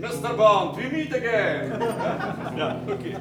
Mr. 0.00 0.36
Bond, 0.36 0.76
we 0.76 0.88
meet 0.88 1.12
again! 1.12 1.70
yeah, 2.56 2.76
okay. 2.88 3.16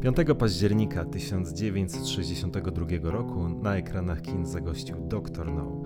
5 0.00 0.14
października 0.38 1.04
1962 1.04 3.10
roku 3.10 3.48
na 3.48 3.76
ekranach 3.76 4.22
kin 4.22 4.46
zagościł 4.46 4.96
Dr. 5.08 5.52
No. 5.52 5.82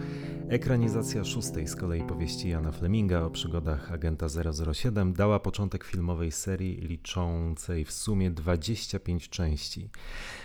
Ekranizacja 0.51 1.25
szóstej 1.25 1.69
z 1.69 1.77
kolei 1.77 2.03
powieści 2.03 2.49
Jana 2.49 2.73
Fleminga 2.73 3.25
o 3.25 3.31
przygodach 3.31 3.93
agenta 3.93 4.27
007 4.73 5.13
dała 5.13 5.41
początek 5.41 5.85
filmowej 5.85 6.33
serii 6.33 6.77
liczącej 6.77 7.85
w 7.85 7.93
sumie 7.93 8.31
25 8.31 9.29
części. 9.29 9.89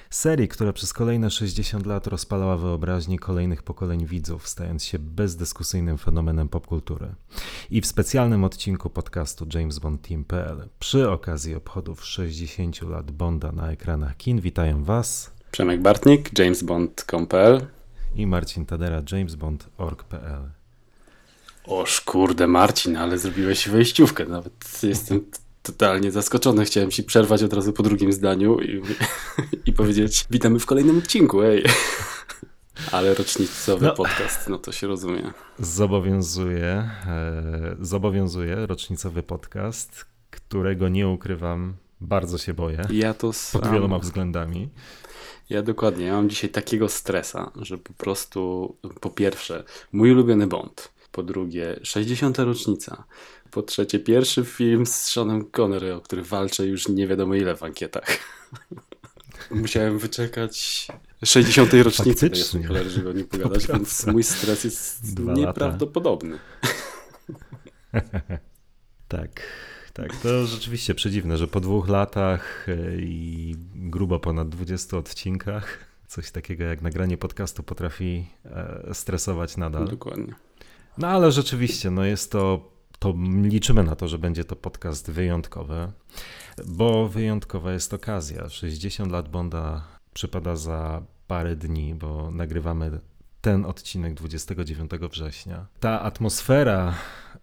Serii, 0.10 0.48
która 0.48 0.74
przez 0.74 0.94
kolejne 0.94 1.30
60 1.30 1.86
lat 1.86 2.08
rozpalała 2.08 2.58
wyobraźnię 2.58 3.20
kolejnych 3.20 3.64
pokoleń 3.64 4.06
widzów, 4.06 4.48
stając 4.48 4.84
się 4.86 5.00
bezdyskusyjnym 5.00 5.98
fenomenem 5.98 6.50
popkultury. 6.50 7.16
I 7.72 7.82
w 7.82 7.86
specjalnym 7.86 8.44
odcinku 8.44 8.90
podcastu 8.90 9.48
James 9.54 9.80
Bond 9.80 10.08
Team.pl 10.08 10.70
przy 10.80 11.10
okazji 11.10 11.56
obchodów 11.56 12.06
60 12.06 12.82
lat 12.82 13.12
Bonda 13.12 13.52
na 13.52 13.72
ekranach 13.72 14.18
kin 14.18 14.42
witają 14.42 14.84
Was 14.84 15.32
Przemek 15.52 15.82
Bartnik, 15.82 16.40
jamesbond.com.pl 16.40 17.68
i 18.16 18.28
Marcin 18.28 18.66
Tadera, 18.66 19.02
jamesbond.org.pl. 19.12 20.50
Oż 21.66 22.02
kurde 22.02 22.48
Marcin, 22.48 22.98
ale 22.98 23.18
zrobiłeś 23.18 23.70
wejściówkę, 23.70 24.26
nawet 24.26 24.80
jestem 24.84 25.26
totalnie 25.64 26.12
zaskoczony. 26.12 26.66
Chciałem 26.66 26.92
ci 26.92 27.04
przerwać 27.04 27.44
od 27.44 27.54
razu 27.54 27.74
po 27.74 27.84
drugim 27.84 28.14
zdaniu 28.14 28.60
i, 28.60 28.82
i 29.70 29.74
powiedzieć 29.74 30.26
witamy 30.30 30.60
w 30.60 30.66
kolejnym 30.66 30.98
odcinku, 30.98 31.42
ej. 31.42 31.64
Ale 32.92 33.14
rocznicowy 33.14 33.86
no, 33.86 33.94
podcast, 33.94 34.50
no 34.50 34.58
to 34.58 34.72
się 34.72 34.88
rozumie. 34.88 35.32
Zobowiązuję, 35.60 36.90
e, 37.08 37.76
zobowiązuję 37.80 38.56
rocznicowy 38.56 39.24
podcast, 39.24 40.06
którego 40.32 40.90
nie 40.90 41.08
ukrywam, 41.08 41.74
bardzo 42.02 42.38
się 42.38 42.54
boję. 42.54 42.82
Ja 42.90 43.14
to 43.14 43.34
sam. 43.34 43.62
Pod 43.62 43.72
wieloma 43.72 44.00
względami. 44.00 44.70
Ja 45.50 45.62
dokładnie, 45.62 46.06
ja 46.06 46.14
mam 46.14 46.30
dzisiaj 46.30 46.50
takiego 46.50 46.90
stresa, 46.90 47.52
że 47.56 47.78
po 47.78 47.94
prostu 47.94 48.76
po 49.00 49.10
pierwsze 49.10 49.64
mój 49.92 50.12
ulubiony 50.12 50.48
Bond, 50.48 50.92
po 51.12 51.24
drugie 51.24 51.80
60. 51.84 52.40
rocznica, 52.40 53.04
po 53.52 53.62
trzecie 53.62 54.00
pierwszy 54.00 54.46
film 54.46 54.86
z 54.86 54.96
Seanem 54.96 55.46
Connery, 55.46 55.94
o 55.94 56.02
który 56.02 56.24
walczę 56.24 56.66
już 56.66 56.88
nie 56.88 57.08
wiadomo 57.08 57.36
ile 57.36 57.56
w 57.56 57.64
ankietach. 57.64 58.06
Musiałem 59.52 60.00
wyczekać 60.00 60.88
60. 61.26 61.74
rocznicy, 61.74 62.30
żeby 62.88 63.10
o 63.10 63.14
nim 63.14 63.28
pogadać, 63.28 63.68
więc 63.68 64.06
mój 64.06 64.24
stres 64.24 64.64
jest 64.64 65.14
Dwa 65.16 65.34
nieprawdopodobny. 65.34 66.40
tak. 69.08 69.42
Tak, 69.94 70.16
to 70.16 70.46
rzeczywiście 70.46 70.96
przedziwne, 70.96 71.38
że 71.38 71.48
po 71.48 71.60
dwóch 71.60 71.90
latach 71.90 72.70
e, 72.70 72.96
i 72.96 73.56
grubo 73.76 74.20
ponad 74.20 74.50
20 74.50 74.98
odcinkach 74.98 75.86
coś 76.08 76.32
takiego 76.32 76.64
jak 76.64 76.82
nagranie 76.82 77.18
podcastu 77.18 77.64
potrafi 77.64 78.28
e, 78.46 78.94
stresować 78.94 79.58
nadal. 79.58 79.88
Dokładnie. 79.88 80.34
No 80.98 81.08
ale 81.08 81.32
rzeczywiście, 81.32 81.92
no 81.92 82.06
jest 82.06 82.32
to, 82.32 82.72
to 83.00 83.14
liczymy 83.44 83.84
na 83.84 83.96
to, 83.96 84.08
że 84.08 84.20
będzie 84.20 84.44
to 84.44 84.56
podcast 84.56 85.12
wyjątkowy, 85.12 85.92
bo 86.66 87.08
wyjątkowa 87.08 87.74
jest 87.74 87.94
okazja. 87.94 88.50
60 88.50 89.12
lat 89.12 89.30
Bonda 89.30 89.88
przypada 90.14 90.56
za 90.56 91.04
parę 91.28 91.56
dni, 91.56 91.96
bo 91.96 92.32
nagrywamy 92.32 93.00
ten 93.44 93.66
odcinek 93.66 94.14
29 94.14 94.92
września. 95.12 95.66
Ta 95.80 96.02
atmosfera 96.02 96.94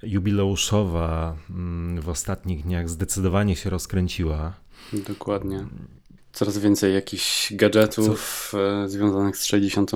jubileuszowa 0.03 1.37
mm, 1.51 2.01
w 2.01 2.09
ostatnich 2.09 2.62
dniach 2.62 2.89
zdecydowanie 2.89 3.56
się 3.56 3.71
rozkręciła. 3.71 4.53
Dokładnie. 4.93 5.66
Coraz 6.33 6.59
więcej 6.59 6.94
jakichś 6.94 7.53
gadżetów 7.55 8.49
Co? 8.50 8.84
E, 8.84 8.89
związanych 8.89 9.37
z 9.37 9.44
60. 9.44 9.91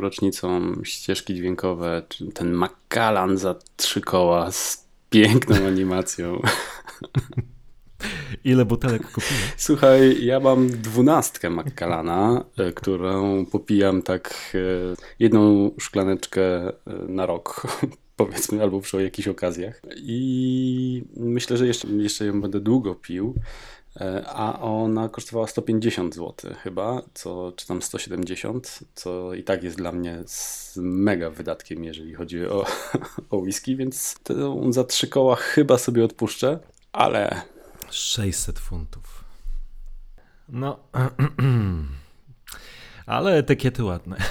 rocznicą, 0.00 0.74
ścieżki 0.84 1.34
dźwiękowe, 1.34 2.02
ten 2.34 2.52
Macallan 2.52 3.36
za 3.36 3.54
trzy 3.76 4.00
koła 4.00 4.52
z 4.52 4.86
piękną 5.10 5.66
animacją. 5.66 6.40
Ile 8.44 8.64
butelek 8.64 9.02
kupiłeś? 9.02 9.52
Słuchaj, 9.56 10.24
ja 10.24 10.40
mam 10.40 10.68
dwunastkę 10.68 11.50
Maccalana, 11.50 12.44
e, 12.58 12.72
którą 12.72 13.46
popijam 13.46 14.02
tak 14.02 14.52
e, 14.54 14.58
jedną 15.18 15.70
szklaneczkę 15.78 16.72
na 17.08 17.26
rok 17.26 17.66
powiedzmy, 18.24 18.62
albo 18.62 18.80
przy 18.80 19.02
jakichś 19.02 19.28
okazjach. 19.28 19.82
I 19.96 21.04
myślę, 21.16 21.56
że 21.56 21.66
jeszcze, 21.66 21.88
jeszcze 21.88 22.26
ją 22.26 22.40
będę 22.40 22.60
długo 22.60 22.94
pił. 22.94 23.34
E, 23.96 24.24
a 24.26 24.60
ona 24.60 25.08
kosztowała 25.08 25.46
150 25.46 26.14
zł 26.14 26.34
chyba, 26.62 27.02
co, 27.14 27.52
czy 27.56 27.66
tam 27.66 27.82
170, 27.82 28.78
co 28.94 29.34
i 29.34 29.44
tak 29.44 29.62
jest 29.62 29.76
dla 29.76 29.92
mnie 29.92 30.24
mega 30.76 31.30
wydatkiem, 31.30 31.84
jeżeli 31.84 32.14
chodzi 32.14 32.46
o, 32.46 32.64
o 33.30 33.36
whisky, 33.36 33.76
więc 33.76 34.14
za 34.70 34.84
trzy 34.84 35.08
koła 35.08 35.36
chyba 35.36 35.78
sobie 35.78 36.04
odpuszczę, 36.04 36.58
ale... 36.92 37.42
600 37.90 38.58
funtów. 38.58 39.24
No, 40.48 40.78
ale 43.06 43.36
etykiety 43.36 43.84
ładne. 43.84 44.16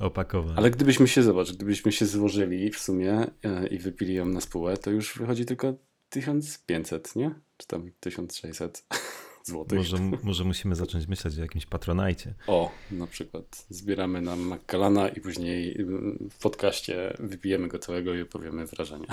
opakowanie. 0.00 0.58
Ale 0.58 0.70
gdybyśmy 0.70 1.08
się, 1.08 1.22
zobacz, 1.22 1.52
gdybyśmy 1.52 1.92
się 1.92 2.06
złożyli 2.06 2.70
w 2.70 2.78
sumie 2.78 3.26
e, 3.42 3.66
i 3.66 3.78
wypili 3.78 4.14
ją 4.14 4.26
na 4.26 4.40
spółę, 4.40 4.76
to 4.76 4.90
już 4.90 5.18
wychodzi 5.18 5.44
tylko 5.44 5.74
1500, 6.10 7.16
nie? 7.16 7.34
Czy 7.56 7.66
tam 7.66 7.90
1600 8.00 8.84
złotych. 9.44 9.78
Może, 9.78 9.96
może 10.22 10.44
musimy 10.44 10.74
zacząć 10.74 11.06
myśleć 11.06 11.38
o 11.38 11.40
jakimś 11.40 11.66
patronajcie. 11.66 12.34
O, 12.46 12.72
na 12.90 13.06
przykład 13.06 13.66
zbieramy 13.70 14.20
nam 14.20 14.40
Macalana 14.40 15.08
i 15.08 15.20
później 15.20 15.84
w 16.30 16.38
podcaście 16.42 17.16
wypijemy 17.18 17.68
go 17.68 17.78
całego 17.78 18.14
i 18.14 18.22
opowiemy 18.22 18.66
wrażenia. 18.66 19.08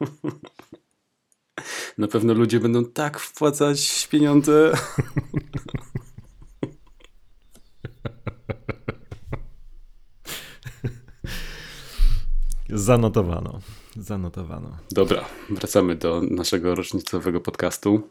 Na 2.00 2.08
pewno 2.08 2.34
ludzie 2.34 2.60
będą 2.60 2.84
tak 2.84 3.18
wpłacać 3.18 4.08
pieniądze. 4.10 4.72
Zanotowano. 12.68 13.60
Zanotowano. 13.96 14.78
Dobra, 14.90 15.24
wracamy 15.50 15.96
do 15.96 16.22
naszego 16.30 16.74
rocznicowego 16.74 17.40
podcastu. 17.40 18.08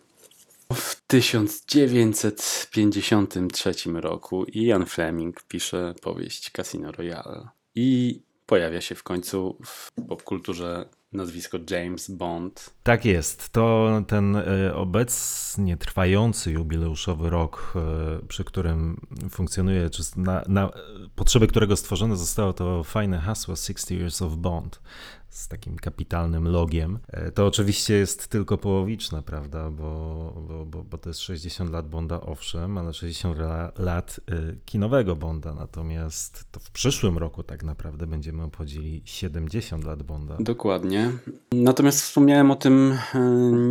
W 0.73 1.01
1953 1.07 3.73
roku 3.93 4.45
Ian 4.45 4.85
Fleming 4.85 5.43
pisze 5.43 5.93
powieść 6.01 6.51
Casino 6.51 6.91
Royale 6.91 7.47
i 7.75 8.21
pojawia 8.45 8.81
się 8.81 8.95
w 8.95 9.03
końcu 9.03 9.57
w 9.65 9.91
popkulturze 10.07 10.89
nazwisko 11.11 11.57
James 11.69 12.11
Bond. 12.11 12.73
Tak 12.83 13.05
jest. 13.05 13.49
To 13.49 13.89
ten 14.07 14.35
e, 14.35 14.75
obecnie 14.75 15.77
trwający 15.77 16.51
jubileuszowy 16.51 17.29
rok, 17.29 17.73
e, 17.75 18.27
przy 18.27 18.43
którym 18.43 19.07
funkcjonuje, 19.29 19.89
czy 19.89 20.03
na, 20.15 20.43
na 20.47 20.69
potrzeby 21.15 21.47
którego 21.47 21.75
stworzone 21.75 22.17
zostało 22.17 22.53
to 22.53 22.83
fajne 22.83 23.19
hasło 23.19 23.55
60 23.55 23.91
Years 23.91 24.21
of 24.21 24.35
Bond 24.35 24.81
z 25.29 25.47
takim 25.47 25.75
kapitalnym 25.75 26.47
logiem. 26.47 26.99
E, 27.07 27.31
to 27.31 27.47
oczywiście 27.47 27.93
jest 27.93 28.27
tylko 28.27 28.57
połowiczne, 28.57 29.23
prawda, 29.23 29.69
bo, 29.71 30.33
bo, 30.47 30.65
bo, 30.65 30.83
bo 30.83 30.97
to 30.97 31.09
jest 31.09 31.19
60 31.19 31.71
lat 31.71 31.89
Bonda, 31.89 32.21
owszem, 32.21 32.77
ale 32.77 32.93
60 32.93 33.37
lat 33.77 34.19
y, 34.31 34.57
kinowego 34.65 35.15
Bonda, 35.15 35.53
natomiast 35.53 36.45
to 36.51 36.59
w 36.59 36.71
przyszłym 36.71 37.17
roku 37.17 37.43
tak 37.43 37.63
naprawdę 37.63 38.07
będziemy 38.07 38.43
obchodzili 38.43 39.01
70 39.05 39.83
lat 39.83 40.03
Bonda. 40.03 40.37
Dokładnie. 40.39 41.11
Natomiast 41.51 42.01
wspomniałem 42.01 42.51
o 42.51 42.55
tym 42.55 42.91
y, 43.15 43.19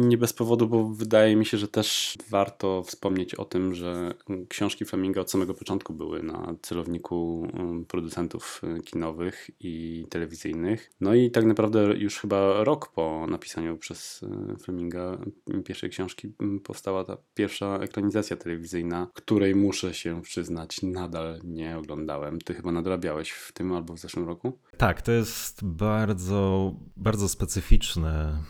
nie 0.08 0.18
bez 0.18 0.32
powodu, 0.32 0.68
bo 0.68 0.88
wydaje 0.88 1.36
mi 1.36 1.46
się, 1.46 1.58
że 1.58 1.68
też 1.68 2.18
warto 2.30 2.82
wspomnieć 2.82 3.34
o 3.34 3.44
tym, 3.44 3.74
że 3.74 4.14
książki 4.48 4.84
Fleminga 4.84 5.20
od 5.20 5.30
samego 5.30 5.54
początku 5.54 5.92
były 5.92 6.22
na 6.22 6.54
celowniku 6.62 7.48
producentów 7.88 8.62
kinowych 8.84 9.50
i 9.60 10.06
telewizyjnych. 10.10 10.90
No 11.00 11.14
i 11.14 11.30
tak 11.30 11.44
naprawdę 11.48 11.80
już 11.96 12.18
chyba 12.18 12.64
rok 12.64 12.92
po 12.92 13.26
napisaniu 13.30 13.76
przez 13.76 14.24
e, 14.52 14.56
Fleminga 14.56 15.18
pierwszej 15.64 15.90
książki 15.90 16.32
powstała 16.64 17.04
ta 17.04 17.16
pierwsza 17.34 17.78
ekranizacja 17.78 18.36
telewizyjna, 18.36 19.06
której 19.14 19.54
muszę 19.54 19.94
się 19.94 20.22
przyznać, 20.22 20.82
nadal 20.82 21.40
nie 21.44 21.78
oglądałem. 21.78 22.38
Ty 22.38 22.54
chyba 22.54 22.72
nadrabiałeś 22.72 23.30
w 23.30 23.52
tym 23.52 23.72
albo 23.72 23.94
w 23.94 23.98
zeszłym 23.98 24.26
roku? 24.26 24.58
Tak, 24.76 25.02
to 25.02 25.12
jest 25.12 25.64
bardzo, 25.64 26.72
bardzo 26.96 27.28
specyficzne 27.28 28.42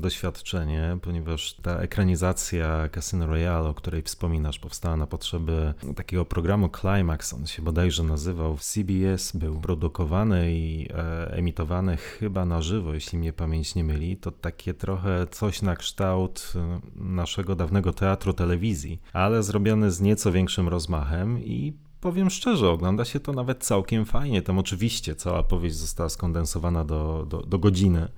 doświadczenie, 0.00 0.98
ponieważ 1.02 1.54
ta 1.54 1.78
ekranizacja 1.78 2.88
Casino 2.88 3.26
Royale, 3.26 3.68
o 3.68 3.74
której 3.74 4.02
wspominasz, 4.02 4.58
powstała 4.58 4.96
na 4.96 5.06
potrzeby 5.06 5.74
takiego 5.96 6.24
programu 6.24 6.68
Climax, 6.80 7.34
on 7.34 7.46
się 7.46 7.62
bodajże 7.62 8.02
nazywał 8.02 8.56
w 8.56 8.62
CBS, 8.62 9.32
był 9.36 9.60
produkowany 9.60 10.52
i 10.52 10.88
e, 10.94 11.30
emitowany 11.30 11.96
chyba 11.96 12.43
na 12.44 12.62
żywo, 12.62 12.94
jeśli 12.94 13.18
mnie 13.18 13.32
pamięć 13.32 13.74
nie 13.74 13.84
myli, 13.84 14.16
to 14.16 14.30
takie 14.30 14.74
trochę 14.74 15.26
coś 15.30 15.62
na 15.62 15.76
kształt 15.76 16.52
e, 16.56 16.80
naszego 16.96 17.56
dawnego 17.56 17.92
teatru 17.92 18.32
telewizji, 18.32 19.00
ale 19.12 19.42
zrobione 19.42 19.90
z 19.90 20.00
nieco 20.00 20.32
większym 20.32 20.68
rozmachem 20.68 21.38
i 21.44 21.72
powiem 22.00 22.30
szczerze, 22.30 22.70
ogląda 22.70 23.04
się 23.04 23.20
to 23.20 23.32
nawet 23.32 23.64
całkiem 23.64 24.04
fajnie. 24.04 24.42
Tam 24.42 24.58
oczywiście 24.58 25.14
cała 25.14 25.42
powieść 25.42 25.76
została 25.76 26.08
skondensowana 26.08 26.84
do, 26.84 27.26
do, 27.28 27.42
do 27.42 27.58
godziny. 27.58 28.08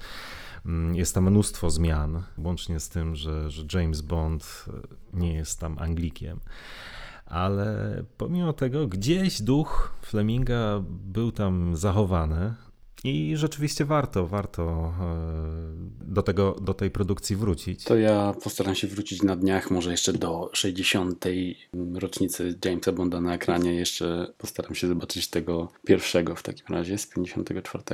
Mm, 0.67 0.95
jest 0.97 1.15
tam 1.15 1.31
mnóstwo 1.31 1.71
zmian, 1.71 2.23
łącznie 2.39 2.81
z 2.81 2.89
tym, 2.89 3.17
że, 3.17 3.51
że 3.51 3.65
James 3.75 4.01
Bond 4.01 4.65
e, 4.69 4.73
nie 5.19 5.35
jest 5.35 5.61
tam 5.61 5.79
Anglikiem. 5.79 6.41
Ale 7.27 8.03
pomimo 8.17 8.53
tego, 8.53 8.87
gdzieś 8.87 9.43
duch 9.43 9.95
Fleminga 10.03 10.83
był 10.89 11.33
tam 11.33 11.77
zachowany. 11.77 12.55
I 13.07 13.37
rzeczywiście 13.37 13.85
warto, 13.85 14.27
warto 14.27 14.63
e, 14.63 15.87
do, 16.01 16.23
tego, 16.23 16.57
do 16.61 16.75
tej 16.75 16.91
produkcji 16.91 17.37
wrócić. 17.37 17.85
To 17.85 17.97
ja 17.97 18.35
postaram 18.43 18.75
się 18.75 18.87
wrócić 18.87 19.23
na 19.23 19.37
dniach, 19.37 19.71
może 19.71 19.91
jeszcze 19.91 20.13
do 20.13 20.51
60. 20.53 21.25
rocznicy 21.95 22.59
Jamesa 22.65 22.93
Bonda 22.93 23.21
na 23.21 23.35
ekranie. 23.35 23.75
Jeszcze 23.75 24.33
postaram 24.39 24.75
się 24.75 24.89
zobaczyć 24.89 25.29
tego 25.29 25.69
pierwszego 25.85 26.35
w 26.35 26.43
takim 26.43 26.77
razie 26.77 26.99
z 26.99 27.07
54. 27.07 27.85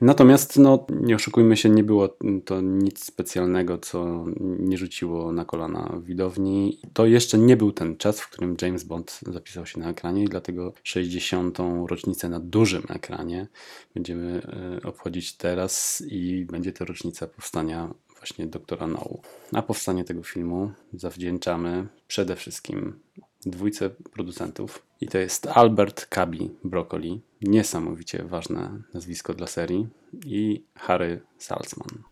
Natomiast, 0.00 0.58
no, 0.58 0.86
nie 0.90 1.14
oszukujmy 1.14 1.56
się, 1.56 1.70
nie 1.70 1.84
było 1.84 2.16
to 2.44 2.60
nic 2.60 3.04
specjalnego, 3.04 3.78
co 3.78 4.24
nie 4.40 4.78
rzuciło 4.78 5.32
na 5.32 5.44
kolana 5.44 6.00
widowni. 6.04 6.78
To 6.92 7.06
jeszcze 7.06 7.38
nie 7.38 7.56
był 7.56 7.72
ten 7.72 7.96
czas, 7.96 8.20
w 8.20 8.30
którym 8.30 8.56
James 8.62 8.84
Bond 8.84 9.20
zapisał 9.26 9.66
się 9.66 9.80
na 9.80 9.90
ekranie 9.90 10.24
i 10.24 10.28
dlatego 10.28 10.72
60. 10.82 11.58
rocznicę 11.86 12.28
na 12.28 12.40
dużym 12.40 12.82
ekranie 12.88 13.46
będziemy 13.94 14.42
e, 14.46 14.61
obchodzić 14.84 15.36
teraz 15.36 16.02
i 16.06 16.44
będzie 16.44 16.72
to 16.72 16.84
rocznica 16.84 17.26
powstania 17.26 17.94
właśnie 18.16 18.46
doktora 18.46 18.86
No. 18.86 19.18
A 19.52 19.62
powstanie 19.62 20.04
tego 20.04 20.22
filmu 20.22 20.72
zawdzięczamy 20.92 21.88
przede 22.06 22.36
wszystkim 22.36 23.00
dwójce 23.46 23.90
producentów 23.90 24.86
i 25.00 25.08
to 25.08 25.18
jest 25.18 25.46
Albert 25.46 26.06
Kabi 26.06 26.50
Broccoli, 26.64 27.22
niesamowicie 27.40 28.22
ważne 28.24 28.82
nazwisko 28.94 29.34
dla 29.34 29.46
serii 29.46 29.88
i 30.26 30.64
Harry 30.74 31.20
Salzman. 31.38 32.02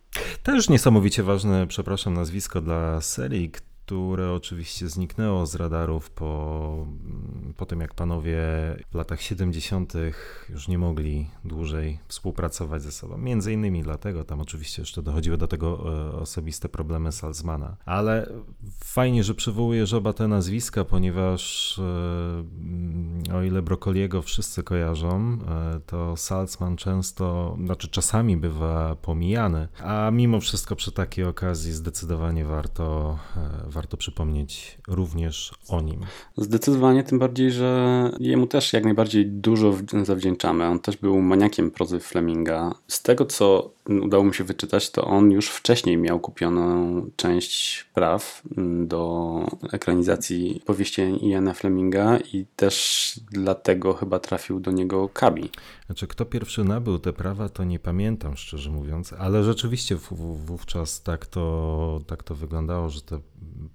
Też 0.43 0.69
niesamowicie 0.69 1.23
ważne, 1.23 1.67
przepraszam, 1.67 2.15
nazwisko 2.15 2.61
dla 2.61 3.01
serii, 3.01 3.51
które 3.91 4.33
oczywiście 4.33 4.89
zniknęło 4.89 5.47
z 5.47 5.55
radarów 5.55 6.11
po, 6.11 6.87
po 7.57 7.67
tym, 7.67 7.81
jak 7.81 7.95
panowie 7.95 8.41
w 8.91 8.95
latach 8.95 9.23
70. 9.23 9.93
już 10.49 10.69
nie 10.69 10.79
mogli 10.79 11.31
dłużej 11.45 11.99
współpracować 12.09 12.83
ze 12.83 12.93
sobą. 12.93 13.19
Między 13.19 13.53
innymi 13.53 13.83
dlatego, 13.83 14.25
tam 14.25 14.41
oczywiście 14.41 14.83
jeszcze 14.83 15.03
dochodziły 15.03 15.39
do 15.39 15.49
tego 15.49 15.85
e, 16.09 16.13
osobiste 16.13 16.69
problemy 16.69 17.13
Salzmana. 17.13 17.77
Ale 17.85 18.33
fajnie, 18.85 19.25
że 19.25 19.35
przywołujesz 19.35 19.93
oba 19.93 20.13
te 20.13 20.29
nazwiska, 20.29 20.85
ponieważ 20.85 21.79
e, 23.29 23.35
o 23.35 23.43
ile 23.43 23.63
Brokoliego 23.63 24.23
wszyscy 24.23 24.63
kojarzą, 24.63 25.39
e, 25.49 25.81
to 25.87 26.17
Salzman 26.17 26.77
często, 26.77 27.57
znaczy 27.65 27.89
czasami 27.89 28.37
bywa 28.37 28.97
pomijany, 28.97 29.69
a 29.85 30.11
mimo 30.13 30.41
wszystko 30.41 30.77
przy 30.77 30.93
takiej 30.93 31.25
okazji 31.25 31.73
zdecydowanie 31.73 32.45
warto, 32.45 33.19
warto 33.67 33.80
warto 33.81 33.97
przypomnieć 33.97 34.79
również 34.89 35.53
o 35.69 35.81
nim. 35.81 36.01
Zdecydowanie, 36.37 37.05
tym 37.05 37.19
bardziej, 37.19 37.51
że 37.51 38.11
jemu 38.19 38.47
też 38.47 38.73
jak 38.73 38.85
najbardziej 38.85 39.27
dużo 39.27 39.75
zawdzięczamy. 40.03 40.65
On 40.65 40.79
też 40.79 40.97
był 40.97 41.21
maniakiem 41.21 41.71
prozy 41.71 42.01
Fleminga. 42.01 42.75
Z 42.89 43.03
tego, 43.03 43.27
co 43.27 43.71
udało 44.03 44.25
mi 44.25 44.35
się 44.35 44.45
wyczytać, 44.45 44.91
to 44.91 45.05
on 45.05 45.31
już 45.31 45.49
wcześniej 45.49 45.97
miał 45.97 46.21
kupioną 46.21 47.03
część 47.17 47.85
praw 47.95 48.43
do 48.85 49.47
ekranizacji 49.73 50.63
powieści 50.67 51.03
Iana 51.03 51.55
Fleminga 51.55 52.19
i 52.33 52.47
też 52.57 53.15
dlatego 53.33 53.95
chyba 53.95 54.19
trafił 54.19 54.61
do 54.61 54.71
niego 54.71 55.09
Kabi. 55.09 55.51
Znaczy, 55.91 56.07
kto 56.07 56.27
pierwszy 56.27 56.65
nabył 56.65 56.99
te 56.99 57.13
prawa, 57.13 57.49
to 57.49 57.65
nie 57.65 57.79
pamiętam, 57.79 58.37
szczerze 58.37 58.71
mówiąc, 58.71 59.13
ale 59.13 59.45
rzeczywiście 59.45 59.97
wówczas 60.47 61.03
tak 61.03 61.27
to, 61.27 62.01
tak 62.07 62.23
to 62.23 62.35
wyglądało, 62.35 62.91
że 62.91 63.01
te 63.01 63.21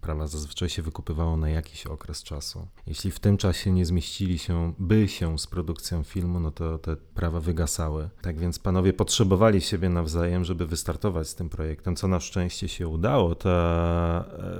prawa 0.01 0.27
zazwyczaj 0.27 0.69
się 0.69 0.81
wykupywało 0.81 1.37
na 1.37 1.49
jakiś 1.49 1.85
okres 1.85 2.23
czasu. 2.23 2.67
Jeśli 2.87 3.11
w 3.11 3.19
tym 3.19 3.37
czasie 3.37 3.71
nie 3.71 3.85
zmieścili 3.85 4.37
się, 4.37 4.73
by 4.79 5.07
się 5.07 5.39
z 5.39 5.47
produkcją 5.47 6.03
filmu, 6.03 6.39
no 6.39 6.51
to 6.51 6.77
te 6.77 6.95
prawa 6.95 7.39
wygasały. 7.39 8.09
Tak 8.21 8.39
więc 8.39 8.59
panowie 8.59 8.93
potrzebowali 8.93 9.61
siebie 9.61 9.89
nawzajem, 9.89 10.43
żeby 10.43 10.67
wystartować 10.67 11.27
z 11.27 11.35
tym 11.35 11.49
projektem, 11.49 11.95
co 11.95 12.07
na 12.07 12.19
szczęście 12.19 12.67
się 12.67 12.87
udało. 12.87 13.35
Ta 13.35 13.49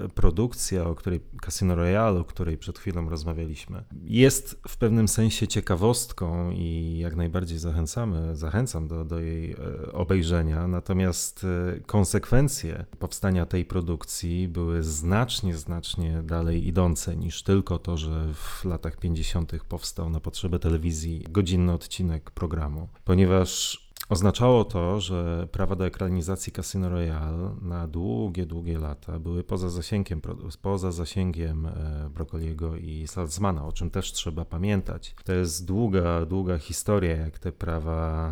e, 0.04 0.10
produkcja, 0.10 0.86
o 0.88 0.96
której 0.96 1.22
Casino 1.46 1.76
Royale, 1.76 2.20
o 2.20 2.24
której 2.24 2.58
przed 2.58 2.80
chwilą 2.80 3.10
rozmawialiśmy, 3.10 3.84
jest 4.04 4.62
w 4.68 4.78
pewnym 4.78 5.08
sensie 5.08 5.48
ciekawostką 5.48 6.52
i 6.52 6.98
jak 7.02 7.16
najbardziej 7.16 7.45
zachęcamy, 7.54 8.36
zachęcam 8.36 8.88
do, 8.88 9.06
do 9.06 9.20
jej 9.20 9.52
e, 9.52 9.92
obejrzenia. 9.92 10.68
Natomiast 10.68 11.44
e, 11.44 11.80
konsekwencje 11.80 12.86
powstania 13.00 13.46
tej 13.46 13.66
produkcji 13.66 14.48
były 14.48 14.84
znacznie, 14.84 15.56
znacznie 15.58 16.24
dalej 16.24 16.68
idące 16.68 17.16
niż 17.16 17.44
tylko 17.44 17.80
to, 17.80 17.98
że 17.98 18.34
w 18.34 18.66
latach 18.66 18.98
50. 18.98 19.64
powstał 19.70 20.10
na 20.10 20.20
potrzeby 20.20 20.60
telewizji 20.60 21.26
godzinny 21.30 21.74
odcinek 21.74 22.32
programu, 22.32 22.88
ponieważ 23.06 23.85
Oznaczało 24.10 24.66
to, 24.66 25.00
że 25.02 25.48
prawa 25.52 25.76
do 25.76 25.86
ekranizacji 25.86 26.54
Casino 26.54 26.90
Royale 26.90 27.56
na 27.62 27.88
długie, 27.88 28.46
długie 28.46 28.80
lata 28.80 29.20
były 29.20 29.44
poza 29.44 29.70
zasięgiem, 29.70 30.22
poza 30.62 30.92
zasięgiem 30.92 31.66
e, 31.66 32.10
Brokoliego 32.14 32.76
i 32.76 33.08
Salzmana, 33.08 33.66
o 33.66 33.72
czym 33.72 33.90
też 33.90 34.12
trzeba 34.12 34.46
pamiętać. 34.46 35.16
To 35.24 35.34
jest 35.34 35.66
długa, 35.66 36.26
długa 36.26 36.58
historia, 36.58 37.16
jak 37.16 37.40
te 37.40 37.52
prawa 37.52 38.30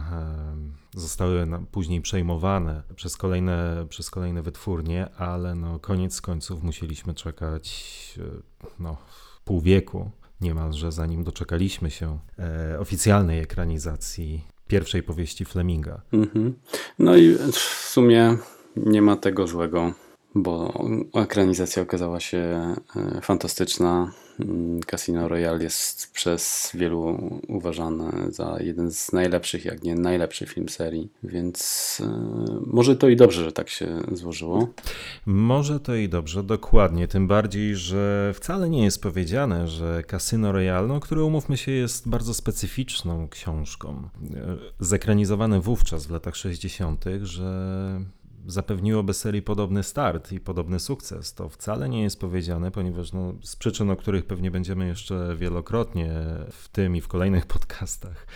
e, 0.95 0.99
zostały 0.99 1.47
później 1.71 2.01
przejmowane 2.01 2.83
przez 2.95 3.17
kolejne, 3.17 3.85
przez 3.89 4.09
kolejne 4.09 4.41
wytwórnie, 4.41 5.09
ale 5.09 5.55
no, 5.55 5.79
koniec 5.79 6.21
końców 6.21 6.63
musieliśmy 6.63 7.13
czekać 7.13 8.19
e, 8.19 8.23
no, 8.79 8.97
pół 9.45 9.61
wieku 9.61 10.11
niemalże, 10.41 10.91
zanim 10.91 11.23
doczekaliśmy 11.23 11.91
się 11.91 12.19
e, 12.39 12.79
oficjalnej 12.79 13.39
ekranizacji 13.39 14.52
pierwszej 14.73 15.03
powieści 15.03 15.45
Fleminga. 15.45 16.01
Mhm. 16.13 16.53
No 16.99 17.17
i 17.17 17.35
w 17.51 17.57
sumie 17.89 18.37
nie 18.75 19.01
ma 19.01 19.15
tego 19.15 19.47
złego, 19.47 19.93
bo 20.35 20.85
ekranizacja 21.13 21.83
okazała 21.83 22.19
się 22.19 22.37
e, 22.37 23.21
fantastyczna. 23.21 24.11
Mm, 24.39 24.79
Casino 24.79 25.27
Royale 25.27 25.63
jest 25.63 26.11
przez 26.13 26.71
wielu 26.73 27.17
uważany 27.47 28.31
za 28.31 28.57
jeden 28.59 28.91
z 28.91 29.11
najlepszych, 29.11 29.65
jak 29.65 29.83
nie 29.83 29.95
najlepszy 29.95 30.45
film 30.45 30.69
serii, 30.69 31.09
więc 31.23 32.01
e, 32.05 32.59
może 32.65 32.95
to 32.95 33.09
i 33.09 33.15
dobrze, 33.15 33.43
że 33.43 33.51
tak 33.51 33.69
się 33.69 33.99
złożyło. 34.11 34.67
Może 35.25 35.79
to 35.79 35.95
i 35.95 36.09
dobrze, 36.09 36.43
dokładnie. 36.43 37.07
Tym 37.07 37.27
bardziej, 37.27 37.75
że 37.75 38.33
wcale 38.35 38.69
nie 38.69 38.83
jest 38.83 39.01
powiedziane, 39.01 39.67
że 39.67 40.03
Casino 40.07 40.51
Royale, 40.51 40.87
no, 40.87 40.99
który 40.99 41.23
umówmy 41.23 41.57
się, 41.57 41.71
jest 41.71 42.09
bardzo 42.09 42.33
specyficzną 42.33 43.27
książką, 43.29 44.09
e, 44.35 44.57
zekranizowane 44.79 45.59
wówczas 45.59 46.05
w 46.05 46.11
latach 46.11 46.35
60., 46.35 47.05
że 47.21 48.01
zapewniłoby 48.47 49.13
serii 49.13 49.41
podobny 49.41 49.83
start 49.83 50.31
i 50.31 50.39
podobny 50.39 50.79
sukces. 50.79 51.33
To 51.33 51.49
wcale 51.49 51.89
nie 51.89 52.01
jest 52.01 52.19
powiedziane, 52.19 52.71
ponieważ 52.71 53.13
no, 53.13 53.33
z 53.43 53.55
przyczyn, 53.55 53.89
o 53.89 53.95
których 53.95 54.25
pewnie 54.25 54.51
będziemy 54.51 54.87
jeszcze 54.87 55.35
wielokrotnie 55.35 56.13
w 56.51 56.69
tym 56.69 56.95
i 56.95 57.01
w 57.01 57.07
kolejnych 57.07 57.45
podcastach 57.55 58.27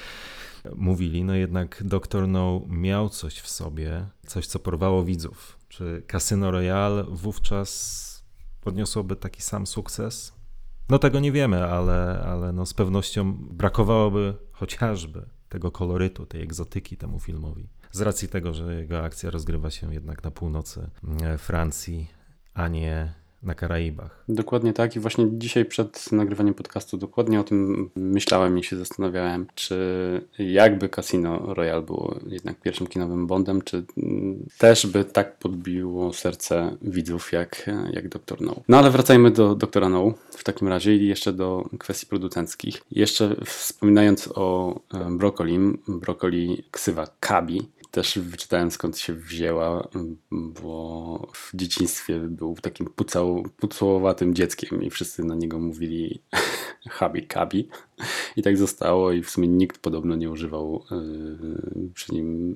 mówili, 0.75 1.23
no 1.23 1.35
jednak 1.35 1.83
Dr. 1.85 2.27
No 2.27 2.61
miał 2.67 3.09
coś 3.09 3.39
w 3.39 3.49
sobie, 3.49 4.05
coś 4.27 4.47
co 4.47 4.59
porwało 4.59 5.03
widzów. 5.03 5.57
Czy 5.69 6.03
Casino 6.11 6.51
Royale 6.51 7.03
wówczas 7.03 8.23
podniosłoby 8.61 9.15
taki 9.15 9.41
sam 9.41 9.67
sukces? 9.67 10.33
No 10.89 10.99
tego 10.99 11.19
nie 11.19 11.31
wiemy, 11.31 11.65
ale, 11.65 12.23
ale 12.25 12.53
no 12.53 12.65
z 12.65 12.73
pewnością 12.73 13.33
brakowałoby 13.33 14.33
chociażby 14.51 15.25
tego 15.49 15.71
kolorytu, 15.71 16.25
tej 16.25 16.41
egzotyki 16.41 16.97
temu 16.97 17.19
filmowi 17.19 17.69
z 17.97 18.01
racji 18.01 18.27
tego, 18.27 18.53
że 18.53 18.75
jego 18.75 19.03
akcja 19.03 19.29
rozgrywa 19.29 19.71
się 19.71 19.93
jednak 19.93 20.23
na 20.23 20.31
północy 20.31 20.89
e, 21.23 21.37
Francji, 21.37 22.07
a 22.53 22.67
nie 22.67 23.13
na 23.43 23.55
Karaibach. 23.55 24.23
Dokładnie 24.29 24.73
tak 24.73 24.95
i 24.95 24.99
właśnie 24.99 25.25
dzisiaj 25.31 25.65
przed 25.65 26.11
nagrywaniem 26.11 26.53
podcastu 26.53 26.97
dokładnie 26.97 27.39
o 27.39 27.43
tym 27.43 27.89
myślałem 27.95 28.59
i 28.59 28.63
się 28.63 28.77
zastanawiałem, 28.77 29.47
czy 29.55 29.77
jakby 30.39 30.89
Casino 30.89 31.53
Royale 31.53 31.81
było 31.81 32.19
jednak 32.27 32.61
pierwszym 32.61 32.87
kinowym 32.87 33.27
Bondem, 33.27 33.61
czy 33.61 33.85
też 34.57 34.87
by 34.87 35.05
tak 35.05 35.37
podbiło 35.37 36.13
serce 36.13 36.77
widzów 36.81 37.31
jak, 37.31 37.69
jak 37.91 38.09
Dr. 38.09 38.41
No. 38.41 38.55
No 38.67 38.77
ale 38.77 38.91
wracajmy 38.91 39.31
do 39.31 39.55
Doktora 39.55 39.89
No 39.89 40.13
w 40.29 40.43
takim 40.43 40.67
razie 40.67 40.95
i 40.95 41.07
jeszcze 41.07 41.33
do 41.33 41.69
kwestii 41.79 42.07
producenckich. 42.07 42.81
Jeszcze 42.91 43.35
wspominając 43.45 44.29
o 44.35 44.75
e, 44.93 45.17
Brokolim, 45.17 45.77
Brokoli 45.87 46.63
ksywa 46.71 47.07
Kabi, 47.19 47.67
też 47.91 48.19
wyczytałem 48.19 48.71
skąd 48.71 48.97
się 48.97 49.13
wzięła, 49.13 49.87
bo 50.31 51.27
w 51.33 51.51
dzieciństwie 51.55 52.19
był 52.19 52.55
takim 52.55 52.85
pucał, 52.85 53.43
dzieckiem 54.33 54.83
i 54.83 54.89
wszyscy 54.89 55.23
na 55.23 55.35
niego 55.35 55.59
mówili 55.59 56.21
Habi 56.89 57.27
Kabi. 57.27 57.69
I 58.35 58.41
tak 58.41 58.57
zostało 58.57 59.11
i 59.11 59.23
w 59.23 59.29
sumie 59.29 59.47
nikt 59.47 59.77
podobno 59.77 60.15
nie 60.15 60.31
używał 60.31 60.83
yy, 60.91 61.89
przy 61.93 62.13
nim 62.13 62.55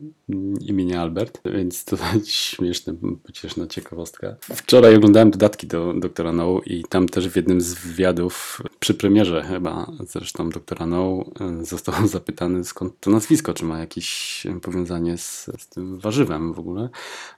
imienia 0.61 1.01
Albert, 1.01 1.41
więc 1.45 1.85
to 1.85 1.97
śmieszne, 2.25 2.95
pocieszna 3.23 3.67
ciekawostka. 3.67 4.35
Wczoraj 4.41 4.95
oglądałem 4.95 5.31
dodatki 5.31 5.67
do 5.67 5.93
Doktora 5.93 6.31
No 6.31 6.61
i 6.65 6.83
tam 6.89 7.09
też 7.09 7.29
w 7.29 7.35
jednym 7.35 7.61
z 7.61 7.73
wywiadów 7.73 8.61
przy 8.79 8.93
premierze 8.93 9.43
chyba 9.43 9.91
zresztą 10.07 10.49
Doktora 10.49 10.85
No 10.85 11.25
został 11.61 12.07
zapytany 12.07 12.63
skąd 12.63 12.99
to 12.99 13.11
nazwisko, 13.11 13.53
czy 13.53 13.65
ma 13.65 13.79
jakieś 13.79 14.43
powiązanie 14.61 15.17
z, 15.17 15.49
z 15.59 15.67
tym 15.67 15.99
warzywem 15.99 16.53
w 16.53 16.59
ogóle. 16.59 16.89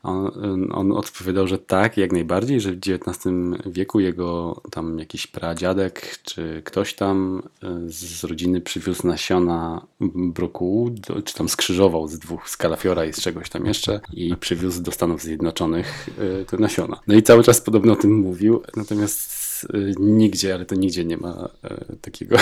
On, 0.04 0.32
on 0.72 0.92
odpowiadał, 0.92 1.48
że 1.48 1.58
tak, 1.58 1.98
jak 1.98 2.12
najbardziej, 2.12 2.62
że 2.62 2.72
w 2.72 2.78
XIX 2.78 3.36
wieku 3.66 4.00
jego 4.00 4.62
tam 4.72 5.00
jakiś 5.00 5.28
pradziadek 5.28 6.20
czy 6.24 6.62
ktoś 6.66 6.94
tam 6.94 7.44
yy, 7.64 7.93
z 7.94 8.24
rodziny 8.24 8.62
przywiózł 8.62 9.08
nasiona 9.08 9.88
brokułu, 10.16 10.96
czy 11.26 11.34
tam 11.34 11.50
skrzyżował 11.50 12.08
z 12.08 12.20
dwóch, 12.20 12.50
z 12.50 12.58
kalafiora 12.58 13.06
i 13.06 13.14
z 13.14 13.22
czegoś 13.22 13.50
tam 13.50 13.66
jeszcze 13.66 14.00
i 14.14 14.36
przywiózł 14.36 14.82
do 14.82 14.92
Stanów 14.92 15.22
Zjednoczonych 15.22 16.10
te 16.48 16.58
nasiona. 16.58 17.00
No 17.08 17.16
i 17.16 17.24
cały 17.24 17.44
czas 17.44 17.62
podobno 17.62 17.94
o 17.94 17.96
tym 17.96 18.14
mówił, 18.14 18.62
natomiast 18.76 19.44
y, 19.64 19.94
nigdzie, 20.00 20.54
ale 20.54 20.66
to 20.66 20.76
nigdzie 20.76 21.06
nie 21.06 21.18
ma 21.18 21.50
y, 21.92 21.98
takiego 21.98 22.38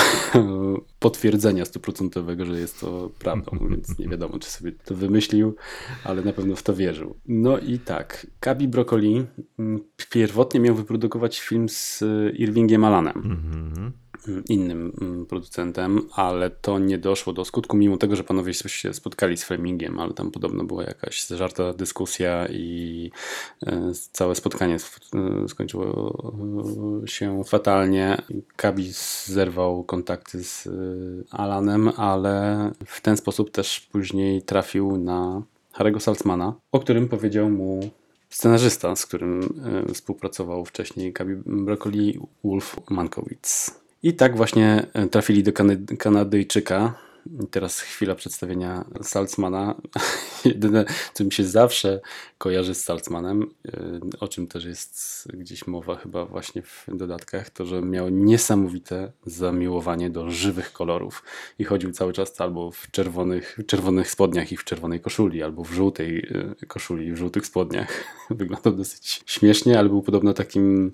potwierdzenia 0.99 1.65
stuprocentowego, 1.65 2.45
że 2.45 2.59
jest 2.59 2.79
to 2.79 3.11
prawdą, 3.19 3.67
więc 3.69 3.99
nie 3.99 4.07
wiadomo, 4.07 4.39
czy 4.39 4.49
sobie 4.49 4.71
to 4.71 4.95
wymyślił, 4.95 5.55
ale 6.03 6.21
na 6.21 6.33
pewno 6.33 6.55
w 6.55 6.63
to 6.63 6.75
wierzył. 6.75 7.15
No 7.27 7.59
i 7.59 7.79
tak, 7.79 8.27
Kabi 8.39 8.67
Broccoli 8.67 9.25
mm, 9.59 9.79
pierwotnie 10.11 10.59
miał 10.59 10.75
wyprodukować 10.75 11.39
film 11.39 11.69
z 11.69 12.03
Irvingiem 12.33 12.83
Alanem. 12.83 13.17
Mm 13.17 13.37
-hmm 13.37 14.00
innym 14.49 14.91
mm, 15.01 15.25
producentem, 15.25 16.01
ale 16.15 16.49
to 16.49 16.79
nie 16.79 16.97
doszło 16.97 17.33
do 17.33 17.45
skutku, 17.45 17.77
mimo 17.77 17.97
tego, 17.97 18.15
że 18.15 18.23
panowie 18.23 18.53
się 18.53 18.93
spotkali 18.93 19.37
z 19.37 19.43
Flemingiem, 19.43 19.99
ale 19.99 20.13
tam 20.13 20.31
podobno 20.31 20.63
była 20.63 20.83
jakaś 20.83 21.25
zażarta 21.25 21.73
dyskusja 21.73 22.47
i 22.47 23.11
e, 23.65 23.91
całe 24.11 24.35
spotkanie 24.35 24.75
e, 24.75 25.47
skończyło 25.47 26.13
się 27.05 27.43
fatalnie. 27.43 28.21
Kabi 28.55 28.91
zerwał 29.25 29.83
kontakty 29.83 30.43
z 30.43 30.67
e, 30.67 30.71
Alanem, 31.31 31.91
ale 31.97 32.71
w 32.85 33.01
ten 33.01 33.17
sposób 33.17 33.51
też 33.51 33.79
później 33.79 34.41
trafił 34.41 34.97
na 34.97 35.41
Harry'ego 35.73 35.99
Saltzmana, 35.99 36.53
o 36.71 36.79
którym 36.79 37.07
powiedział 37.07 37.49
mu 37.49 37.89
scenarzysta, 38.29 38.95
z 38.95 39.05
którym 39.05 39.61
współpracował 39.93 40.65
wcześniej 40.65 41.13
Kabi 41.13 41.35
Broccoli, 41.45 42.19
Wolf 42.43 42.75
Mankowitz. 42.89 43.80
I 44.03 44.13
tak 44.13 44.37
właśnie 44.37 44.87
e, 44.93 45.07
trafili 45.07 45.43
do 45.43 45.53
Kany 45.53 45.77
Kanadyjczyka. 45.99 46.93
teraz 47.51 47.79
chwila 47.79 48.15
przedstawienia 48.15 48.85
Salzmana. 49.01 49.75
Jedyne, 50.45 50.85
co 51.13 51.23
mi 51.23 51.31
się 51.31 51.43
zawsze 51.43 51.99
kojarzy 52.37 52.75
z 52.75 52.83
Salzmanem, 52.83 53.41
e, 53.67 53.99
o 54.19 54.27
czym 54.27 54.47
też 54.47 54.65
jest 54.65 55.27
gdzieś 55.33 55.67
mowa 55.67 55.95
chyba 55.95 56.25
właśnie 56.25 56.61
w 56.61 56.85
dodatkach, 56.87 57.49
to 57.49 57.65
że 57.65 57.81
miał 57.81 58.09
niesamowite 58.09 59.11
zamiłowanie 59.25 60.09
do 60.09 60.31
żywych 60.31 60.73
kolorów 60.73 61.23
i 61.59 61.63
chodził 61.63 61.91
cały 61.91 62.13
czas 62.13 62.41
albo 62.41 62.71
w 62.71 62.91
czerwonych, 62.91 63.57
czerwonych 63.67 64.11
spodniach 64.11 64.51
i 64.51 64.57
w 64.57 64.63
czerwonej 64.63 64.99
koszuli, 64.99 65.43
albo 65.43 65.63
w 65.63 65.71
żółtej 65.71 66.27
e, 66.61 66.65
koszuli 66.65 67.07
i 67.07 67.13
w 67.13 67.17
żółtych 67.17 67.45
spodniach. 67.45 68.03
Wyglądał 68.29 68.73
dosyć 68.73 69.23
śmiesznie, 69.25 69.79
ale 69.79 69.89
był 69.89 70.01
podobno 70.01 70.33
takim 70.33 70.91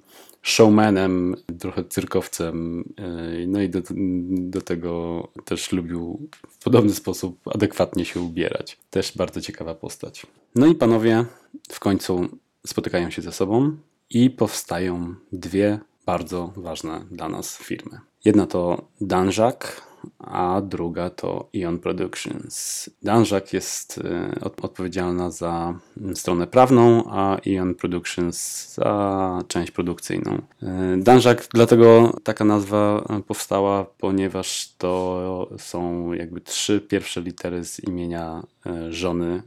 showmanem, 0.48 1.36
trochę 1.60 1.84
cyrkowcem, 1.84 2.84
e, 2.98 3.48
no 3.48 3.62
i 3.62 3.70
do, 3.70 3.82
do 4.30 4.62
tego 4.62 5.28
też 5.46 5.72
lubił 5.72 6.30
w 6.50 6.64
podobny 6.64 6.94
sposób 6.94 7.40
adekwatnie 7.48 8.06
się 8.06 8.22
ubierać. 8.22 8.78
Też 8.90 9.18
bardzo 9.18 9.42
ciekawa 9.42 9.76
postać. 9.76 10.26
No 10.56 10.68
i 10.68 10.76
panowie 10.76 11.26
w 11.72 11.80
końcu 11.80 12.30
spotykają 12.68 13.10
się 13.10 13.22
ze 13.22 13.32
sobą 13.32 13.78
i 14.10 14.30
powstają 14.30 15.16
dwie 15.32 15.80
bardzo 16.06 16.54
ważne 16.56 17.06
dla 17.12 17.30
nas 17.30 17.58
firmy. 17.58 18.00
Jedna 18.26 18.46
to 18.46 18.88
Danjak, 19.02 19.87
a 20.20 20.62
druga 20.62 21.10
to 21.10 21.50
Ion 21.54 21.80
Productions. 21.80 22.90
Danjak 23.04 23.54
jest 23.54 23.98
y, 23.98 24.40
odpowiedzialna 24.42 25.32
za 25.32 25.80
stronę 26.14 26.48
prawną, 26.48 27.04
a 27.10 27.38
Ion 27.46 27.76
Productions 27.76 28.68
za 28.74 29.44
część 29.48 29.72
produkcyjną. 29.72 30.42
Y, 30.64 30.68
Danjak 30.98 31.48
dlatego 31.54 32.14
taka 32.24 32.46
nazwa 32.46 33.06
powstała, 33.28 33.86
ponieważ 33.98 34.74
to 34.78 35.50
są 35.58 36.14
jakby 36.14 36.42
trzy 36.42 36.82
pierwsze 36.82 37.22
litery 37.22 37.66
z 37.66 37.80
imienia 37.80 38.44
y, 38.66 38.94
żony 38.94 39.44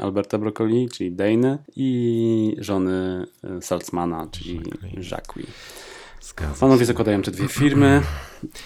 Alberta 0.00 0.38
Broccoli, 0.38 0.88
czyli 0.88 1.12
Dane 1.12 1.58
i 1.76 2.56
żony 2.58 3.26
Salzmana, 3.60 4.28
czyli 4.30 4.60
Jacques. 6.24 6.58
Panowie 6.58 6.86
zakładają 6.86 7.22
te 7.22 7.30
dwie 7.30 7.48
firmy 7.48 8.02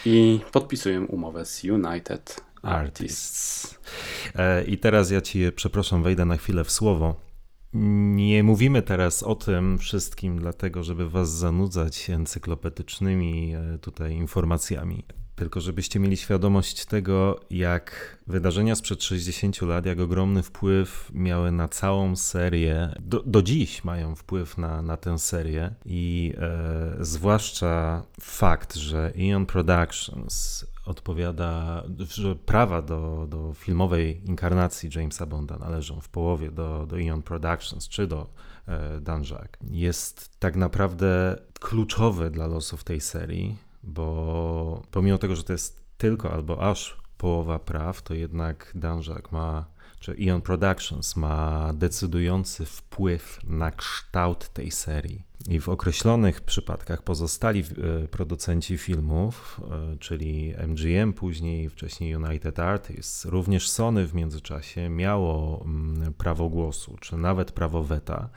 i 0.04 0.40
podpisują 0.52 1.04
umowę 1.04 1.46
z 1.46 1.64
United 1.64 2.40
Artists. 2.62 3.78
E, 4.34 4.64
I 4.64 4.78
teraz 4.78 5.10
ja 5.10 5.20
ci, 5.20 5.52
przepraszam, 5.56 6.02
wejdę 6.02 6.24
na 6.24 6.36
chwilę 6.36 6.64
w 6.64 6.70
słowo. 6.70 7.20
Nie 8.14 8.42
mówimy 8.42 8.82
teraz 8.82 9.22
o 9.22 9.34
tym 9.34 9.78
wszystkim, 9.78 10.38
dlatego 10.38 10.84
żeby 10.84 11.10
was 11.10 11.30
zanudzać 11.30 12.10
encyklopedycznymi 12.10 13.54
e, 13.54 13.78
tutaj 13.78 14.12
informacjami. 14.12 15.04
Tylko 15.38 15.60
żebyście 15.60 16.00
mieli 16.00 16.16
świadomość 16.16 16.84
tego, 16.84 17.40
jak 17.50 18.18
wydarzenia 18.26 18.74
sprzed 18.74 19.02
60 19.02 19.62
lat, 19.62 19.86
jak 19.86 20.00
ogromny 20.00 20.42
wpływ 20.42 21.10
miały 21.14 21.52
na 21.52 21.68
całą 21.68 22.16
serię, 22.16 22.94
do, 23.00 23.22
do 23.26 23.42
dziś 23.42 23.84
mają 23.84 24.14
wpływ 24.14 24.58
na, 24.58 24.82
na 24.82 24.96
tę 24.96 25.18
serię 25.18 25.74
i 25.84 26.34
e, 26.38 27.04
zwłaszcza 27.04 28.02
fakt, 28.20 28.74
że 28.74 29.12
Eon 29.18 29.46
Productions 29.46 30.66
odpowiada, 30.84 31.84
że 32.08 32.36
prawa 32.36 32.82
do, 32.82 33.26
do 33.28 33.54
filmowej 33.54 34.22
inkarnacji 34.24 34.90
Jamesa 34.94 35.26
Bonda 35.26 35.58
należą 35.58 36.00
w 36.00 36.08
połowie 36.08 36.50
do, 36.50 36.86
do 36.86 37.00
Eon 37.00 37.22
Productions 37.22 37.88
czy 37.88 38.06
do 38.06 38.26
e, 38.68 39.00
jest 39.70 40.38
tak 40.38 40.56
naprawdę 40.56 41.38
kluczowy 41.60 42.30
dla 42.30 42.46
losów 42.46 42.84
tej 42.84 43.00
serii 43.00 43.67
bo 43.82 44.82
pomimo 44.90 45.18
tego, 45.18 45.36
że 45.36 45.44
to 45.44 45.52
jest 45.52 45.84
tylko 45.98 46.32
albo 46.32 46.70
aż 46.70 46.96
połowa 47.18 47.58
praw, 47.58 48.02
to 48.02 48.14
jednak 48.14 48.72
Danjak 48.74 49.32
ma, 49.32 49.64
czy 50.00 50.14
Ion 50.14 50.42
Productions 50.42 51.16
ma 51.16 51.70
decydujący 51.74 52.66
wpływ 52.66 53.40
na 53.44 53.70
kształt 53.70 54.48
tej 54.48 54.70
serii. 54.70 55.27
I 55.46 55.60
w 55.60 55.68
określonych 55.68 56.40
przypadkach 56.40 57.02
pozostali 57.02 57.60
e, 58.04 58.08
producenci 58.08 58.78
filmów, 58.78 59.60
e, 59.70 59.96
czyli 59.96 60.54
MGM, 60.68 61.12
później 61.12 61.68
wcześniej 61.68 62.16
United 62.16 62.58
Artists, 62.58 63.24
również 63.24 63.70
Sony 63.70 64.06
w 64.06 64.14
międzyczasie 64.14 64.88
miało 64.88 65.62
mm, 65.64 66.14
prawo 66.14 66.48
głosu, 66.48 66.96
czy 67.00 67.16
nawet 67.16 67.52
prawo 67.52 67.84
weta. 67.84 68.28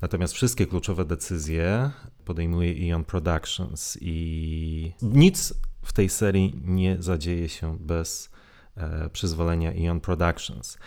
Natomiast 0.00 0.34
wszystkie 0.34 0.66
kluczowe 0.66 1.04
decyzje 1.04 1.90
podejmuje 2.24 2.92
Eon 2.92 3.04
Productions 3.04 3.98
i 4.00 4.92
nic 5.02 5.54
w 5.82 5.92
tej 5.92 6.08
serii 6.08 6.60
nie 6.64 6.96
zadzieje 7.00 7.48
się 7.48 7.78
bez 7.80 8.30
e, 8.76 9.10
przyzwolenia 9.10 9.72
Eon 9.72 10.00
Productions. 10.00 10.78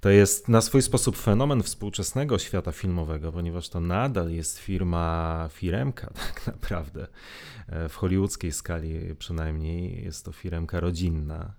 To 0.00 0.10
jest 0.10 0.48
na 0.48 0.60
swój 0.60 0.82
sposób 0.82 1.16
fenomen 1.16 1.62
współczesnego 1.62 2.38
świata 2.38 2.72
filmowego, 2.72 3.32
ponieważ 3.32 3.68
to 3.68 3.80
nadal 3.80 4.30
jest 4.30 4.58
firma, 4.58 5.48
firemka 5.52 6.10
tak 6.26 6.46
naprawdę. 6.46 7.06
E, 7.66 7.88
w 7.88 7.96
hollywoodzkiej 7.96 8.52
skali 8.52 9.14
przynajmniej 9.18 10.04
jest 10.04 10.24
to 10.24 10.32
firemka 10.32 10.80
rodzinna, 10.80 11.54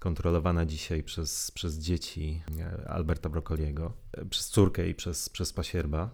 kontrolowana 0.00 0.66
dzisiaj 0.66 1.02
przez, 1.02 1.50
przez 1.50 1.78
dzieci 1.78 2.42
e, 2.58 2.88
Alberta 2.90 3.28
Broccoliego, 3.28 3.92
e, 4.12 4.24
przez 4.24 4.48
córkę 4.48 4.88
i 4.88 4.94
przez, 4.94 5.28
przez 5.28 5.52
pasierba. 5.52 6.10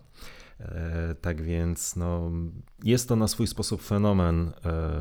Tak 1.20 1.42
więc 1.42 1.96
no, 1.96 2.30
jest 2.85 3.08
to 3.08 3.16
na 3.16 3.28
swój 3.28 3.46
sposób 3.46 3.82
fenomen 3.82 4.52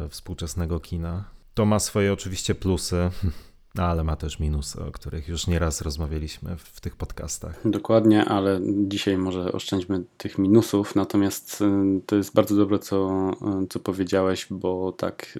współczesnego 0.09 0.79
kina. 0.79 1.29
To 1.53 1.65
ma 1.65 1.79
swoje 1.79 2.13
oczywiście 2.13 2.55
plusy. 2.55 3.09
No, 3.75 3.83
ale 3.83 4.03
ma 4.03 4.15
też 4.15 4.39
minusy, 4.39 4.83
o 4.83 4.91
których 4.91 5.27
już 5.27 5.47
nieraz 5.47 5.81
rozmawialiśmy 5.81 6.57
w, 6.57 6.81
tych 6.81 6.95
podcastach. 6.95 7.61
Dokładnie, 7.65 8.25
ale 8.25 8.59
dzisiaj 8.87 9.17
może 9.17 9.51
oszczędźmy 9.51 10.03
tych 10.17 10.37
minusów. 10.37 10.95
Natomiast 10.95 11.61
y, 11.61 12.01
to 12.05 12.15
jest 12.15 12.33
bardzo 12.33 12.55
dobre, 12.55 12.79
co, 12.79 13.29
y, 13.63 13.67
co 13.67 13.79
powiedziałeś, 13.79 14.47
bo 14.49 14.91
tak, 14.91 15.35
y, 15.35 15.39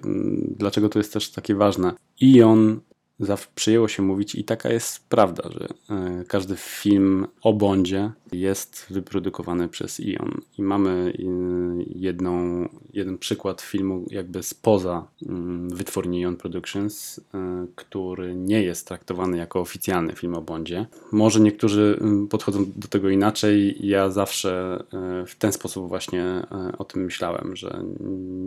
dlaczego 0.58 0.88
to 0.88 0.98
jest 0.98 1.12
też 1.12 1.30
takie 1.30 1.54
ważne? 1.54 1.92
Ion 2.20 2.80
przyjęło 3.54 3.88
się 3.88 4.02
mówić 4.02 4.34
i 4.34 4.44
taka 4.44 4.72
jest 4.72 5.08
prawda, 5.08 5.42
że 5.50 5.68
e, 5.90 6.24
każdy 6.28 6.56
film 6.56 7.26
o 7.42 7.52
Bondzie 7.52 8.10
jest 8.32 8.86
wyprodukowany 8.90 9.68
przez 9.68 10.00
Ion 10.00 10.40
i 10.58 10.62
mamy 10.62 11.12
e, 11.18 11.22
jedną, 11.86 12.64
jeden 12.92 13.18
przykład 13.18 13.60
filmu 13.60 14.04
jakby 14.10 14.42
spoza 14.42 15.08
mm, 15.28 15.70
wytwórni 15.70 16.20
Ion 16.20 16.36
Productions, 16.36 17.20
e, 17.34 17.66
który 17.74 18.34
nie 18.34 18.62
jest 18.62 18.88
traktowany 18.88 19.36
jako 19.36 19.60
oficjalny 19.60 20.12
film 20.12 20.34
o 20.34 20.42
Bondzie. 20.42 20.86
Może 21.12 21.40
niektórzy 21.40 21.98
mm, 22.00 22.28
podchodzą 22.28 22.64
do 22.76 22.88
tego 22.88 23.08
inaczej. 23.08 23.76
Ja 23.86 24.10
zawsze 24.10 24.84
w 25.26 25.34
ten 25.34 25.52
sposób 25.52 25.88
właśnie 25.88 26.46
o 26.78 26.84
tym 26.84 27.04
myślałem, 27.04 27.56
że 27.56 27.82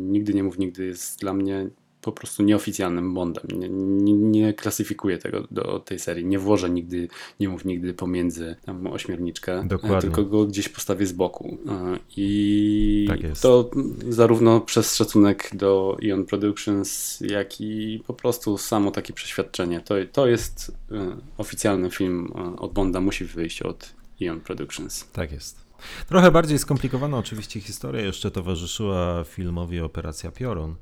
nigdy 0.09 0.33
nie 0.33 0.43
mów 0.43 0.57
nigdy 0.57 0.85
jest 0.85 1.19
dla 1.19 1.33
mnie 1.33 1.69
po 2.11 2.17
prostu 2.17 2.43
nieoficjalnym 2.43 3.13
Bondem. 3.13 3.43
Nie, 3.59 3.69
nie, 3.69 4.13
nie, 4.13 4.53
klasyfikuję 4.53 5.17
tego 5.17 5.47
do 5.51 5.79
tej 5.79 5.99
serii. 5.99 6.25
Nie 6.25 6.39
włożę 6.39 6.69
nigdy, 6.69 7.07
nie 7.39 7.49
mów 7.49 7.65
nigdy 7.65 7.93
pomiędzy 7.93 8.55
tam 8.65 8.87
ośmiorniczkę, 8.87 9.63
Dokładnie. 9.67 10.01
tylko 10.01 10.23
go 10.23 10.45
gdzieś 10.45 10.69
postawię 10.69 11.05
z 11.05 11.11
boku. 11.11 11.57
E, 11.67 11.99
I 12.17 13.05
tak 13.07 13.19
to 13.41 13.71
zarówno 14.09 14.61
przez 14.61 14.95
szacunek 14.95 15.49
do 15.53 15.97
Ion 16.01 16.25
Productions, 16.25 17.19
jak 17.21 17.61
i 17.61 18.03
po 18.07 18.13
prostu 18.13 18.57
samo 18.57 18.91
takie 18.91 19.13
przeświadczenie. 19.13 19.81
To, 19.81 19.95
to 20.11 20.27
jest 20.27 20.71
e, 20.91 21.17
oficjalny 21.37 21.91
film 21.91 22.33
e, 22.35 22.59
od 22.59 22.73
Bonda, 22.73 23.01
musi 23.01 23.25
wyjść 23.25 23.61
od 23.61 23.93
Ion 24.19 24.41
Productions. 24.41 25.07
Tak 25.13 25.31
jest. 25.31 25.69
Trochę 26.07 26.31
bardziej 26.31 26.59
skomplikowana 26.59 27.17
oczywiście 27.17 27.61
historia 27.61 28.01
jeszcze 28.01 28.31
towarzyszyła 28.31 29.23
filmowi 29.23 29.79
Operacja 29.79 30.31
Piorun 30.31 30.75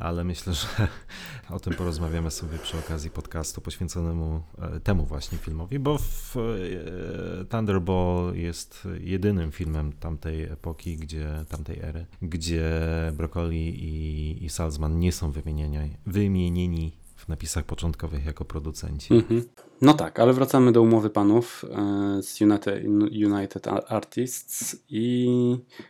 ale 0.00 0.24
myślę, 0.24 0.54
że 0.54 0.66
o 1.56 1.60
tym 1.60 1.74
porozmawiamy 1.74 2.30
sobie 2.30 2.58
przy 2.58 2.78
okazji 2.78 3.10
podcastu 3.10 3.60
poświęconemu 3.60 4.42
e, 4.58 4.80
temu 4.80 5.04
właśnie 5.04 5.38
filmowi, 5.38 5.78
bo 5.78 5.96
e, 5.96 7.44
Thunderball 7.44 8.34
jest 8.34 8.88
jedynym 9.00 9.52
filmem 9.52 9.92
tamtej 9.92 10.42
epoki, 10.42 10.96
gdzie, 10.96 11.44
tamtej 11.48 11.78
ery, 11.80 12.06
gdzie 12.22 12.70
Broccoli 13.12 13.84
i, 13.84 14.44
i 14.44 14.50
Salzman 14.50 14.98
nie 14.98 15.12
są 15.12 15.32
wymienieni, 15.32 15.96
wymienieni 16.06 16.92
w 17.16 17.28
napisach 17.28 17.64
początkowych 17.64 18.24
jako 18.24 18.44
producenci. 18.44 19.14
Mhm. 19.14 19.44
No 19.80 19.94
tak, 19.94 20.20
ale 20.20 20.32
wracamy 20.32 20.72
do 20.72 20.82
umowy 20.82 21.10
panów 21.10 21.64
e, 21.64 22.22
z 22.22 22.40
United, 22.40 22.84
United 23.26 23.68
Artists 23.88 24.76
i 24.88 25.28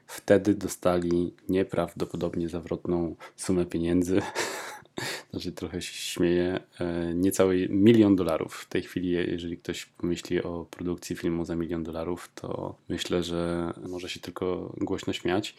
wtedy 0.07 0.55
dostali 0.55 1.35
nieprawdopodobnie 1.49 2.49
zawrotną 2.49 3.17
sumę 3.37 3.67
pieniędzy. 3.67 4.23
Znaczy 5.31 5.53
trochę 5.53 5.83
się 5.83 5.95
śmieję. 5.95 6.61
E, 6.81 7.15
niecały 7.15 7.69
milion 7.71 8.17
dolarów. 8.17 8.55
W 8.55 8.69
tej 8.69 8.83
chwili, 8.83 9.11
jeżeli 9.11 9.59
ktoś 9.59 9.87
pomyśli 9.87 10.43
o 10.43 10.67
produkcji 10.71 11.17
filmu 11.17 11.45
za 11.45 11.57
milion 11.57 11.83
dolarów, 11.83 12.31
to 12.35 12.75
myślę, 12.89 13.23
że 13.23 13.73
może 13.89 14.09
się 14.09 14.21
tylko 14.21 14.75
głośno 14.81 15.13
śmiać. 15.13 15.55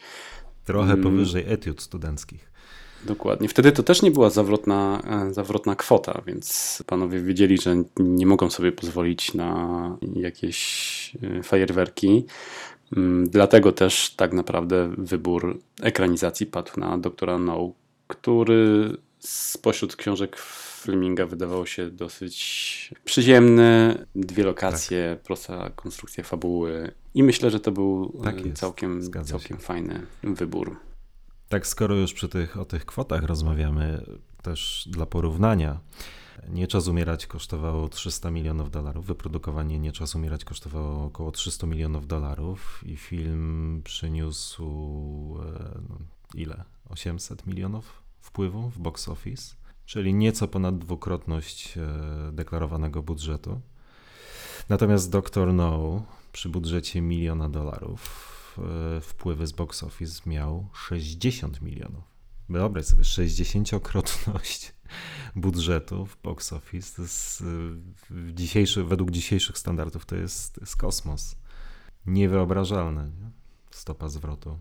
Trochę 0.64 0.92
mm. 0.92 1.02
powyżej 1.02 1.44
etiud 1.46 1.82
studenckich. 1.82 2.51
Dokładnie. 3.04 3.48
Wtedy 3.48 3.72
to 3.72 3.82
też 3.82 4.02
nie 4.02 4.10
była 4.10 4.30
zawrotna, 4.30 5.02
e, 5.28 5.34
zawrotna 5.34 5.76
kwota, 5.76 6.22
więc 6.26 6.78
panowie 6.86 7.20
wiedzieli, 7.20 7.58
że 7.58 7.82
nie 7.98 8.26
mogą 8.26 8.50
sobie 8.50 8.72
pozwolić 8.72 9.34
na 9.34 9.96
jakieś 10.14 11.16
e, 11.22 11.42
fajerwerki. 11.42 12.26
Mm, 12.96 13.28
dlatego 13.28 13.72
też 13.72 14.14
tak 14.16 14.32
naprawdę 14.32 14.94
wybór 14.98 15.60
ekranizacji 15.82 16.46
padł 16.46 16.80
na 16.80 16.98
doktora 16.98 17.38
No, 17.38 17.72
który 18.06 18.96
spośród 19.18 19.96
książek 19.96 20.36
Fleminga 20.82 21.26
wydawał 21.26 21.66
się 21.66 21.90
dosyć 21.90 22.94
przyziemny. 23.04 23.98
Dwie 24.14 24.44
lokacje, 24.44 25.14
tak. 25.16 25.24
prosta 25.24 25.70
konstrukcja 25.70 26.24
fabuły 26.24 26.92
i 27.14 27.22
myślę, 27.22 27.50
że 27.50 27.60
to 27.60 27.72
był 27.72 28.20
tak 28.24 28.36
całkiem, 28.54 29.10
całkiem 29.24 29.58
fajny 29.58 30.06
wybór. 30.22 30.76
Tak, 31.52 31.66
skoro 31.66 31.94
już 31.94 32.12
przy 32.12 32.28
tych, 32.28 32.56
o 32.56 32.64
tych 32.64 32.84
kwotach 32.84 33.22
rozmawiamy, 33.22 34.04
też 34.42 34.88
dla 34.90 35.06
porównania, 35.06 35.80
Nie 36.48 36.66
czas 36.66 36.88
umierać 36.88 37.26
kosztowało 37.26 37.88
300 37.88 38.30
milionów 38.30 38.70
dolarów, 38.70 39.06
wyprodukowanie 39.06 39.78
Nie 39.78 39.92
czas 39.92 40.14
umierać 40.14 40.44
kosztowało 40.44 41.04
około 41.04 41.30
300 41.30 41.66
milionów 41.66 42.06
dolarów 42.06 42.80
i 42.86 42.96
film 42.96 43.80
przyniósł 43.84 44.64
e, 45.40 45.80
no, 45.88 45.98
ile? 46.34 46.64
800 46.88 47.46
milionów 47.46 48.02
wpływu 48.20 48.70
w 48.70 48.78
box 48.78 49.08
office, 49.08 49.54
czyli 49.86 50.14
nieco 50.14 50.48
ponad 50.48 50.78
dwukrotność 50.78 51.78
e, 51.78 52.32
deklarowanego 52.32 53.02
budżetu. 53.02 53.60
Natomiast 54.68 55.10
Doctor 55.10 55.54
No 55.54 56.02
przy 56.32 56.48
budżecie 56.48 57.00
miliona 57.00 57.48
dolarów 57.48 58.31
wpływy 59.00 59.46
z 59.46 59.52
box 59.52 59.82
office 59.82 60.22
miał 60.26 60.68
60 60.72 61.62
milionów. 61.62 62.04
Wyobraź 62.48 62.84
sobie, 62.84 63.02
60-krotność 63.02 64.72
budżetu 65.36 66.06
w 66.06 66.16
box 66.22 66.52
office. 66.52 67.02
Jest, 67.02 67.42
e, 67.42 68.32
dzisiejszy, 68.32 68.84
według 68.84 69.10
dzisiejszych 69.10 69.58
standardów 69.58 70.06
to 70.06 70.16
jest, 70.16 70.54
to 70.54 70.60
jest 70.60 70.76
kosmos. 70.76 71.36
Niewyobrażalne. 72.06 73.04
Nie? 73.04 73.30
Stopa 73.70 74.08
zwrotu. 74.08 74.58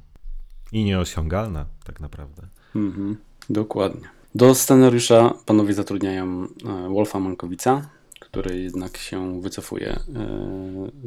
I 0.71 0.83
nieosiągalna 0.83 1.65
tak 1.83 1.99
naprawdę. 1.99 2.47
Mhm, 2.75 3.17
dokładnie. 3.49 4.09
Do 4.35 4.55
scenariusza 4.55 5.33
panowie 5.45 5.73
zatrudniają 5.73 6.47
e, 6.65 6.89
Wolfa 6.89 7.19
Mankowica, 7.19 7.89
który 8.21 8.61
jednak 8.61 8.97
się 8.97 9.41
wycofuje 9.41 9.89
e, 9.89 9.99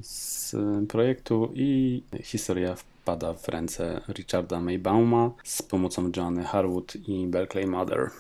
z 0.03 0.57
projektu 0.89 1.53
i 1.55 2.03
historia 2.23 2.75
wpada 2.75 3.35
w 3.35 3.49
ręce 3.49 4.01
Richarda 4.09 4.61
Maybauma 4.61 5.31
z 5.45 5.63
pomocą 5.63 6.11
Joanny 6.17 6.45
Harwood 6.45 6.97
i 6.97 7.27
Berkeley 7.27 7.67
Mother. 7.67 8.11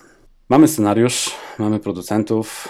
Mamy 0.48 0.68
scenariusz, 0.68 1.30
mamy 1.58 1.80
producentów 1.80 2.68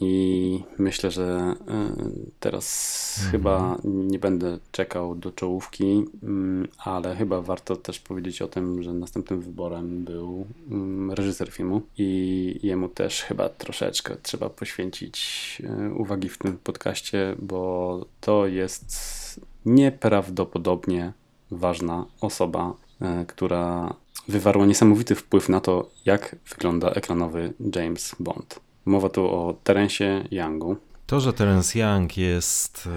i 0.00 0.62
myślę, 0.78 1.10
że 1.10 1.54
e, 1.68 1.94
teraz 2.40 3.14
mhm. 3.16 3.30
chyba 3.32 3.78
nie 3.84 4.18
będę 4.18 4.58
czekał 4.72 5.14
do 5.14 5.32
czołówki, 5.32 6.04
mm, 6.22 6.68
ale 6.78 7.16
chyba 7.16 7.42
warto 7.42 7.76
też 7.76 7.98
powiedzieć 7.98 8.42
o 8.42 8.48
tym, 8.48 8.82
że 8.82 8.92
następnym 8.92 9.40
wyborem 9.40 10.04
był 10.04 10.46
mm, 10.70 11.12
reżyser 11.12 11.50
filmu 11.50 11.82
i 11.98 12.60
jemu 12.62 12.88
też 12.88 13.22
chyba 13.22 13.48
troszeczkę 13.48 14.16
trzeba 14.22 14.50
poświęcić 14.50 15.62
e, 15.64 15.94
uwagi 15.94 16.28
w 16.28 16.38
tym 16.38 16.58
podcaście, 16.58 17.36
bo 17.38 18.04
to 18.20 18.46
jest 18.46 19.40
nieprawdopodobnie 19.66 21.12
ważna 21.50 22.06
osoba, 22.20 22.74
e, 23.00 23.24
która 23.28 23.94
wywarła 24.28 24.66
niesamowity 24.66 25.14
wpływ 25.14 25.48
na 25.48 25.60
to, 25.60 25.90
jak 26.04 26.36
wygląda 26.50 26.90
ekranowy 26.90 27.52
James 27.74 28.16
Bond. 28.20 28.60
Mowa 28.90 29.08
tu 29.08 29.26
o 29.26 29.54
Terensie 29.64 30.24
Youngu. 30.30 30.76
To, 31.06 31.20
że 31.20 31.32
Terence 31.32 31.78
Young 31.78 32.16
jest 32.16 32.88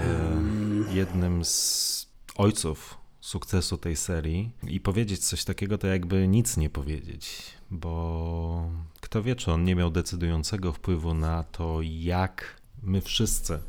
e, 0.89 0.93
jednym 0.93 1.45
z 1.45 2.08
ojców 2.36 2.97
sukcesu 3.19 3.77
tej 3.77 3.95
serii 3.95 4.51
i 4.67 4.79
powiedzieć 4.79 5.25
coś 5.25 5.43
takiego, 5.43 5.77
to 5.77 5.88
jakby 5.88 6.27
nic 6.27 6.58
nie 6.58 6.69
powiedzieć, 6.69 7.43
bo 7.71 8.69
kto 9.01 9.23
wie, 9.23 9.36
czy 9.36 9.51
on 9.51 9.63
nie 9.63 9.75
miał 9.75 9.91
decydującego 9.91 10.71
wpływu 10.71 11.13
na 11.13 11.43
to, 11.43 11.79
jak 11.82 12.62
my 12.84 13.01
wszyscy, 13.01 13.60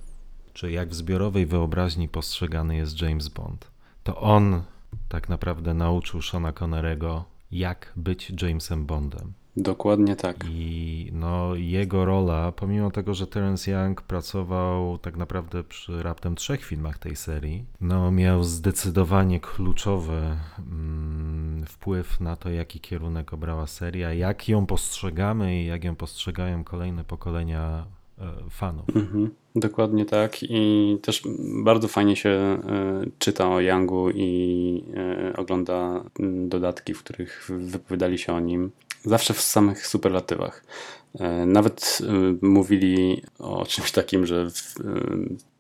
czy 0.53 0.71
jak 0.71 0.89
w 0.89 0.95
zbiorowej 0.95 1.47
wyobraźni 1.47 2.09
postrzegany 2.09 2.77
jest 2.77 3.03
James 3.03 3.29
Bond. 3.29 3.71
To 4.03 4.21
on 4.21 4.63
tak 5.09 5.29
naprawdę 5.29 5.75
nauczył 5.75 6.23
Shona 6.23 6.53
Connerego, 6.53 7.25
jak 7.51 7.93
być 7.97 8.33
Jamesem 8.43 8.87
Bondem. 8.87 9.33
Dokładnie 9.57 10.17
tak. 10.17 10.37
I 10.51 11.11
no, 11.13 11.55
jego 11.55 12.05
rola, 12.05 12.53
pomimo 12.53 12.91
tego, 12.91 13.15
że 13.15 13.27
Terence 13.27 13.71
Young 13.71 14.03
pracował 14.03 14.99
tak 14.99 15.17
naprawdę 15.17 15.65
przy 15.65 16.03
raptem 16.03 16.35
trzech 16.35 16.65
filmach 16.65 16.99
tej 16.99 17.17
serii, 17.17 17.65
no, 17.81 18.11
miał 18.11 18.45
zdecydowanie 18.45 19.41
kluczowy 19.41 20.21
mm, 20.59 21.65
wpływ 21.67 22.21
na 22.21 22.37
to, 22.37 22.51
jaki 22.51 22.81
kierunek 22.81 23.33
obrała 23.33 23.67
seria, 23.67 24.15
jak 24.15 24.49
ją 24.49 24.67
postrzegamy 24.67 25.63
i 25.63 25.67
jak 25.67 25.85
ją 25.85 25.97
postrzegają 25.97 26.65
kolejne 26.65 27.05
pokolenia 27.05 27.87
e, 28.19 28.51
fanów. 28.51 28.97
Mhm, 28.97 29.31
dokładnie 29.57 30.05
tak 30.05 30.37
i 30.43 30.99
też 31.03 31.23
bardzo 31.65 31.89
fajnie 31.89 32.17
się 32.17 32.31
e, 32.31 32.61
czyta 33.19 33.51
o 33.51 33.61
Youngu 33.61 34.11
i 34.11 34.85
e, 34.97 35.37
ogląda 35.37 36.05
dodatki, 36.49 36.95
w 36.95 36.99
których 36.99 37.51
wypowiadali 37.59 38.19
się 38.19 38.33
o 38.33 38.41
nim 38.41 38.71
zawsze 39.05 39.35
w 39.35 39.41
samych 39.41 39.87
superlatywach. 39.87 40.65
E, 41.21 41.47
nawet 41.47 41.99
e, 42.09 42.47
mówili 42.47 43.23
o 43.39 43.65
czymś 43.73 43.93
takim, 43.93 44.27
że 44.27 44.37
e, 44.37 44.51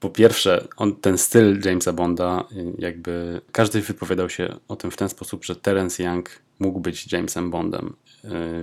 po 0.01 0.11
pierwsze 0.11 0.69
on, 0.77 0.97
ten 0.97 1.19
styl 1.19 1.61
Jamesa 1.65 1.93
Bonda, 1.93 2.45
jakby 2.79 3.41
każdy 3.53 3.81
wypowiadał 3.81 4.29
się 4.29 4.57
o 4.69 4.77
tym 4.77 4.91
w 4.91 4.97
ten 4.97 5.09
sposób, 5.09 5.45
że 5.45 5.57
Terence 5.57 6.03
Young 6.03 6.31
mógł 6.59 6.81
być 6.81 7.13
Jamesem 7.13 7.51
Bondem. 7.51 7.97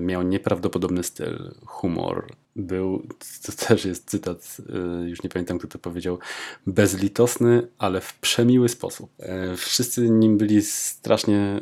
Miał 0.01 0.21
nieprawdopodobny 0.21 1.03
styl, 1.03 1.51
humor, 1.65 2.27
był, 2.55 3.07
to 3.45 3.51
też 3.67 3.85
jest 3.85 4.09
cytat, 4.09 4.57
y, 5.05 5.09
już 5.09 5.23
nie 5.23 5.29
pamiętam 5.29 5.59
kto 5.59 5.67
to 5.67 5.79
powiedział, 5.79 6.19
bezlitosny, 6.67 7.67
ale 7.77 8.01
w 8.01 8.13
przemiły 8.13 8.69
sposób. 8.69 9.11
E, 9.19 9.57
wszyscy 9.57 10.09
nim 10.09 10.37
byli 10.37 10.61
strasznie 10.61 11.59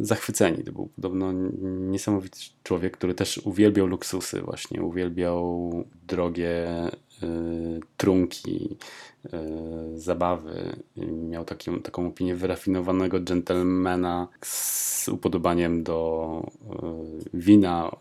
y, 0.00 0.04
zachwyceni. 0.04 0.64
To 0.64 0.72
był 0.72 0.86
podobno 0.86 1.32
niesamowity 1.62 2.38
człowiek, 2.62 2.96
który 2.96 3.14
też 3.14 3.38
uwielbiał 3.38 3.86
luksusy, 3.86 4.40
właśnie 4.40 4.82
uwielbiał 4.82 5.72
drogie 6.08 6.86
y, 6.86 7.07
trunki, 7.96 8.76
zabawy. 9.94 10.76
Miał 11.28 11.44
taki, 11.44 11.70
taką 11.80 12.06
opinię 12.06 12.36
wyrafinowanego 12.36 13.20
dżentelmena 13.20 14.28
z 14.44 15.08
upodobaniem 15.08 15.82
do 15.82 16.50
wina, 17.34 17.96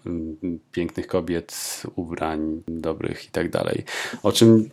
pięknych 0.71 1.07
kobiet, 1.07 1.83
ubrań 1.95 2.63
dobrych 2.67 3.25
i 3.25 3.31
tak 3.31 3.49
dalej. 3.49 3.83
O 4.23 4.31
czym 4.31 4.69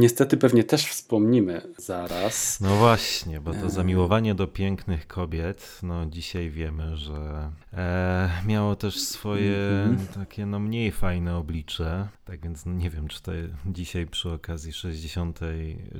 Niestety 0.00 0.36
pewnie 0.36 0.64
też 0.64 0.86
wspomnimy 0.86 1.62
zaraz. 1.78 2.60
No 2.60 2.76
właśnie, 2.76 3.40
bo 3.40 3.54
to 3.54 3.70
zamiłowanie 3.70 4.34
do 4.34 4.46
pięknych 4.46 5.06
kobiet, 5.06 5.78
no 5.82 6.06
dzisiaj 6.06 6.50
wiemy, 6.50 6.96
że 6.96 7.50
e, 7.72 8.30
miało 8.46 8.76
też 8.76 9.00
swoje 9.00 9.56
mm 9.56 9.96
-hmm. 9.96 10.14
takie 10.14 10.46
no 10.46 10.58
mniej 10.58 10.92
fajne 10.92 11.36
oblicze. 11.36 12.08
Tak 12.24 12.40
więc 12.40 12.66
no 12.66 12.72
nie 12.72 12.90
wiem, 12.90 13.08
czy 13.08 13.22
to 13.22 13.32
dzisiaj 13.66 14.06
przy 14.06 14.30
okazji 14.30 14.72
60. 14.72 15.40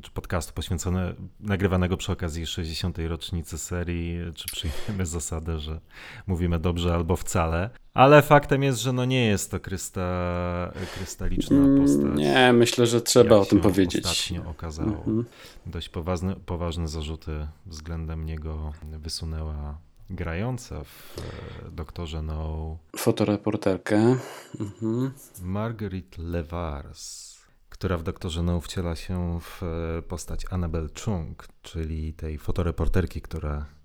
czy 0.03 0.11
podcastu 0.11 0.53
poświęcone, 0.53 1.15
nagrywanego 1.41 1.97
przy 1.97 2.13
okazji 2.13 2.47
60. 2.47 2.99
rocznicy 2.99 3.59
serii, 3.59 4.19
czy 4.35 4.45
przyjmiemy 4.53 5.07
zasadę, 5.07 5.59
że 5.59 5.81
mówimy 6.27 6.59
dobrze 6.59 6.95
albo 6.95 7.17
wcale. 7.17 7.71
Ale 7.97 8.23
faktem 8.23 8.63
jest, 8.63 8.81
że 8.81 8.93
no 8.93 9.05
nie 9.05 9.27
jest 9.27 9.51
to 9.51 9.61
krysta, 9.61 10.73
krystaliczna 10.95 11.57
mm, 11.57 11.83
postać. 11.83 12.19
Nie, 12.19 12.53
myślę, 12.53 12.87
że 12.87 13.01
trzeba 13.01 13.37
o 13.37 13.45
tym 13.45 13.61
powiedzieć. 13.61 14.05
Ostatnio 14.05 14.51
okazało. 14.51 15.05
-hmm. 15.07 15.25
Dość 15.67 15.89
poważne, 15.89 16.37
poważne 16.47 16.89
zarzuty 16.89 17.47
względem 17.67 18.27
niego 18.27 18.73
wysunęła 18.83 19.79
grająca 20.11 20.85
w 20.85 21.19
e, 21.19 21.71
Doktorze 21.71 22.23
No. 22.23 22.79
Fotoreporterkę. 22.97 24.17
Mhm. 24.61 25.11
Marguerite 25.43 26.23
Levars, 26.23 27.35
która 27.69 27.99
w 27.99 28.03
Doktorze 28.03 28.43
No 28.43 28.61
wciela 28.61 28.97
się 28.97 29.41
w 29.41 29.63
e, 29.63 30.03
postać 30.03 30.45
Annabelle 30.51 30.89
Chung, 31.05 31.49
czyli 31.63 32.13
tej 32.13 32.39
fotoreporterki, 32.39 33.21
która 33.21 33.76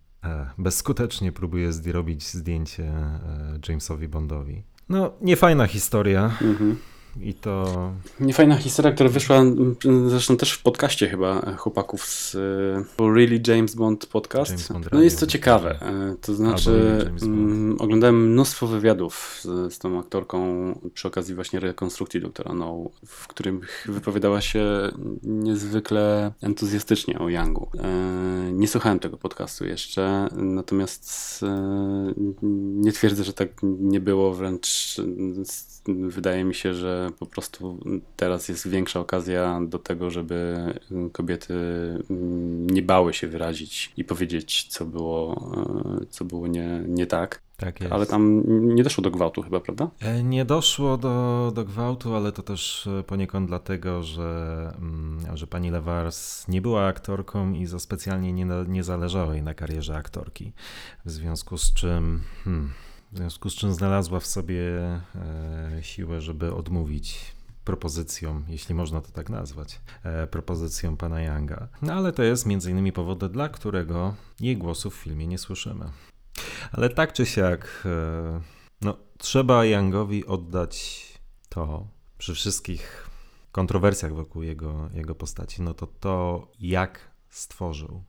bezskutecznie 0.57 1.31
próbuje 1.31 1.73
zrobić 1.73 2.27
zdjęcie 2.27 2.93
Jamesowi 3.69 4.07
Bondowi. 4.07 4.63
No, 4.89 5.13
niefajna 5.21 5.67
historia. 5.67 6.23
Mhm. 6.41 6.77
I 7.19 7.33
to. 7.33 7.65
Niefajna 8.19 8.57
historia, 8.57 8.91
która 8.91 9.09
wyszła 9.09 9.43
zresztą 10.07 10.37
też 10.37 10.51
w 10.51 10.63
podcaście 10.63 11.07
chyba 11.09 11.55
chłopaków 11.55 12.05
z 12.05 12.35
Really 12.99 13.41
James 13.47 13.75
Bond 13.75 14.05
podcast. 14.05 14.51
James 14.51 14.71
Bond 14.71 14.91
no 14.91 15.01
jest 15.01 15.19
to 15.19 15.27
ciekawe. 15.27 15.79
E, 15.81 16.15
to 16.21 16.33
znaczy, 16.33 17.05
oglądałem 17.79 18.31
mnóstwo 18.31 18.67
wywiadów 18.67 19.39
z, 19.41 19.73
z, 19.73 19.79
tą 19.79 19.99
aktorką 19.99 20.39
przy 20.93 21.07
okazji 21.07 21.35
właśnie 21.35 21.59
rekonstrukcji 21.59 22.21
doktora 22.21 22.53
No, 22.53 22.89
w 23.05 23.27
którym 23.27 23.61
wypowiadała 23.85 24.41
się 24.41 24.91
niezwykle 25.23 26.31
entuzjastycznie 26.41 27.19
o 27.19 27.29
Youngu. 27.29 27.69
E, 27.77 28.51
nie 28.51 28.67
słuchałem 28.67 28.99
tego 28.99 29.17
podcastu 29.17 29.65
jeszcze, 29.65 30.27
natomiast 30.35 31.39
e, 31.43 32.13
nie 32.73 32.91
twierdzę, 32.91 33.23
że 33.23 33.33
tak 33.33 33.49
nie 33.63 33.99
było, 33.99 34.33
wręcz 34.33 35.01
wydaje 35.87 36.43
mi 36.43 36.55
się, 36.55 36.73
że 36.73 37.00
po 37.19 37.25
prostu 37.25 37.79
teraz 38.15 38.49
jest 38.49 38.67
większa 38.67 38.99
okazja 38.99 39.59
do 39.67 39.79
tego, 39.79 40.09
żeby 40.09 40.55
kobiety 41.11 41.53
nie 42.71 42.81
bały 42.81 43.13
się 43.13 43.27
wyrazić 43.27 43.93
i 43.97 44.03
powiedzieć, 44.03 44.67
co 44.69 44.85
było, 44.85 45.51
co 46.09 46.25
było 46.25 46.47
nie, 46.47 46.83
nie 46.87 47.07
tak. 47.07 47.41
Tak 47.57 47.81
jest. 47.81 47.93
Ale 47.93 48.05
tam 48.05 48.43
nie 48.75 48.83
doszło 48.83 49.01
do 49.01 49.11
gwałtu 49.11 49.41
chyba, 49.41 49.59
prawda? 49.59 49.89
E, 49.99 50.23
nie 50.23 50.45
doszło 50.45 50.97
do, 50.97 51.51
do 51.55 51.65
gwałtu, 51.65 52.15
ale 52.15 52.31
to 52.31 52.43
też 52.43 52.89
poniekąd 53.07 53.47
dlatego, 53.47 54.03
że, 54.03 54.73
mm, 54.77 55.37
że 55.37 55.47
pani 55.47 55.71
Lewars 55.71 56.47
nie 56.47 56.61
była 56.61 56.87
aktorką 56.87 57.53
i 57.53 57.65
za 57.65 57.79
specjalnie 57.79 58.33
nie, 58.33 58.45
nie 58.67 58.83
zależało 58.83 59.33
jej 59.33 59.43
na 59.43 59.53
karierze 59.53 59.95
aktorki. 59.95 60.53
W 61.05 61.11
związku 61.11 61.57
z 61.57 61.73
czym... 61.73 62.21
Hmm, 62.43 62.69
w 63.11 63.17
związku 63.17 63.49
z 63.49 63.55
czym 63.55 63.73
znalazła 63.73 64.19
w 64.19 64.25
sobie 64.25 64.61
e, 65.15 65.79
siłę, 65.81 66.21
żeby 66.21 66.53
odmówić 66.53 67.35
propozycją, 67.63 68.43
jeśli 68.47 68.75
można 68.75 69.01
to 69.01 69.11
tak 69.11 69.29
nazwać, 69.29 69.81
e, 70.03 70.27
propozycją 70.27 70.97
pana 70.97 71.21
Younga. 71.21 71.67
No 71.81 71.93
ale 71.93 72.11
to 72.11 72.23
jest 72.23 72.45
między 72.45 72.71
innymi 72.71 72.91
powód, 72.91 73.25
dla 73.25 73.49
którego 73.49 74.15
jej 74.39 74.57
głosu 74.57 74.89
w 74.89 74.95
filmie 74.95 75.27
nie 75.27 75.37
słyszymy. 75.37 75.85
Ale 76.71 76.89
tak 76.89 77.13
czy 77.13 77.25
siak, 77.25 77.83
e, 77.85 78.41
no, 78.81 78.97
trzeba 79.17 79.65
Youngowi 79.65 80.25
oddać 80.25 81.05
to 81.49 81.87
przy 82.17 82.33
wszystkich 82.33 83.09
kontrowersjach 83.51 84.13
wokół 84.13 84.43
jego, 84.43 84.89
jego 84.93 85.15
postaci, 85.15 85.61
no 85.61 85.73
to 85.73 85.87
to, 85.87 86.47
jak 86.59 87.11
stworzył 87.29 88.03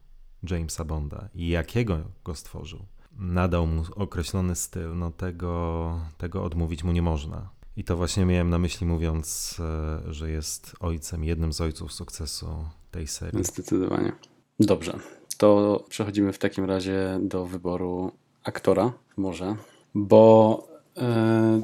Jamesa 0.50 0.84
Bonda 0.84 1.28
i 1.34 1.48
jakiego 1.48 2.00
go 2.24 2.34
stworzył, 2.34 2.86
nadał 3.18 3.66
mu 3.66 3.82
określony 3.96 4.54
styl, 4.54 4.96
no 4.96 5.10
tego, 5.10 6.00
tego 6.18 6.44
odmówić 6.44 6.84
mu 6.84 6.92
nie 6.92 7.02
można. 7.02 7.48
I 7.76 7.84
to 7.84 7.96
właśnie 7.96 8.24
miałem 8.24 8.50
na 8.50 8.58
myśli 8.58 8.86
mówiąc, 8.86 9.56
e, 9.60 10.12
że 10.12 10.30
jest 10.30 10.76
ojcem, 10.80 11.24
jednym 11.24 11.52
z 11.52 11.60
ojców 11.60 11.92
sukcesu 11.92 12.46
tej 12.90 13.06
serii. 13.06 13.44
Zdecydowanie. 13.44 14.12
Dobrze, 14.60 14.98
to 15.38 15.84
przechodzimy 15.88 16.32
w 16.32 16.38
takim 16.38 16.64
razie 16.64 17.18
do 17.22 17.46
wyboru 17.46 18.12
aktora, 18.44 18.92
może, 19.16 19.56
bo 19.94 20.68
yy, 20.96 21.02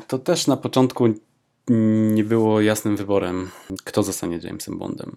to 0.06 0.18
też 0.18 0.46
na 0.46 0.56
początku 0.56 1.08
nie 2.14 2.24
było 2.24 2.60
jasnym 2.60 2.96
wyborem, 2.96 3.50
kto 3.84 4.02
zostanie 4.02 4.38
Jamesem 4.42 4.78
Bondem. 4.78 5.16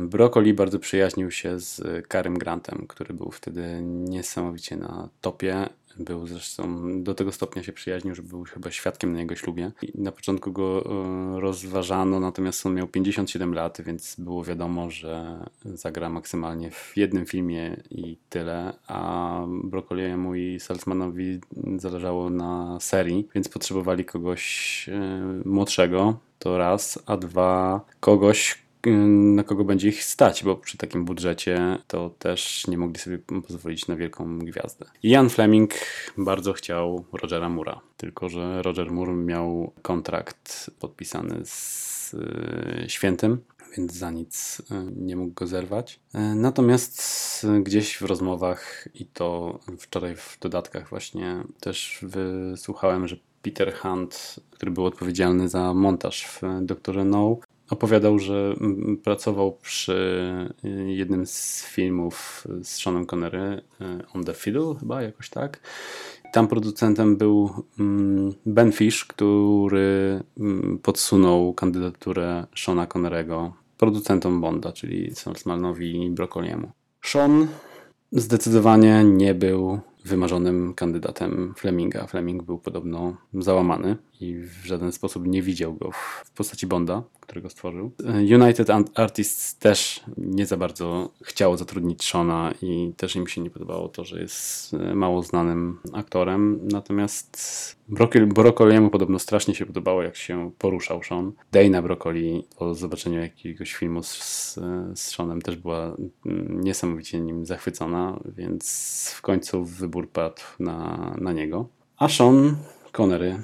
Broccoli 0.00 0.54
bardzo 0.54 0.78
przyjaźnił 0.78 1.30
się 1.30 1.60
z 1.60 1.82
Karym 2.08 2.38
Grantem, 2.38 2.84
który 2.88 3.14
był 3.14 3.30
wtedy 3.30 3.80
niesamowicie 3.82 4.76
na 4.76 5.08
topie 5.20 5.68
był 5.98 6.26
zresztą 6.26 7.02
do 7.02 7.14
tego 7.14 7.32
stopnia 7.32 7.62
się 7.62 7.72
przyjaźnił, 7.72 8.14
że 8.14 8.22
był 8.22 8.44
chyba 8.44 8.70
świadkiem 8.70 9.12
na 9.12 9.20
jego 9.20 9.36
ślubie. 9.36 9.72
I 9.82 10.02
na 10.02 10.12
początku 10.12 10.52
go 10.52 10.84
e, 10.84 11.40
rozważano, 11.40 12.20
natomiast 12.20 12.66
on 12.66 12.74
miał 12.74 12.88
57 12.88 13.54
lat, 13.54 13.80
więc 13.80 14.16
było 14.18 14.44
wiadomo, 14.44 14.90
że 14.90 15.38
zagra 15.64 16.08
maksymalnie 16.08 16.70
w 16.70 16.92
jednym 16.96 17.26
filmie 17.26 17.82
i 17.90 18.16
tyle, 18.28 18.72
a 18.86 19.40
Broccoliemu 19.64 20.34
i 20.34 20.60
Salzmanowi 20.60 21.40
zależało 21.76 22.30
na 22.30 22.80
serii, 22.80 23.28
więc 23.34 23.48
potrzebowali 23.48 24.04
kogoś 24.04 24.88
e, 24.88 25.20
młodszego, 25.44 26.18
to 26.38 26.58
raz, 26.58 26.98
a 27.06 27.16
dwa 27.16 27.80
kogoś, 28.00 28.67
na 28.86 29.44
kogo 29.44 29.64
będzie 29.64 29.88
ich 29.88 30.04
stać, 30.04 30.44
bo 30.44 30.56
przy 30.56 30.78
takim 30.78 31.04
budżecie 31.04 31.78
to 31.86 32.10
też 32.18 32.66
nie 32.66 32.78
mogli 32.78 32.98
sobie 32.98 33.18
pozwolić 33.46 33.88
na 33.88 33.96
wielką 33.96 34.38
gwiazdę. 34.38 34.86
Ian 35.02 35.30
Fleming 35.30 35.74
bardzo 36.18 36.52
chciał 36.52 37.04
Rogera 37.12 37.48
Mura, 37.48 37.80
tylko 37.96 38.28
że 38.28 38.62
Roger 38.62 38.90
Moore 38.90 39.14
miał 39.14 39.72
kontrakt 39.82 40.70
podpisany 40.80 41.40
z 41.44 42.14
e, 42.14 42.88
Świętym, 42.88 43.38
więc 43.76 43.92
za 43.92 44.10
nic 44.10 44.62
e, 44.70 44.86
nie 44.96 45.16
mógł 45.16 45.34
go 45.34 45.46
zerwać. 45.46 46.00
Natomiast 46.34 47.46
gdzieś 47.62 47.96
w 47.96 48.02
rozmowach 48.02 48.88
i 48.94 49.06
to 49.06 49.58
wczoraj 49.78 50.16
w 50.16 50.38
dodatkach 50.40 50.88
właśnie 50.88 51.44
też 51.60 51.98
wysłuchałem, 52.02 53.08
że 53.08 53.16
Peter 53.42 53.74
Hunt, 53.74 54.36
który 54.50 54.72
był 54.72 54.86
odpowiedzialny 54.86 55.48
za 55.48 55.74
montaż 55.74 56.26
w 56.26 56.42
Doktorze 56.62 57.04
No, 57.04 57.36
opowiadał, 57.70 58.18
że 58.18 58.54
pracował 59.04 59.52
przy 59.52 59.94
y, 60.64 60.92
jednym 60.92 61.26
z 61.26 61.64
filmów 61.64 62.46
z 62.62 62.68
Seanem 62.68 63.06
Connery, 63.06 63.62
y, 63.80 63.84
On 64.14 64.24
the 64.24 64.34
Fiddle 64.34 64.74
chyba, 64.80 65.02
jakoś 65.02 65.30
tak. 65.30 65.60
Tam 66.32 66.48
producentem 66.48 67.16
był 67.16 67.50
mm, 67.80 68.34
Ben 68.46 68.72
Fish, 68.72 69.04
który 69.04 70.20
mm, 70.38 70.78
podsunął 70.82 71.54
kandydaturę 71.54 72.46
Seana 72.56 72.86
Connerego 72.86 73.52
producentom 73.78 74.40
Bonda, 74.40 74.72
czyli 74.72 75.14
Salzmanowi 75.14 76.04
i 76.04 76.10
Broccoliemu. 76.10 76.70
Sean 77.02 77.46
zdecydowanie 78.12 79.04
nie 79.04 79.34
był 79.34 79.80
wymarzonym 80.08 80.74
kandydatem 80.74 81.54
Fleminga. 81.56 82.06
Fleming 82.06 82.42
był 82.42 82.58
podobno 82.58 83.16
załamany 83.34 83.96
i 84.20 84.34
w 84.34 84.66
żaden 84.66 84.92
sposób 84.92 85.26
nie 85.26 85.42
widział 85.42 85.74
go 85.74 85.90
w 85.90 86.30
postaci 86.30 86.66
Bonda, 86.66 87.02
którego 87.20 87.50
stworzył. 87.50 87.90
United 88.42 88.68
Artists 88.94 89.58
też 89.58 90.00
nie 90.16 90.46
za 90.46 90.56
bardzo 90.56 91.10
chciało 91.22 91.56
zatrudnić 91.56 92.04
Shona 92.04 92.52
i 92.62 92.92
też 92.96 93.16
im 93.16 93.26
się 93.26 93.40
nie 93.40 93.50
podobało 93.50 93.88
to, 93.88 94.04
że 94.04 94.20
jest 94.20 94.72
mało 94.94 95.22
znanym 95.22 95.78
aktorem. 95.92 96.60
Natomiast 96.62 97.38
Broccoliemu 98.26 98.90
podobno 98.90 99.18
strasznie 99.18 99.54
się 99.54 99.66
podobało, 99.66 100.02
jak 100.02 100.16
się 100.16 100.50
poruszał 100.58 101.02
Sean. 101.02 101.32
Dana 101.52 101.82
Broccoli 101.82 102.44
po 102.58 102.74
zobaczeniu 102.74 103.20
jakiegoś 103.20 103.74
filmu 103.74 104.02
z, 104.02 104.54
z 104.94 104.98
Seanem 104.98 105.42
też 105.42 105.56
była 105.56 105.96
niesamowicie 106.48 107.20
nim 107.20 107.46
zachwycona, 107.46 108.20
więc 108.36 109.14
w 109.16 109.22
końcu 109.22 109.64
wybór 109.98 110.10
padł 110.12 110.42
na, 110.60 111.14
na 111.20 111.32
niego. 111.32 111.68
A 111.96 112.08
Sean 112.08 112.56
Connery. 112.92 113.42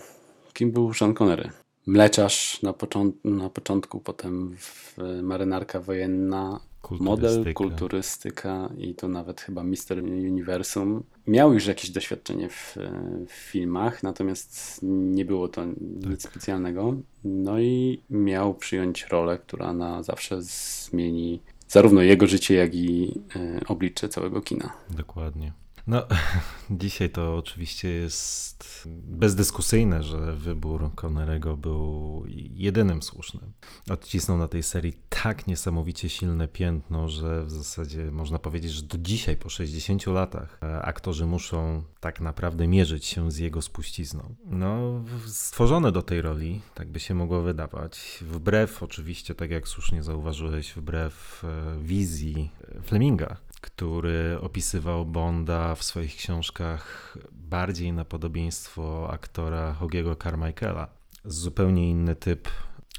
Kim 0.53 0.73
był 0.73 0.95
Sean 0.95 1.15
Connery? 1.15 1.51
Mleczarz 1.87 2.63
na, 2.63 2.73
począ 2.73 3.13
na 3.25 3.51
początku, 3.51 4.01
potem 4.01 4.57
marynarka 5.23 5.81
wojenna, 5.81 6.61
model, 6.91 7.55
kulturystyka 7.55 8.71
i 8.79 8.95
to 8.95 9.09
nawet 9.09 9.41
chyba 9.41 9.63
Mister 9.65 9.99
Universum. 10.05 11.03
Miał 11.27 11.55
już 11.55 11.67
jakieś 11.67 11.91
doświadczenie 11.91 12.49
w, 12.49 12.77
w 13.29 13.33
filmach, 13.33 14.03
natomiast 14.03 14.81
nie 14.83 15.25
było 15.25 15.49
to 15.49 15.63
tak. 15.63 16.11
nic 16.11 16.23
specjalnego. 16.23 16.95
No 17.25 17.61
i 17.61 18.03
miał 18.11 18.55
przyjąć 18.55 19.07
rolę, 19.07 19.39
która 19.39 19.73
na 19.73 20.03
zawsze 20.03 20.43
zmieni 20.43 21.41
zarówno 21.69 22.03
jego 22.03 22.27
życie, 22.27 22.55
jak 22.55 22.75
i 22.75 23.15
y, 23.37 23.61
oblicze 23.69 24.09
całego 24.09 24.41
kina. 24.41 24.73
Dokładnie. 24.91 25.53
No, 25.87 26.07
dzisiaj 26.71 27.11
to 27.11 27.37
oczywiście 27.37 27.89
jest 27.89 28.89
bezdyskusyjne, 29.07 30.03
że 30.03 30.33
wybór 30.37 30.91
Connerego 30.95 31.57
był 31.57 32.25
jedynym 32.55 33.03
słusznym. 33.03 33.53
Odcisnął 33.91 34.39
na 34.39 34.49
tej 34.49 34.63
serii 34.63 34.97
tak 35.09 35.47
niesamowicie 35.47 36.09
silne 36.09 36.49
piętno, 36.49 37.09
że 37.09 37.45
w 37.45 37.51
zasadzie 37.51 38.11
można 38.11 38.39
powiedzieć, 38.39 38.73
że 38.73 38.83
do 38.83 38.99
dzisiaj, 38.99 39.37
po 39.37 39.49
60 39.49 40.07
latach, 40.07 40.59
e, 40.63 40.83
aktorzy 40.83 41.27
muszą 41.27 41.83
tak 42.01 42.21
naprawdę 42.21 42.69
mierzyć 42.69 43.07
się 43.07 43.31
z 43.31 43.39
jego 43.39 43.63
spuścizną. 43.63 44.35
No, 44.47 45.05
stworzone 45.27 45.93
do 45.93 46.03
tej 46.03 46.23
roli, 46.23 46.61
tak 46.75 46.89
by 46.89 47.01
się 47.01 47.15
mogło 47.15 47.41
wydawać, 47.41 48.25
wbrew 48.27 48.83
oczywiście, 48.83 49.35
tak 49.35 49.51
jak 49.51 49.69
słusznie 49.69 50.03
zauważyłeś, 50.03 50.73
wbrew 50.73 51.45
e, 51.45 51.79
wizji 51.83 52.51
Fleminga, 52.83 53.37
który 53.65 54.39
opisywał 54.41 55.07
Bonda 55.07 55.75
w 55.75 55.83
swoich 55.83 56.17
książkach 56.17 57.17
bardziej 57.33 57.93
na 57.93 58.05
podobieństwo 58.05 59.11
aktora 59.11 59.73
Hogiego 59.73 60.17
Carmichaela. 60.17 60.89
Zupełnie 61.25 61.91
inny 61.91 62.17
typ 62.17 62.49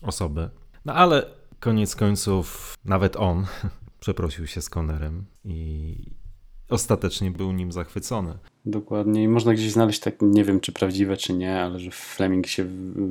osoby. 0.02 0.50
No 0.86 0.94
ale 0.94 1.26
koniec 1.60 1.96
końców 1.96 2.76
nawet 2.86 3.16
on 3.16 3.46
przeprosił 4.00 4.48
się 4.48 4.62
z 4.62 4.70
Connerem 4.70 5.26
i 5.44 5.96
ostatecznie 6.70 7.32
był 7.32 7.52
nim 7.52 7.72
zachwycony. 7.72 8.38
Dokładnie. 8.66 9.24
I 9.24 9.28
można 9.28 9.54
gdzieś 9.54 9.72
znaleźć 9.72 10.00
tak, 10.00 10.16
nie 10.22 10.44
wiem 10.44 10.60
czy 10.60 10.72
prawdziwe, 10.72 11.18
czy 11.18 11.34
nie, 11.34 11.60
ale 11.60 11.80
że 11.80 11.92
Fleming 11.92 12.48
się 12.48 12.66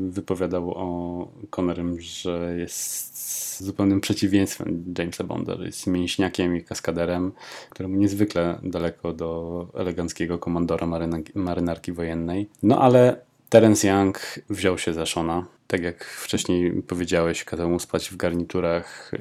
wypowiadał 0.08 0.70
o 0.70 1.28
Connerem, 1.50 2.00
że 2.00 2.54
jest 2.58 3.62
zupełnym 3.62 4.00
przeciwieństwem 4.00 4.94
Jamesa 4.98 5.24
Bonda, 5.24 5.56
że 5.56 5.66
jest 5.66 5.86
mięśniakiem 5.86 6.56
i 6.56 6.64
kaskaderem, 6.64 7.32
któremu 7.70 7.96
niezwykle 7.96 8.58
daleko 8.62 9.12
do 9.12 9.68
eleganckiego 9.74 10.38
komandora 10.38 10.86
marynarki 11.34 11.92
wojennej. 11.92 12.48
No 12.62 12.80
ale 12.80 13.16
Terence 13.48 13.88
Young 13.88 14.20
wziął 14.50 14.78
się 14.78 14.92
za 14.92 15.06
Shona. 15.06 15.46
Tak 15.66 15.82
jak 15.82 16.04
wcześniej 16.04 16.82
powiedziałeś, 16.82 17.44
kazał 17.44 17.70
mu 17.70 17.78
spać 17.80 18.10
w 18.10 18.16
garniturach, 18.16 19.12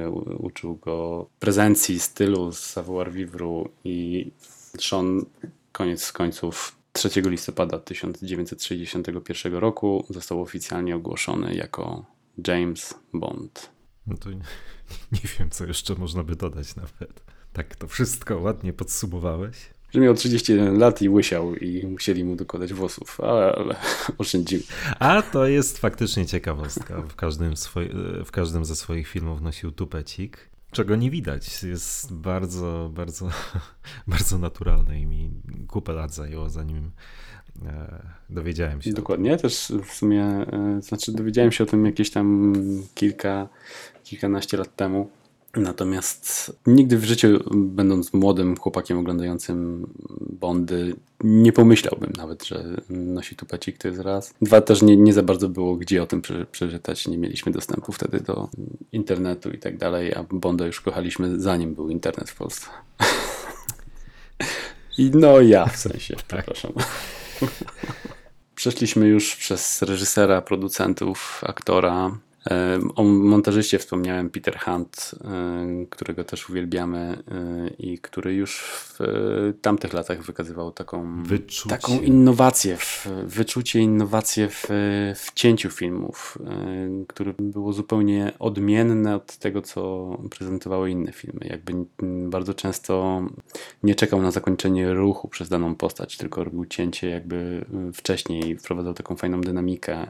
yy, 0.00 0.10
uczył 0.38 0.76
go 0.76 1.26
prezencji, 1.40 2.00
stylu 2.00 2.52
savoir 2.52 3.12
vivre 3.12 3.64
i 3.84 4.30
Sean 4.80 5.24
koniec 5.72 6.12
końców 6.12 6.76
3 6.92 7.10
listopada 7.22 7.78
1961 7.78 9.54
roku 9.54 10.06
został 10.10 10.42
oficjalnie 10.42 10.96
ogłoszony 10.96 11.54
jako 11.54 12.04
James 12.46 12.94
Bond. 13.12 13.70
No 14.06 14.16
to 14.16 14.30
nie, 14.30 14.36
nie 15.12 15.28
wiem, 15.38 15.50
co 15.50 15.66
jeszcze 15.66 15.94
można 15.94 16.22
by 16.22 16.36
dodać 16.36 16.76
nawet. 16.76 17.22
Tak 17.52 17.76
to 17.76 17.88
wszystko 17.88 18.38
ładnie 18.38 18.72
podsumowałeś. 18.72 19.56
Że 19.94 20.00
miał 20.00 20.14
31 20.14 20.78
lat 20.78 21.02
i 21.02 21.08
łysiał 21.08 21.56
i 21.56 21.86
musieli 21.86 22.24
mu 22.24 22.36
dokładać 22.36 22.72
włosów, 22.72 23.20
ale, 23.20 23.52
ale 23.52 23.76
oszczędził. 24.18 24.60
A 24.98 25.22
to 25.22 25.46
jest 25.46 25.78
faktycznie 25.78 26.26
ciekawostka. 26.26 27.02
W 27.02 27.14
każdym, 27.14 27.56
swoi, 27.56 27.88
w 28.24 28.30
każdym 28.30 28.64
ze 28.64 28.76
swoich 28.76 29.08
filmów 29.08 29.40
nosił 29.40 29.72
tupecik, 29.72 30.38
czego 30.72 30.96
nie 30.96 31.10
widać. 31.10 31.62
Jest 31.62 32.14
bardzo, 32.14 32.90
bardzo, 32.94 33.28
bardzo 34.06 34.38
naturalne 34.38 35.00
i 35.00 35.06
mi 35.06 35.30
kupę 35.68 35.92
lat 35.92 36.14
zajęło, 36.14 36.50
zanim 36.50 36.90
e, 37.66 38.02
dowiedziałem 38.30 38.82
się. 38.82 38.92
Dokładnie, 38.92 39.36
też 39.36 39.72
w 39.84 39.92
sumie, 39.92 40.24
e, 40.24 40.82
znaczy 40.82 41.12
dowiedziałem 41.12 41.52
się 41.52 41.64
o 41.64 41.66
tym 41.66 41.86
jakieś 41.86 42.10
tam 42.10 42.52
kilka 42.94 43.48
kilkanaście 44.04 44.56
lat 44.56 44.76
temu. 44.76 45.10
Natomiast 45.56 46.52
nigdy 46.66 46.98
w 46.98 47.04
życiu, 47.04 47.40
będąc 47.54 48.12
młodym 48.12 48.56
chłopakiem 48.56 48.98
oglądającym 48.98 49.86
Bondy, 50.20 50.96
nie 51.24 51.52
pomyślałbym 51.52 52.12
nawet, 52.16 52.44
że 52.44 52.64
nosi 52.90 53.36
tupecik, 53.36 53.78
to 53.78 53.88
jest 53.88 54.00
raz. 54.00 54.34
Dwa, 54.42 54.60
też 54.60 54.82
nie, 54.82 54.96
nie 54.96 55.12
za 55.12 55.22
bardzo 55.22 55.48
było 55.48 55.76
gdzie 55.76 56.02
o 56.02 56.06
tym 56.06 56.22
przeczytać, 56.52 57.08
nie 57.08 57.18
mieliśmy 57.18 57.52
dostępu 57.52 57.92
wtedy 57.92 58.20
do 58.20 58.48
internetu 58.92 59.50
i 59.50 59.58
tak 59.58 59.78
dalej, 59.78 60.14
a 60.14 60.24
Bonda 60.30 60.66
już 60.66 60.80
kochaliśmy 60.80 61.40
zanim 61.40 61.74
był 61.74 61.90
internet 61.90 62.30
w 62.30 62.36
Polsce. 62.36 62.66
I 64.98 65.10
no 65.14 65.40
ja 65.40 65.66
w 65.66 65.76
sensie, 65.76 66.16
tak. 66.16 66.26
przepraszam. 66.26 66.72
Przeszliśmy 68.54 69.08
już 69.08 69.36
przez 69.36 69.82
reżysera, 69.82 70.42
producentów, 70.42 71.44
aktora, 71.46 72.18
o 72.94 73.02
montażyście 73.04 73.78
wspomniałem 73.78 74.30
Peter 74.30 74.58
Hunt, 74.58 75.14
którego 75.90 76.24
też 76.24 76.50
uwielbiamy 76.50 77.22
i 77.78 77.98
który 77.98 78.34
już 78.34 78.60
w 78.60 78.98
tamtych 79.62 79.92
latach 79.92 80.22
wykazywał 80.22 80.72
taką, 80.72 81.22
taką 81.68 82.00
innowację, 82.00 82.76
w, 82.76 83.08
wyczucie, 83.24 83.80
innowację 83.80 84.48
w, 84.48 84.66
w 85.16 85.32
cięciu 85.34 85.70
filmów, 85.70 86.38
które 87.08 87.34
było 87.38 87.72
zupełnie 87.72 88.32
odmienne 88.38 89.16
od 89.16 89.36
tego, 89.36 89.62
co 89.62 90.10
prezentowały 90.30 90.90
inne 90.90 91.12
filmy. 91.12 91.40
Jakby 91.44 91.72
bardzo 92.30 92.54
często 92.54 93.22
nie 93.82 93.94
czekał 93.94 94.22
na 94.22 94.30
zakończenie 94.30 94.94
ruchu 94.94 95.28
przez 95.28 95.48
daną 95.48 95.74
postać, 95.74 96.16
tylko 96.16 96.44
robił 96.44 96.66
cięcie 96.66 97.10
jakby 97.10 97.64
wcześniej, 97.94 98.56
wprowadzał 98.56 98.94
taką 98.94 99.16
fajną 99.16 99.40
dynamikę. 99.40 100.06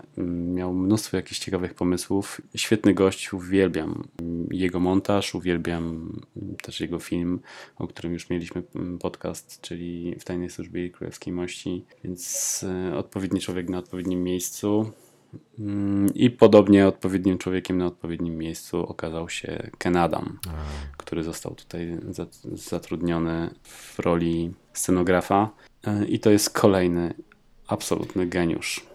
Miał 0.54 0.74
mnóstwo 0.74 1.16
jakichś 1.16 1.40
ciekawych 1.40 1.74
pomysłów 1.74 2.21
Świetny 2.54 2.94
gość, 2.94 3.32
uwielbiam 3.32 4.08
jego 4.50 4.80
montaż, 4.80 5.34
uwielbiam 5.34 6.16
też 6.62 6.80
jego 6.80 6.98
film, 6.98 7.40
o 7.76 7.86
którym 7.86 8.12
już 8.12 8.30
mieliśmy 8.30 8.62
podcast, 9.00 9.60
czyli 9.60 10.16
w 10.20 10.24
Tajnej 10.24 10.50
Służbie 10.50 10.90
Królewskiej 10.90 11.32
Mości, 11.32 11.84
więc 12.04 12.64
e, 12.64 12.96
odpowiedni 12.96 13.40
człowiek 13.40 13.68
na 13.68 13.78
odpowiednim 13.78 14.22
miejscu. 14.22 14.90
Mm, 15.58 16.14
I 16.14 16.30
podobnie 16.30 16.86
odpowiednim 16.86 17.38
człowiekiem 17.38 17.78
na 17.78 17.86
odpowiednim 17.86 18.38
miejscu 18.38 18.86
okazał 18.86 19.28
się 19.28 19.70
Ken 19.78 19.96
Adam, 19.96 20.38
który 20.96 21.22
został 21.22 21.54
tutaj 21.54 21.98
zatrudniony 22.52 23.54
w 23.62 23.98
roli 23.98 24.52
scenografa. 24.72 25.50
E, 25.84 26.04
I 26.06 26.20
to 26.20 26.30
jest 26.30 26.50
kolejny 26.50 27.14
absolutny 27.66 28.26
geniusz. 28.26 28.91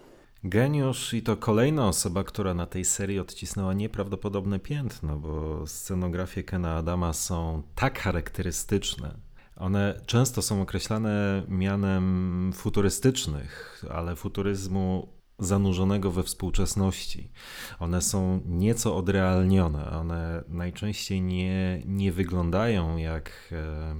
Geniusz 0.48 1.14
i 1.14 1.22
to 1.22 1.36
kolejna 1.36 1.88
osoba, 1.88 2.24
która 2.24 2.54
na 2.54 2.66
tej 2.66 2.84
serii 2.84 3.18
odcisnęła 3.18 3.74
nieprawdopodobne 3.74 4.58
piętno, 4.58 5.16
bo 5.16 5.66
scenografie 5.66 6.42
Kena 6.42 6.76
Adama 6.76 7.12
są 7.12 7.62
tak 7.74 7.98
charakterystyczne. 7.98 9.14
One 9.56 10.00
często 10.06 10.42
są 10.42 10.62
określane 10.62 11.42
mianem 11.48 12.52
futurystycznych, 12.54 13.84
ale 13.90 14.16
futuryzmu 14.16 15.08
zanurzonego 15.38 16.10
we 16.10 16.22
współczesności. 16.22 17.30
One 17.78 18.02
są 18.02 18.40
nieco 18.46 18.96
odrealnione. 18.96 19.90
One 19.90 20.44
najczęściej 20.48 21.22
nie, 21.22 21.82
nie 21.84 22.12
wyglądają 22.12 22.96
jak, 22.96 23.32
e, 23.52 23.94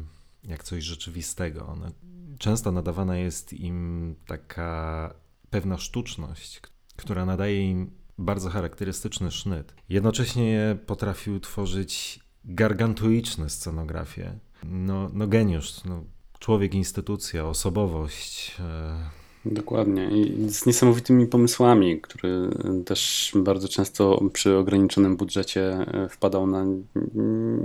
jak 0.44 0.64
coś 0.64 0.84
rzeczywistego. 0.84 1.66
One, 1.66 1.90
często 2.38 2.72
nadawana 2.72 3.16
jest 3.16 3.52
im 3.52 4.14
taka 4.26 5.14
pewna 5.50 5.78
sztuczność, 5.78 6.60
która 6.96 7.24
nadaje 7.24 7.70
im 7.70 7.90
bardzo 8.18 8.50
charakterystyczny 8.50 9.30
sznyt. 9.30 9.74
Jednocześnie 9.88 10.76
potrafił 10.86 11.40
tworzyć 11.40 12.20
gargantuiczne 12.44 13.50
scenografie. 13.50 14.38
No, 14.64 15.10
no 15.12 15.26
geniusz, 15.26 15.84
no, 15.84 16.04
człowiek, 16.38 16.74
instytucja, 16.74 17.46
osobowość. 17.46 18.56
E, 18.60 19.10
Dokładnie. 19.52 20.10
I 20.10 20.50
z 20.50 20.66
niesamowitymi 20.66 21.26
pomysłami, 21.26 22.00
który 22.00 22.50
też 22.84 23.32
bardzo 23.34 23.68
często 23.68 24.22
przy 24.32 24.56
ograniczonym 24.56 25.16
budżecie 25.16 25.62
e, 25.62 26.08
wpadał 26.08 26.46
na 26.46 26.64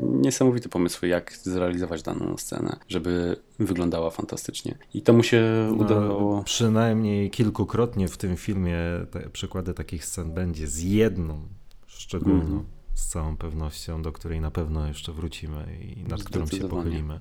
niesamowite 0.02 0.70
pomysły, 0.70 1.08
jak 1.08 1.34
zrealizować 1.44 2.02
daną 2.02 2.38
scenę, 2.38 2.76
żeby 2.88 3.36
wyglądała 3.60 4.10
fantastycznie. 4.10 4.78
I 4.94 5.02
to 5.02 5.14
mu 5.14 5.24
się 5.24 5.68
no, 5.70 5.86
udało. 5.86 6.44
Przynajmniej 6.44 7.30
kilkukrotnie 7.30 8.08
w 8.08 8.18
tym 8.18 8.38
filmie 8.38 8.78
te 9.12 9.30
przykłady 9.30 9.74
takich 9.74 10.06
scen 10.06 10.34
będzie 10.34 10.68
z 10.68 10.84
jedną 10.84 11.42
szczególną. 11.88 12.42
Mm 12.42 12.60
-hmm. 12.60 12.64
Z 12.94 13.08
całą 13.08 13.38
pewnością, 13.38 14.02
do 14.02 14.12
której 14.12 14.42
na 14.42 14.52
pewno 14.52 14.88
jeszcze 14.88 15.12
wrócimy 15.12 15.78
i 15.82 16.04
nad 16.04 16.24
którą 16.24 16.48
się 16.48 16.68
pochylimy. 16.68 17.20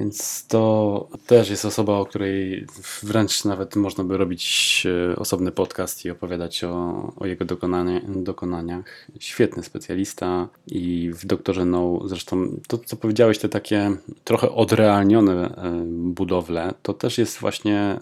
Więc 0.00 0.46
to 0.46 1.08
też 1.26 1.50
jest 1.50 1.64
osoba, 1.64 1.98
o 1.98 2.06
której 2.06 2.66
wręcz 3.02 3.44
nawet 3.44 3.76
można 3.76 4.04
by 4.04 4.16
robić 4.16 4.86
e, 5.12 5.16
osobny 5.16 5.52
podcast 5.52 6.04
i 6.04 6.10
opowiadać 6.10 6.64
o, 6.64 7.12
o 7.16 7.26
jego 7.26 7.44
dokonania, 7.44 8.00
dokonaniach. 8.08 9.06
Świetny 9.18 9.62
specjalista 9.62 10.48
i 10.66 11.10
w 11.14 11.26
Doktorze 11.26 11.64
No, 11.64 12.00
zresztą 12.04 12.60
to, 12.68 12.78
co 12.78 12.96
powiedziałeś, 12.96 13.38
te 13.38 13.48
takie 13.48 13.96
trochę 14.24 14.50
odrealnione 14.52 15.32
e, 15.32 15.82
budowle, 15.86 16.74
to 16.82 16.94
też 16.94 17.18
jest 17.18 17.38
właśnie 17.38 18.00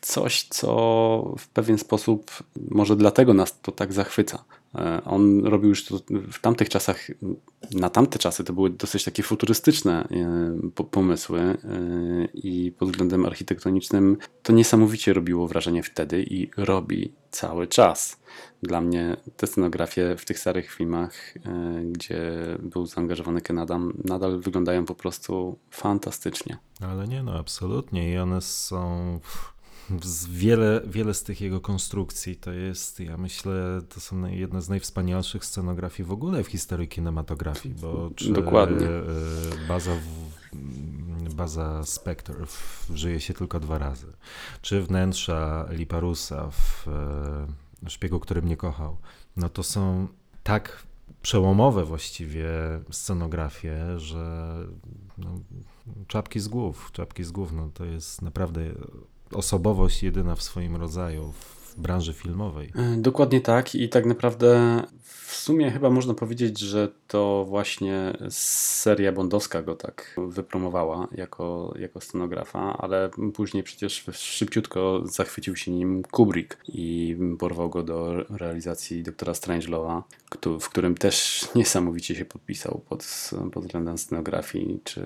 coś, 0.00 0.42
co 0.42 1.34
w 1.38 1.48
pewien 1.48 1.78
sposób 1.78 2.30
może 2.70 2.96
dlatego 2.96 3.34
nas 3.34 3.60
to 3.60 3.72
tak 3.72 3.92
zachwyca. 3.92 4.44
E, 4.74 5.04
on 5.04 5.46
robił 5.46 5.68
już 5.68 5.84
to 5.84 5.98
w 6.32 6.40
tamtych 6.40 6.68
czasach, 6.68 7.06
na 7.70 7.90
tamte 7.90 8.18
czasy 8.18 8.44
to 8.44 8.52
były 8.52 8.70
dosyć 8.70 9.04
takie 9.04 9.22
futurystyczne 9.22 10.08
e, 10.76 10.82
pomysły 10.84 11.40
e, 11.40 11.56
i 12.34 12.72
pod 12.78 12.88
względem 12.88 13.26
architektonicznym 13.26 14.16
to 14.42 14.52
niesamowicie 14.52 15.12
robiło 15.12 15.48
wrażenie 15.48 15.82
wtedy 15.82 16.22
i 16.22 16.50
robi 16.56 17.12
cały 17.30 17.66
czas. 17.66 18.22
Dla 18.62 18.80
mnie 18.80 19.16
te 19.36 19.46
scenografie 19.46 20.16
w 20.16 20.24
tych 20.24 20.38
starych 20.38 20.70
filmach, 20.70 21.34
gdzie 21.84 22.32
był 22.58 22.86
zaangażowany 22.86 23.40
Ken 23.40 23.58
Adam, 23.58 23.92
nadal 24.04 24.40
wyglądają 24.40 24.84
po 24.84 24.94
prostu 24.94 25.58
fantastycznie. 25.70 26.58
Ale 26.80 27.08
nie, 27.08 27.22
no 27.22 27.38
absolutnie 27.38 28.12
i 28.12 28.18
one 28.18 28.40
są 28.40 29.20
wiele, 30.30 30.80
wiele 30.86 31.14
z 31.14 31.22
tych 31.22 31.40
jego 31.40 31.60
konstrukcji 31.60 32.36
to 32.36 32.52
jest, 32.52 33.00
ja 33.00 33.16
myślę, 33.16 33.80
to 33.88 34.00
są 34.00 34.26
jedne 34.26 34.62
z 34.62 34.68
najwspanialszych 34.68 35.44
scenografii 35.44 36.06
w 36.06 36.12
ogóle 36.12 36.44
w 36.44 36.46
historii 36.46 36.88
kinematografii, 36.88 37.74
bo 37.74 38.10
czy 38.16 38.32
Dokładnie. 38.32 38.86
E, 38.86 39.02
baza, 39.68 39.92
baza 41.34 41.84
Spectre 41.84 42.34
żyje 42.94 43.20
się 43.20 43.34
tylko 43.34 43.60
dwa 43.60 43.78
razy, 43.78 44.06
czy 44.62 44.82
wnętrza 44.82 45.68
Liparusa 45.70 46.50
w 46.50 46.88
e, 47.84 47.90
Szpiegu, 47.90 48.20
który 48.20 48.42
mnie 48.42 48.56
kochał, 48.56 48.96
no 49.36 49.48
to 49.48 49.62
są 49.62 50.08
tak 50.42 50.86
przełomowe 51.22 51.84
właściwie 51.84 52.48
scenografie, 52.90 53.98
że 53.98 54.54
no, 55.18 55.40
czapki 56.06 56.40
z 56.40 56.48
głów, 56.48 56.90
czapki 56.92 57.24
z 57.24 57.30
głów, 57.30 57.52
no 57.52 57.70
to 57.74 57.84
jest 57.84 58.22
naprawdę 58.22 58.60
osobowość 59.34 60.02
jedyna 60.02 60.36
w 60.36 60.42
swoim 60.42 60.76
rodzaju 60.76 61.32
w 61.32 61.80
branży 61.80 62.12
filmowej. 62.12 62.72
E, 62.76 62.96
dokładnie 62.96 63.40
tak 63.40 63.74
i 63.74 63.88
tak 63.88 64.06
naprawdę 64.06 64.82
w 65.02 65.36
sumie 65.36 65.70
chyba 65.70 65.90
można 65.90 66.14
powiedzieć, 66.14 66.58
że 66.58 66.88
to 67.08 67.44
właśnie 67.48 68.16
seria 68.30 69.12
bondowska 69.12 69.62
go 69.62 69.74
tak 69.74 70.16
wypromowała 70.28 71.08
jako, 71.12 71.74
jako 71.78 72.00
scenografa, 72.00 72.78
ale 72.78 73.10
później 73.34 73.62
przecież 73.62 74.04
szybciutko 74.12 75.02
zachwycił 75.04 75.56
się 75.56 75.70
nim 75.70 76.02
Kubrick 76.10 76.56
i 76.68 77.16
porwał 77.38 77.70
go 77.70 77.82
do 77.82 78.24
realizacji 78.30 79.02
doktora 79.02 79.34
Strangelowa, 79.34 80.02
w 80.60 80.68
którym 80.68 80.94
też 80.94 81.48
niesamowicie 81.54 82.14
się 82.14 82.24
podpisał 82.24 82.80
pod, 82.88 83.30
pod 83.52 83.64
względem 83.64 83.98
scenografii, 83.98 84.80
czy 84.84 85.00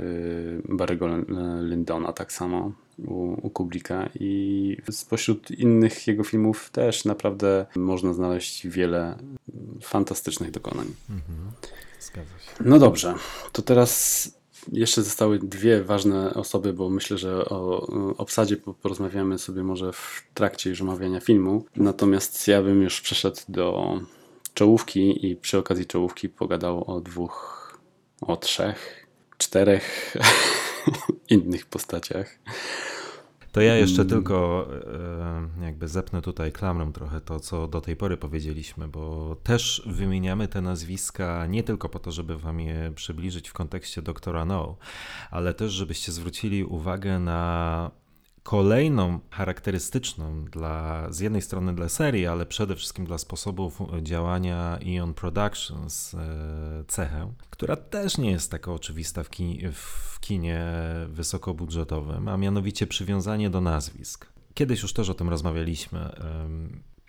Barry'ego 0.68 1.24
Lyndona 1.60 2.12
tak 2.12 2.32
samo 2.32 2.72
u, 2.98 3.46
u 3.46 3.50
Kubricka. 3.50 4.08
I 4.20 4.76
spośród 4.90 5.50
innych 5.50 6.06
jego 6.06 6.24
filmów 6.24 6.70
też 6.70 7.04
naprawdę 7.04 7.66
można 7.76 8.12
znaleźć 8.12 8.68
wiele 8.68 9.18
fantastycznych 9.96 10.50
dokonań. 10.50 10.86
Mhm. 11.10 11.52
Zgadza 12.00 12.38
się. 12.38 12.50
No 12.60 12.78
dobrze, 12.78 13.14
to 13.52 13.62
teraz 13.62 14.30
jeszcze 14.72 15.02
zostały 15.02 15.38
dwie 15.38 15.84
ważne 15.84 16.34
osoby, 16.34 16.72
bo 16.72 16.90
myślę, 16.90 17.18
że 17.18 17.44
o 17.44 17.86
obsadzie 18.18 18.56
porozmawiamy 18.56 19.38
sobie 19.38 19.62
może 19.62 19.92
w 19.92 20.22
trakcie 20.34 20.70
już 20.70 20.80
omawiania 20.80 21.20
filmu. 21.20 21.64
Natomiast 21.76 22.48
ja 22.48 22.62
bym 22.62 22.82
już 22.82 23.00
przeszedł 23.00 23.40
do 23.48 24.00
czołówki 24.54 25.26
i 25.26 25.36
przy 25.36 25.58
okazji 25.58 25.86
czołówki 25.86 26.28
pogadał 26.28 26.90
o 26.90 27.00
dwóch, 27.00 27.78
o 28.20 28.36
trzech, 28.36 29.06
czterech 29.38 30.16
innych 31.30 31.66
postaciach. 31.66 32.38
To 33.56 33.60
ja 33.60 33.76
jeszcze 33.76 33.96
hmm. 33.96 34.10
tylko 34.10 34.68
e, 35.60 35.64
jakby 35.64 35.88
zepnę 35.88 36.22
tutaj 36.22 36.52
klamrą 36.52 36.92
trochę 36.92 37.20
to, 37.20 37.40
co 37.40 37.68
do 37.68 37.80
tej 37.80 37.96
pory 37.96 38.16
powiedzieliśmy, 38.16 38.88
bo 38.88 39.36
też 39.42 39.82
wymieniamy 39.86 40.48
te 40.48 40.60
nazwiska 40.60 41.46
nie 41.46 41.62
tylko 41.62 41.88
po 41.88 41.98
to, 41.98 42.12
żeby 42.12 42.38
wam 42.38 42.60
je 42.60 42.92
przybliżyć 42.94 43.48
w 43.48 43.52
kontekście 43.52 44.02
doktora 44.02 44.44
No, 44.44 44.76
ale 45.30 45.54
też 45.54 45.72
żebyście 45.72 46.12
zwrócili 46.12 46.64
uwagę 46.64 47.18
na 47.18 47.90
kolejną 48.46 49.20
charakterystyczną 49.30 50.44
dla, 50.44 51.06
z 51.12 51.20
jednej 51.20 51.42
strony 51.42 51.74
dla 51.74 51.88
serii, 51.88 52.26
ale 52.26 52.46
przede 52.46 52.76
wszystkim 52.76 53.06
dla 53.06 53.18
sposobów 53.18 53.78
działania 54.02 54.78
Ion 54.78 55.14
Productions 55.14 56.14
e, 56.14 56.18
cechę, 56.88 57.32
która 57.50 57.76
też 57.76 58.18
nie 58.18 58.30
jest 58.30 58.50
taka 58.50 58.72
oczywista 58.72 59.22
w 59.22 59.30
kinie, 59.30 59.72
w 59.72 60.20
kinie 60.20 60.66
wysokobudżetowym, 61.08 62.28
a 62.28 62.36
mianowicie 62.36 62.86
przywiązanie 62.86 63.50
do 63.50 63.60
nazwisk. 63.60 64.26
Kiedyś 64.54 64.82
już 64.82 64.92
też 64.92 65.08
o 65.08 65.14
tym 65.14 65.28
rozmawialiśmy 65.28 66.10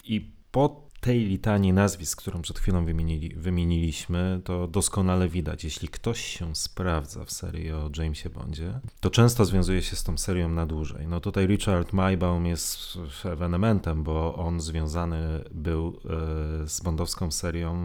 i 0.03 0.31
po 0.51 0.86
tej 1.01 1.25
litanii 1.25 1.73
nazwisk, 1.73 2.21
którą 2.21 2.41
przed 2.41 2.59
chwilą 2.59 2.85
wymienili, 2.85 3.35
wymieniliśmy, 3.35 4.41
to 4.43 4.67
doskonale 4.67 5.29
widać. 5.29 5.63
Jeśli 5.63 5.87
ktoś 5.87 6.21
się 6.21 6.55
sprawdza 6.55 7.25
w 7.25 7.31
serii 7.31 7.71
o 7.71 7.89
Jamesie 7.97 8.29
Bondzie, 8.29 8.79
to 8.99 9.09
często 9.09 9.45
związuje 9.45 9.81
się 9.81 9.95
z 9.95 10.03
tą 10.03 10.17
serią 10.17 10.49
na 10.49 10.65
dłużej. 10.65 11.07
No 11.07 11.19
tutaj 11.19 11.47
Richard 11.47 11.93
Maybaum 11.93 12.45
jest 12.45 12.97
ewenementem, 13.25 14.03
bo 14.03 14.35
on 14.35 14.61
związany 14.61 15.43
był 15.51 15.87
e, 15.87 16.67
z 16.67 16.81
bondowską 16.81 17.31
serią 17.31 17.77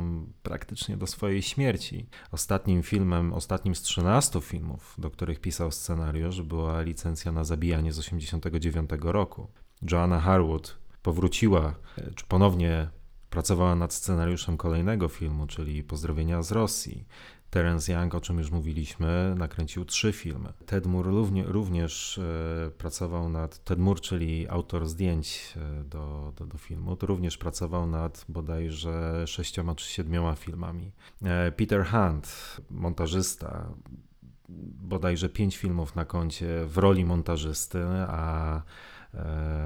praktycznie 0.42 0.96
do 0.96 1.06
swojej 1.06 1.42
śmierci. 1.42 2.08
Ostatnim 2.30 2.82
filmem, 2.82 3.32
ostatnim 3.32 3.74
z 3.74 3.82
13 3.82 4.40
filmów, 4.40 4.94
do 4.98 5.10
których 5.10 5.40
pisał 5.40 5.72
scenariusz, 5.72 6.42
była 6.42 6.82
licencja 6.82 7.32
na 7.32 7.44
zabijanie 7.44 7.92
z 7.92 7.98
89 7.98 8.90
roku. 9.02 9.48
Joanna 9.90 10.20
Harwood 10.20 10.78
powróciła, 11.02 11.74
e, 11.98 12.14
czy 12.14 12.26
ponownie 12.26 12.88
Pracowała 13.32 13.74
nad 13.74 13.92
scenariuszem 13.92 14.56
kolejnego 14.56 15.08
filmu, 15.08 15.46
czyli 15.46 15.84
Pozdrowienia 15.84 16.42
z 16.42 16.52
Rosji. 16.52 17.04
Terence 17.50 17.92
Young, 17.92 18.14
o 18.14 18.20
czym 18.20 18.38
już 18.38 18.50
mówiliśmy, 18.50 19.34
nakręcił 19.38 19.84
trzy 19.84 20.12
filmy. 20.12 20.52
Ted 20.66 20.86
Moore 20.86 21.10
równie, 21.10 21.44
również 21.44 22.18
e, 22.18 22.70
pracował 22.70 23.28
nad, 23.28 23.64
Ted 23.64 23.78
Moore, 23.78 24.00
czyli 24.00 24.48
autor 24.48 24.88
zdjęć 24.88 25.54
e, 25.56 25.84
do, 25.84 26.32
do, 26.36 26.46
do, 26.46 26.58
filmu, 26.58 26.96
to 26.96 27.06
również 27.06 27.38
pracował 27.38 27.86
nad 27.86 28.24
bodajże 28.28 29.26
sześcioma 29.26 29.74
czy 29.74 29.88
siedmioma 29.88 30.34
filmami. 30.34 30.92
E, 31.22 31.52
Peter 31.52 31.86
Hunt, 31.86 32.56
montażysta, 32.70 33.68
bodajże 34.82 35.28
pięć 35.28 35.56
filmów 35.56 35.96
na 35.96 36.04
koncie 36.04 36.64
w 36.66 36.78
roli 36.78 37.04
montażysty, 37.04 37.84
a 38.08 38.62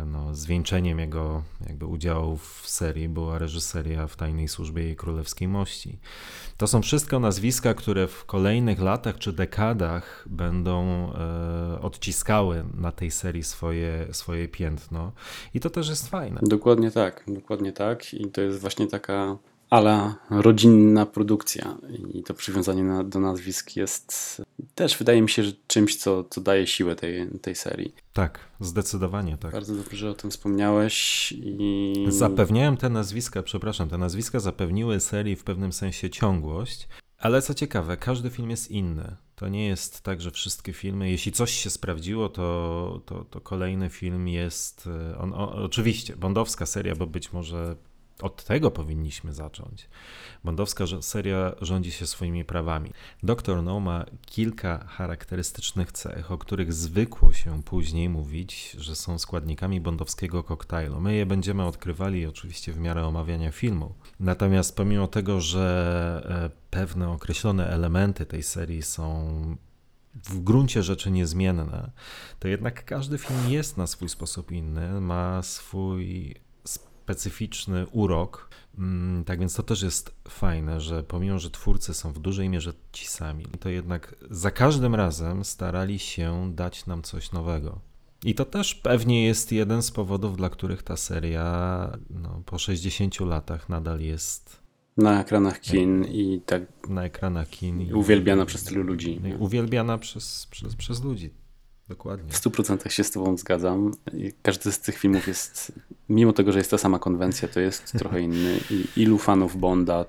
no, 0.07 0.35
zwieńczeniem 0.35 0.99
jego 0.99 1.43
jakby 1.67 1.87
udziału 1.87 2.37
w 2.37 2.63
serii 2.65 3.09
była 3.09 3.39
reżyseria 3.39 4.07
w 4.07 4.17
Tajnej 4.17 4.49
Służbie 4.49 4.83
jej 4.83 4.97
Królewskiej 4.97 5.49
Mości. 5.49 5.99
To 6.57 6.67
są 6.67 6.83
wszystko 6.83 7.21
nazwiska, 7.21 7.75
które 7.75 8.07
w 8.07 8.25
kolejnych 8.25 8.81
latach 8.81 9.19
czy 9.19 9.33
dekadach 9.33 10.25
będą 10.31 10.85
e, 11.13 11.81
odciskały 11.81 12.65
na 12.75 12.93
tej 12.93 13.11
serii 13.11 13.43
swoje, 13.43 14.07
swoje 14.13 14.49
piętno 14.49 15.13
i 15.55 15.61
to 15.61 15.71
też 15.71 15.89
jest 15.89 16.09
fajne. 16.09 16.41
Dokładnie 16.43 16.91
tak, 16.91 17.25
dokładnie 17.29 17.73
tak 17.73 18.15
i 18.15 18.31
to 18.31 18.41
jest 18.41 18.61
właśnie 18.61 18.87
taka 18.87 19.39
ala 19.71 20.17
rodzinna 20.31 21.07
produkcja 21.07 21.77
i 22.15 22.23
to 22.23 22.35
przywiązanie 22.35 22.85
na, 22.85 23.05
do 23.05 23.21
nazwisk 23.21 23.77
jest 23.77 24.43
też 24.75 24.99
wydaje 24.99 25.23
mi 25.23 25.29
się, 25.29 25.45
że 25.45 25.53
czymś, 25.67 25.97
co, 25.97 26.25
co 26.25 26.41
daje 26.41 26.67
siłę 26.67 26.97
tej, 26.97 27.29
tej 27.43 27.55
serii. 27.55 27.95
Tak, 28.13 28.39
zdecydowanie 28.61 29.37
tak. 29.37 29.53
Bardzo 29.53 29.75
dobrze, 29.75 29.97
że 29.97 30.11
o 30.11 30.15
tym 30.15 30.31
wspomniałeś 30.31 31.33
i... 31.37 32.07
Zapewniałem 32.09 32.77
te 32.77 32.91
nazwiska, 32.91 33.43
przepraszam, 33.43 33.89
te 33.89 33.99
nazwiska 33.99 34.41
zapewniły 34.41 35.01
serii 35.01 35.37
w 35.37 35.45
pewnym 35.45 35.73
sensie 35.73 36.11
ciągłość, 36.11 36.89
ale 37.19 37.43
co 37.43 37.55
ciekawe, 37.55 37.97
każdy 37.97 38.31
film 38.31 38.51
jest 38.51 38.71
inny. 38.71 39.17
To 39.35 39.49
nie 39.49 39.67
jest 39.67 40.01
tak, 40.01 40.21
że 40.21 40.31
wszystkie 40.31 40.73
filmy, 40.73 41.11
jeśli 41.11 41.33
coś 41.33 41.51
się 41.51 41.71
sprawdziło, 41.71 42.29
to, 42.29 43.01
to, 43.07 43.25
to 43.25 43.41
kolejny 43.41 43.91
film 43.91 44.29
jest. 44.29 44.89
E, 45.13 45.19
on, 45.19 45.33
o, 45.35 45.53
oczywiście, 45.53 46.17
bondowska 46.17 46.67
seria, 46.67 46.97
bo 46.97 47.07
być 47.07 47.33
może 47.33 47.77
od 48.23 48.45
tego 48.45 48.71
powinniśmy 48.71 49.35
zacząć. 49.35 49.89
Bondowska 50.45 50.85
seria 51.01 51.53
rządzi 51.61 51.93
się 51.93 52.07
swoimi 52.07 52.45
prawami. 52.45 52.91
Doktor 53.23 53.63
No 53.63 53.81
ma 53.81 54.05
kilka 54.27 54.87
charakterystycznych 54.87 55.93
cech, 55.93 56.33
o 56.33 56.39
których 56.39 56.73
zwykło 56.73 57.33
się 57.33 57.63
później 57.63 58.09
mówić, 58.09 58.77
że 58.79 58.97
są 58.97 59.19
składnikami 59.19 59.81
bondowskiego 59.81 60.43
koktajlu. 60.43 61.01
My 61.01 61.15
je 61.15 61.27
będziemy 61.27 61.65
odkrywali 61.65 62.27
oczywiście 62.27 62.73
w 62.73 62.79
miarę 62.79 63.07
omawiania 63.07 63.53
filmu. 63.53 63.95
Natomiast 64.21 64.77
pomimo 64.77 65.07
tego, 65.07 65.41
że 65.41 66.51
e, 66.53 66.71
pewne 66.71 67.11
określone 67.11 67.69
elementy 67.69 68.27
tej 68.27 68.43
serii 68.43 68.83
są 68.83 69.57
w 70.25 70.41
gruncie 70.41 70.83
rzeczy 70.83 71.11
niezmienne, 71.11 71.91
to 72.39 72.49
jednak 72.49 72.85
każdy 72.85 73.19
film 73.19 73.49
jest 73.49 73.77
na 73.77 73.87
swój 73.87 74.09
sposób 74.09 74.53
inny, 74.53 75.01
ma 75.01 75.43
swój 75.43 76.35
specyficzny 77.07 77.87
urok. 77.93 78.51
Mm, 78.79 79.25
tak 79.25 79.41
więc 79.41 79.55
to 79.55 79.63
też 79.63 79.83
jest 79.83 80.15
fajne, 80.29 80.81
że 80.81 81.03
pomimo, 81.03 81.39
że 81.39 81.51
twórcy 81.51 81.95
są 81.95 82.13
w 82.13 82.19
dużej 82.19 82.49
mierze 82.49 82.73
ci 82.93 83.07
sami, 83.07 83.45
to 83.61 83.69
jednak 83.69 84.15
za 84.31 84.51
każdym 84.51 84.95
razem 84.95 85.45
starali 85.45 85.99
się 85.99 86.53
dać 86.55 86.87
nam 86.87 87.03
coś 87.03 87.33
nowego. 87.33 87.81
I 88.25 88.35
to 88.35 88.45
też 88.45 88.75
pewnie 88.75 89.25
jest 89.25 89.53
jeden 89.53 89.83
z 89.83 89.91
powodów, 89.91 90.37
dla 90.37 90.51
których 90.51 90.83
ta 90.83 90.97
seria 90.97 91.91
no, 92.11 92.43
po 92.47 92.59
60 92.59 93.21
latach 93.21 93.69
nadal 93.69 94.01
jest. 94.01 94.63
Na 94.97 95.21
ekranach 95.21 95.61
kin 95.61 96.05
i 96.05 96.41
tak. 96.47 96.63
Na 96.89 97.05
ekranach 97.05 97.49
kin. 97.49 97.95
uwielbiana 97.95 98.47
przez 98.47 98.65
tylu 98.65 98.83
ludzi. 98.83 99.21
Uwielbiana 99.39 99.99
przez, 99.99 100.47
przez, 100.51 100.77
przez 100.77 101.05
ludzi. 101.05 101.31
Dokładnie. 101.89 102.33
W 102.33 102.41
100% 102.41 102.89
się 102.89 103.05
z 103.05 103.11
Tobą 103.11 103.37
zgadzam. 103.37 103.95
Każdy 104.43 104.73
z 104.73 104.81
tych 104.81 104.99
filmów 104.99 105.29
jest, 105.29 105.73
mimo 106.09 106.33
tego, 106.33 106.53
że 106.53 106.59
jest 106.59 106.71
ta 106.71 106.79
sama 106.79 106.99
konwencja, 106.99 107.49
to 107.49 107.61
jest 107.61 107.93
trochę 107.99 108.21
inny. 108.21 108.59
I 108.71 109.03
ilu 109.03 109.19
fanów 109.19 109.57
Bonda, 109.57 110.05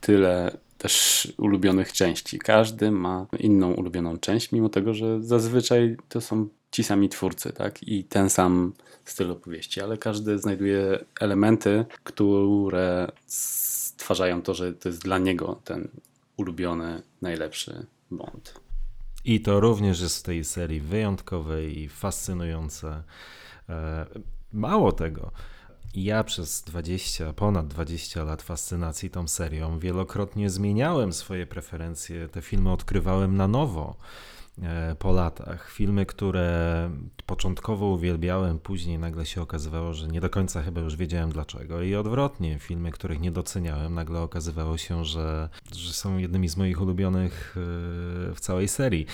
tyle 0.00 0.56
też 0.78 1.32
ulubionych 1.38 1.92
części. 1.92 2.38
Każdy 2.38 2.90
ma 2.90 3.26
inną 3.38 3.72
ulubioną 3.72 4.18
część, 4.18 4.52
mimo 4.52 4.68
tego, 4.68 4.94
że 4.94 5.22
zazwyczaj 5.22 5.96
to 6.08 6.20
są 6.20 6.48
ci 6.70 6.84
sami 6.84 7.08
twórcy, 7.08 7.52
tak? 7.52 7.82
I 7.82 8.04
ten 8.04 8.30
sam 8.30 8.72
styl 9.04 9.30
opowieści, 9.30 9.80
ale 9.80 9.98
każdy 9.98 10.38
znajduje 10.38 11.04
elementy, 11.20 11.84
które 12.04 13.12
stwarzają 13.26 14.42
to, 14.42 14.54
że 14.54 14.72
to 14.72 14.88
jest 14.88 15.02
dla 15.02 15.18
niego 15.18 15.60
ten 15.64 15.88
ulubiony, 16.36 17.02
najlepszy 17.22 17.86
Bond. 18.10 18.63
I 19.24 19.40
to 19.40 19.60
również 19.60 20.00
jest 20.00 20.18
w 20.18 20.22
tej 20.22 20.44
serii 20.44 20.80
wyjątkowe 20.80 21.64
i 21.64 21.88
fascynujące. 21.88 23.02
E, 23.68 24.06
mało 24.52 24.92
tego, 24.92 25.30
ja 25.94 26.24
przez 26.24 26.62
20, 26.62 27.32
ponad 27.32 27.66
20 27.66 28.24
lat 28.24 28.42
fascynacji 28.42 29.10
tą 29.10 29.28
serią 29.28 29.78
wielokrotnie 29.78 30.50
zmieniałem 30.50 31.12
swoje 31.12 31.46
preferencje. 31.46 32.28
Te 32.28 32.42
filmy 32.42 32.72
odkrywałem 32.72 33.36
na 33.36 33.48
nowo. 33.48 33.96
E, 34.62 34.94
po 34.98 35.12
latach. 35.12 35.70
Filmy, 35.70 36.06
które 36.06 36.90
początkowo 37.26 37.86
uwielbiałem, 37.86 38.58
później 38.58 38.98
nagle 38.98 39.26
się 39.26 39.42
okazywało, 39.42 39.94
że 39.94 40.08
nie 40.08 40.20
do 40.20 40.30
końca 40.30 40.62
chyba 40.62 40.80
już 40.80 40.96
wiedziałem 40.96 41.32
dlaczego. 41.32 41.82
I 41.82 41.94
odwrotnie, 41.94 42.58
filmy, 42.58 42.90
których 42.90 43.20
nie 43.20 43.30
doceniałem, 43.30 43.94
nagle 43.94 44.20
okazywało 44.20 44.78
się, 44.78 45.04
że, 45.04 45.48
że 45.72 45.92
są 45.92 46.18
jednymi 46.18 46.48
z 46.48 46.56
moich 46.56 46.82
ulubionych 46.82 47.56
e, 47.56 48.34
w 48.34 48.40
całej 48.40 48.68
serii. 48.68 49.06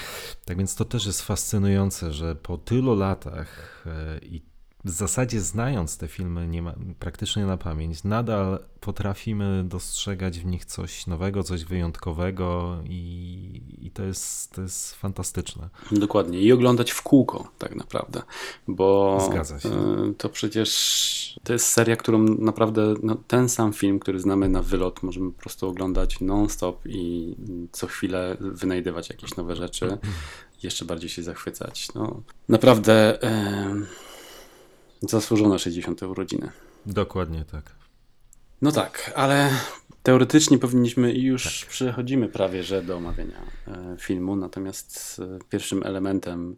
Tak 0.45 0.57
więc 0.57 0.75
to 0.75 0.85
też 0.85 1.07
jest 1.07 1.23
fascynujące, 1.23 2.13
że 2.13 2.37
po 2.37 2.59
tylu 2.59 2.95
latach 2.95 3.85
e, 3.87 4.19
i 4.19 4.50
w 4.85 4.91
zasadzie 4.91 5.41
znając 5.41 5.99
te 5.99 6.09
filmy 6.09 6.49
nie 6.49 6.63
ma, 6.63 6.75
praktycznie 6.99 7.47
na 7.47 7.57
pamięć, 7.57 8.05
nadal 8.05 8.59
potrafimy 8.81 9.65
dostrzegać 9.65 10.39
w 10.39 10.47
nich 10.47 10.65
coś 10.65 11.07
nowego, 11.07 11.43
coś 11.43 11.65
wyjątkowego 11.65 12.79
i, 12.85 13.63
i, 13.81 13.91
to, 13.91 14.03
jest, 14.03 14.53
to 14.53 14.63
jest 14.63 14.95
fantastyczne. 14.95 15.69
Dokładnie. 15.93 16.41
I 16.41 16.53
oglądać 16.53 16.91
w 16.91 17.03
kółko 17.03 17.49
tak 17.59 17.77
naprawdę, 17.77 18.23
bo 18.69 19.19
Zgadza 19.31 19.61
się. 19.61 19.69
E, 19.69 20.13
to 20.19 20.29
przecież 20.29 21.41
to 21.43 21.53
jest 21.53 21.67
seria, 21.67 21.97
którą 21.97 22.19
naprawdę 22.19 22.95
no, 23.03 23.17
ten 23.29 23.49
sam 23.49 23.73
film, 23.73 23.99
który 23.99 24.21
znamy 24.21 24.49
na 24.49 24.63
wylot, 24.63 25.03
możemy 25.03 25.33
po 25.33 25.41
prostu 25.41 25.69
oglądać 25.69 26.21
non-stop 26.21 26.87
i 26.87 27.35
co 27.73 27.87
chwilę 27.87 28.37
wynajdywać 28.41 29.09
jakieś 29.09 29.37
nowe 29.37 29.57
rzeczy, 29.57 29.99
jeszcze 30.63 30.85
bardziej 30.85 31.11
się 31.11 31.23
zachwycać. 31.23 31.95
No, 31.95 32.23
naprawdę... 32.49 33.19
Zasłużone 35.03 35.59
60. 35.59 36.03
urodziny. 36.03 36.51
Dokładnie 36.87 37.45
tak. 37.45 37.81
No 38.63 38.73
tak, 38.73 39.13
ale 39.17 39.51
teoretycznie 40.03 40.59
powinniśmy 40.59 41.13
i 41.13 41.23
już 41.23 41.61
tak. 41.61 41.71
przechodzimy 41.71 42.29
prawie 42.29 42.63
że 42.63 42.83
do 42.83 42.97
omawiania 42.97 43.43
e, 43.69 43.97
filmu, 43.99 44.37
natomiast 44.37 45.19
e, 45.19 45.39
pierwszym 45.49 45.83
elementem 45.83 46.57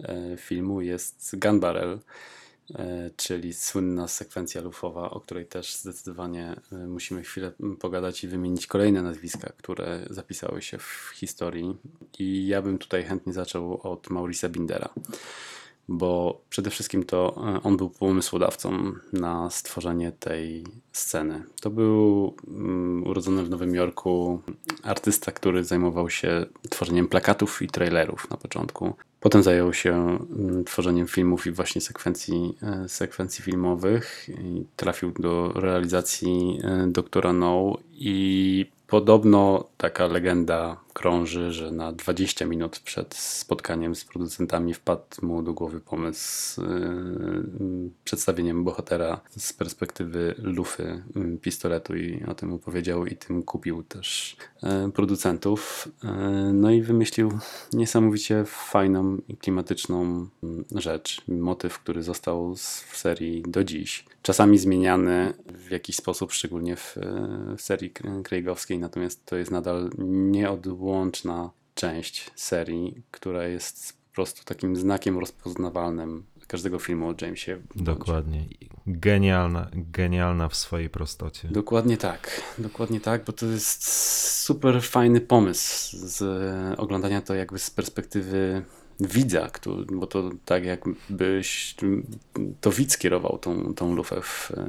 e, 0.00 0.36
filmu 0.36 0.80
jest 0.80 1.36
Gun 1.38 1.60
Barrel, 1.60 1.98
czyli 3.16 3.52
słynna 3.52 4.08
sekwencja 4.08 4.60
lufowa, 4.60 5.10
o 5.10 5.20
której 5.20 5.46
też 5.46 5.76
zdecydowanie 5.76 6.56
musimy 6.88 7.22
chwilę 7.22 7.52
pogadać 7.80 8.24
i 8.24 8.28
wymienić 8.28 8.66
kolejne 8.66 9.02
nazwiska, 9.02 9.52
które 9.56 10.06
zapisały 10.10 10.62
się 10.62 10.78
w 10.78 11.10
historii. 11.14 11.76
I 12.18 12.46
ja 12.46 12.62
bym 12.62 12.78
tutaj 12.78 13.04
chętnie 13.04 13.32
zaczął 13.32 13.80
od 13.82 14.10
Maurisa 14.10 14.48
Bindera 14.48 14.88
bo 15.88 16.40
przede 16.50 16.70
wszystkim 16.70 17.04
to 17.04 17.34
e, 17.56 17.62
on 17.62 17.76
był 17.76 17.90
pomysłodawcą 17.90 18.92
na 19.12 19.50
stworzenie 19.50 20.12
tej 20.12 20.64
sceny. 20.92 21.42
To 21.60 21.70
był 21.70 22.34
um, 22.46 23.04
urodzony 23.06 23.44
w 23.44 23.50
Nowym 23.50 23.74
Jorku 23.74 24.40
artysta, 24.82 25.32
który 25.32 25.64
zajmował 25.64 26.10
się 26.10 26.46
tworzeniem 26.70 27.08
plakatów 27.08 27.62
i 27.62 27.68
trailerów 27.68 28.30
na 28.30 28.36
początku. 28.36 28.94
Potem 29.20 29.42
zajął 29.42 29.72
się 29.72 30.18
um, 30.36 30.64
tworzeniem 30.64 31.06
filmów 31.06 31.46
i 31.46 31.50
właśnie 31.50 31.80
sekwencji, 31.80 32.58
e, 32.62 32.88
sekwencji 32.88 33.44
filmowych. 33.44 34.28
I 34.28 34.64
trafił 34.76 35.12
do 35.12 35.52
realizacji 35.52 36.60
e, 36.62 36.86
Doktora 36.86 37.32
No 37.32 37.78
i 37.92 38.66
podobno 38.86 39.64
taka 39.76 40.06
legenda 40.06 40.83
krąży, 40.94 41.52
że 41.52 41.70
na 41.70 41.92
20 41.92 42.46
minut 42.46 42.78
przed 42.78 43.14
spotkaniem 43.14 43.94
z 43.94 44.04
producentami 44.04 44.74
wpadł 44.74 45.02
mu 45.22 45.42
do 45.42 45.52
głowy 45.52 45.80
pomysł 45.80 46.62
yy, 46.62 47.90
przedstawieniem 48.04 48.64
bohatera 48.64 49.20
z 49.36 49.52
perspektywy 49.52 50.34
lufy 50.38 51.02
yy, 51.16 51.38
pistoletu 51.38 51.96
i 51.96 52.24
o 52.24 52.34
tym 52.34 52.52
opowiedział 52.52 53.06
i 53.06 53.16
tym 53.16 53.42
kupił 53.42 53.82
też 53.82 54.36
yy, 54.62 54.92
producentów. 54.92 55.88
Yy, 56.04 56.10
no 56.52 56.70
i 56.70 56.82
wymyślił 56.82 57.38
niesamowicie 57.72 58.44
fajną 58.46 59.16
i 59.28 59.36
klimatyczną 59.36 60.28
yy, 60.42 60.80
rzecz, 60.80 61.22
motyw, 61.28 61.78
który 61.78 62.02
został 62.02 62.54
w 62.90 62.96
serii 62.96 63.42
do 63.48 63.64
dziś. 63.64 64.04
Czasami 64.22 64.58
zmieniany 64.58 65.34
w 65.46 65.70
jakiś 65.70 65.96
sposób, 65.96 66.32
szczególnie 66.32 66.76
w, 66.76 66.96
serii 67.58 67.92
Craigowskiej, 68.24 68.78
natomiast 68.78 69.26
to 69.26 69.36
jest 69.36 69.50
nadal 69.50 69.90
nieodłączne 69.98 70.83
łączna 70.84 71.50
część 71.74 72.30
serii, 72.34 73.02
która 73.10 73.46
jest 73.46 73.92
po 73.92 74.14
prostu 74.14 74.44
takim 74.44 74.76
znakiem 74.76 75.18
rozpoznawalnym 75.18 76.24
każdego 76.46 76.78
filmu 76.78 77.08
o 77.08 77.14
Jamesie. 77.20 77.60
Dokładnie. 77.76 78.44
Genialna, 78.86 79.70
genialna 79.72 80.48
w 80.48 80.56
swojej 80.56 80.90
prostocie. 80.90 81.48
Dokładnie 81.48 81.96
tak. 81.96 82.42
Dokładnie 82.58 83.00
tak, 83.00 83.24
bo 83.24 83.32
to 83.32 83.46
jest 83.46 83.88
super 84.42 84.82
fajny 84.82 85.20
pomysł 85.20 85.96
z 85.96 86.22
oglądania 86.78 87.20
to 87.20 87.34
jakby 87.34 87.58
z 87.58 87.70
perspektywy 87.70 88.62
widza, 89.00 89.48
który, 89.48 89.84
bo 89.92 90.06
to 90.06 90.30
tak 90.44 90.64
jakbyś 90.64 91.74
to 92.60 92.70
widz 92.70 92.98
kierował 92.98 93.38
tą, 93.38 93.74
tą 93.74 93.94
lufę 93.94 94.20
w, 94.22 94.50
e, 94.50 94.66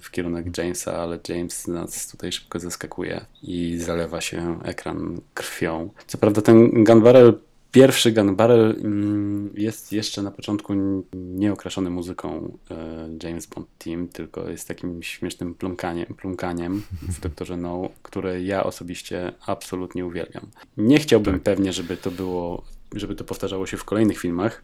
w 0.00 0.10
kierunek 0.10 0.58
Jamesa, 0.58 0.96
ale 0.98 1.18
James 1.28 1.66
nas 1.66 2.08
tutaj 2.08 2.32
szybko 2.32 2.58
zaskakuje 2.58 3.24
i 3.42 3.78
zalewa 3.78 4.20
się 4.20 4.60
ekran 4.64 5.20
krwią. 5.34 5.90
Co 6.06 6.18
prawda 6.18 6.42
ten 6.42 6.84
gun 6.84 7.02
barrel 7.02 7.34
Pierwszy 7.76 8.12
Gun 8.12 8.36
Barrel 8.36 8.76
mm, 8.84 9.50
jest 9.54 9.92
jeszcze 9.92 10.22
na 10.22 10.30
początku 10.30 10.74
nieokraszony 11.14 11.90
muzyką 11.90 12.58
e, 12.70 13.08
James 13.22 13.46
Bond 13.46 13.66
Team, 13.78 14.08
tylko 14.08 14.50
jest 14.50 14.68
takim 14.68 15.02
śmiesznym 15.02 15.54
plumkaniem, 15.54 16.06
plumkaniem 16.06 16.82
w 17.02 17.20
Doktorze 17.20 17.56
No, 17.56 17.88
które 18.02 18.42
ja 18.42 18.64
osobiście 18.64 19.32
absolutnie 19.46 20.06
uwielbiam. 20.06 20.46
Nie 20.76 20.98
chciałbym 20.98 21.34
tak. 21.34 21.42
pewnie, 21.42 21.72
żeby 21.72 21.96
to 21.96 22.10
było 22.10 22.64
żeby 22.94 23.14
to 23.14 23.24
powtarzało 23.24 23.66
się 23.66 23.76
w 23.76 23.84
kolejnych 23.84 24.18
filmach. 24.18 24.62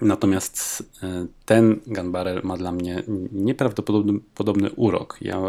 Natomiast 0.00 0.82
e, 1.02 1.26
ten 1.44 1.80
Gun 1.86 2.12
Barrel 2.12 2.40
ma 2.44 2.56
dla 2.56 2.72
mnie 2.72 3.02
nieprawdopodobny 3.32 4.20
podobny 4.34 4.70
urok. 4.70 5.18
Ja 5.20 5.40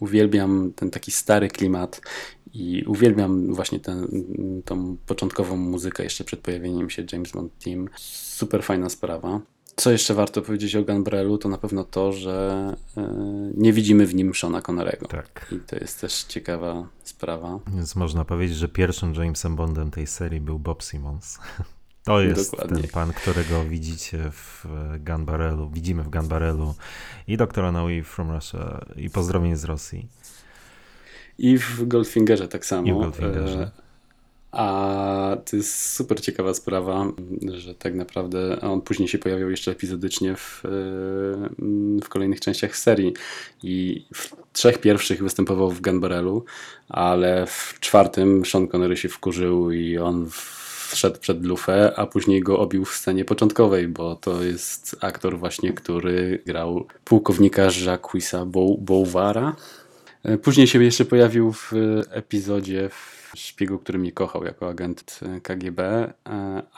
uwielbiam 0.00 0.72
ten 0.76 0.90
taki 0.90 1.12
stary 1.12 1.48
klimat 1.48 2.00
i 2.54 2.84
uwielbiam 2.86 3.54
właśnie 3.54 3.80
tę, 3.80 4.06
tą 4.64 4.96
początkową 5.06 5.56
muzykę 5.56 6.02
jeszcze 6.02 6.24
przed 6.24 6.40
pojawieniem 6.40 6.90
się 6.90 7.04
James 7.12 7.32
Bond 7.32 7.58
Team. 7.64 7.88
Super 7.96 8.62
fajna 8.62 8.88
sprawa. 8.88 9.40
Co 9.76 9.90
jeszcze 9.90 10.14
warto 10.14 10.42
powiedzieć 10.42 10.76
o 10.76 10.84
Gunbrelu, 10.84 11.38
to 11.38 11.48
na 11.48 11.58
pewno 11.58 11.84
to, 11.84 12.12
że 12.12 12.76
e, 12.96 13.02
nie 13.54 13.72
widzimy 13.72 14.06
w 14.06 14.14
nim 14.14 14.34
Shona 14.34 14.62
Connerego. 14.62 15.08
Tak. 15.08 15.46
I 15.52 15.60
to 15.66 15.76
jest 15.76 16.00
też 16.00 16.24
ciekawa 16.24 16.88
sprawa. 17.04 17.58
Więc 17.66 17.96
można 17.96 18.24
powiedzieć, 18.24 18.56
że 18.56 18.68
pierwszym 18.68 19.14
Jamesem 19.14 19.56
Bondem 19.56 19.90
tej 19.90 20.06
serii 20.06 20.40
był 20.40 20.58
Bob 20.58 20.82
Simmons. 20.82 21.38
To 22.04 22.20
jest 22.20 22.50
Dokładnie. 22.50 22.82
ten 22.82 22.90
pan, 22.90 23.12
którego 23.12 23.64
widzicie 23.64 24.18
w 24.30 24.66
Gun 25.00 25.24
Barrelu, 25.24 25.70
widzimy 25.70 26.02
w 26.02 26.08
Gun 26.08 26.28
Barrelu 26.28 26.74
i 27.26 27.36
doktora 27.36 27.72
No 27.72 27.88
i 27.88 28.02
From 28.02 28.30
Russia 28.30 28.84
i 28.96 29.10
pozdrowień 29.10 29.56
z 29.56 29.64
Rosji. 29.64 30.08
I 31.38 31.58
w 31.58 31.88
Goldfingerze 31.88 32.48
tak 32.48 32.66
samo. 32.66 32.88
I 32.88 32.92
w 32.92 32.96
Goldfingerze. 32.96 33.70
E, 34.54 34.58
A 34.58 35.36
to 35.44 35.56
jest 35.56 35.92
super 35.92 36.20
ciekawa 36.20 36.54
sprawa, 36.54 37.06
że 37.54 37.74
tak 37.74 37.94
naprawdę 37.94 38.60
on 38.60 38.80
później 38.80 39.08
się 39.08 39.18
pojawiał 39.18 39.50
jeszcze 39.50 39.70
epizodycznie 39.70 40.36
w, 40.36 40.64
e, 40.64 40.68
w 42.02 42.08
kolejnych 42.08 42.40
częściach 42.40 42.76
serii. 42.76 43.14
I 43.62 44.06
w 44.14 44.36
trzech 44.52 44.78
pierwszych 44.78 45.22
występował 45.22 45.70
w 45.70 45.80
Gun 45.80 46.00
Barrelu, 46.00 46.44
ale 46.88 47.46
w 47.46 47.76
czwartym 47.80 48.44
Sean 48.44 48.68
Connery 48.68 48.96
się 48.96 49.08
wkurzył 49.08 49.70
i 49.70 49.98
on 49.98 50.28
wszedł 50.88 51.20
przed 51.20 51.44
lufę, 51.44 51.92
a 51.96 52.06
później 52.06 52.40
go 52.40 52.58
obił 52.58 52.84
w 52.84 52.94
scenie 52.94 53.24
początkowej, 53.24 53.88
bo 53.88 54.16
to 54.16 54.42
jest 54.42 54.96
aktor 55.00 55.38
właśnie, 55.38 55.72
który 55.72 56.42
grał 56.46 56.86
pułkownika 57.04 57.68
Jacquesa 57.86 58.46
Bouvara. 58.78 59.56
E, 60.22 60.38
Później 60.38 60.66
się 60.66 60.84
jeszcze 60.84 61.04
pojawił 61.04 61.52
w 61.52 61.72
epizodzie 62.10 62.88
w 62.88 63.23
Szpiegu, 63.36 63.78
który 63.78 63.98
mnie 63.98 64.12
kochał 64.12 64.44
jako 64.44 64.68
agent 64.68 65.20
KGB, 65.42 65.80
e, 65.80 66.12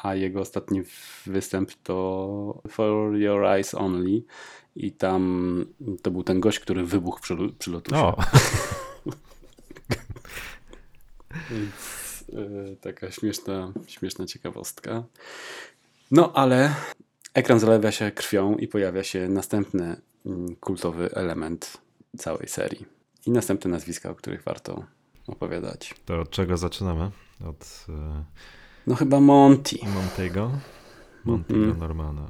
a 0.02 0.14
jego 0.14 0.40
ostatni 0.40 0.82
występ 1.26 1.70
to 1.82 2.62
For 2.68 3.16
Your 3.16 3.44
Eyes 3.44 3.74
Only 3.74 4.22
i 4.76 4.92
tam 4.92 5.66
to 6.02 6.10
był 6.10 6.22
ten 6.22 6.40
gość, 6.40 6.60
który 6.60 6.84
wybuchł 6.84 7.20
przy, 7.20 7.36
przy 7.58 7.70
lotusie. 7.70 7.96
O, 7.96 8.16
Więc 11.50 12.24
e, 12.32 12.76
taka 12.76 13.10
śmieszna, 13.10 13.72
śmieszna 13.86 14.26
ciekawostka. 14.26 15.04
No 16.10 16.32
ale 16.32 16.74
ekran 17.34 17.60
zalewa 17.60 17.92
się 17.92 18.10
krwią 18.10 18.56
i 18.56 18.68
pojawia 18.68 19.04
się 19.04 19.28
następny 19.28 19.96
mm, 20.26 20.56
kultowy 20.56 21.10
element 21.14 21.76
całej 22.18 22.48
serii. 22.48 22.86
I 23.26 23.30
następne 23.30 23.70
nazwiska, 23.70 24.10
o 24.10 24.14
których 24.14 24.42
warto 24.42 24.84
opowiadać. 25.28 25.94
to 26.04 26.20
od 26.20 26.30
czego 26.30 26.56
zaczynamy? 26.56 27.10
Od 27.48 27.86
e, 27.88 28.24
No 28.86 28.94
chyba 28.94 29.20
Monty. 29.20 29.76
Montego? 29.94 30.50
Montiego 31.24 31.60
Mhm. 31.60 31.78
Normana. 31.78 32.22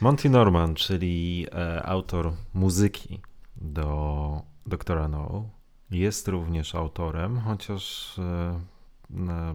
Monty 0.00 0.30
Norman, 0.30 0.74
czyli 0.74 1.46
e, 1.52 1.82
autor 1.86 2.32
muzyki 2.54 3.20
do 3.56 4.42
Doktora 4.66 5.08
No, 5.08 5.48
jest 5.90 6.28
również 6.28 6.74
autorem, 6.74 7.40
chociaż 7.40 8.14
e, 8.18 8.60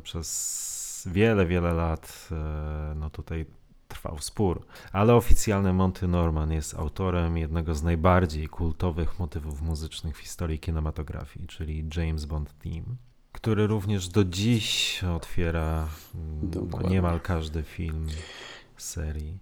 przez 0.03 1.07
wiele, 1.11 1.45
wiele 1.45 1.73
lat 1.73 2.29
e, 2.31 2.93
no 2.95 3.09
tutaj 3.09 3.45
trwał 3.91 4.17
spór. 4.19 4.65
Ale 4.91 5.15
oficjalny 5.15 5.73
Monty 5.73 6.07
Norman 6.07 6.51
jest 6.51 6.73
autorem 6.73 7.37
jednego 7.37 7.75
z 7.75 7.83
najbardziej 7.83 8.47
kultowych 8.47 9.19
motywów 9.19 9.61
muzycznych 9.61 10.17
w 10.17 10.19
historii 10.19 10.59
kinematografii, 10.59 11.47
czyli 11.47 11.89
James 11.95 12.25
Bond 12.25 12.53
Theme 12.59 12.95
który 13.31 13.67
również 13.67 14.07
do 14.07 14.23
dziś 14.23 15.03
otwiera 15.03 15.87
mm, 16.15 16.49
Dokładnie. 16.49 16.89
niemal 16.89 17.19
każdy 17.19 17.63
film 17.63 18.07
serii. 18.77 19.39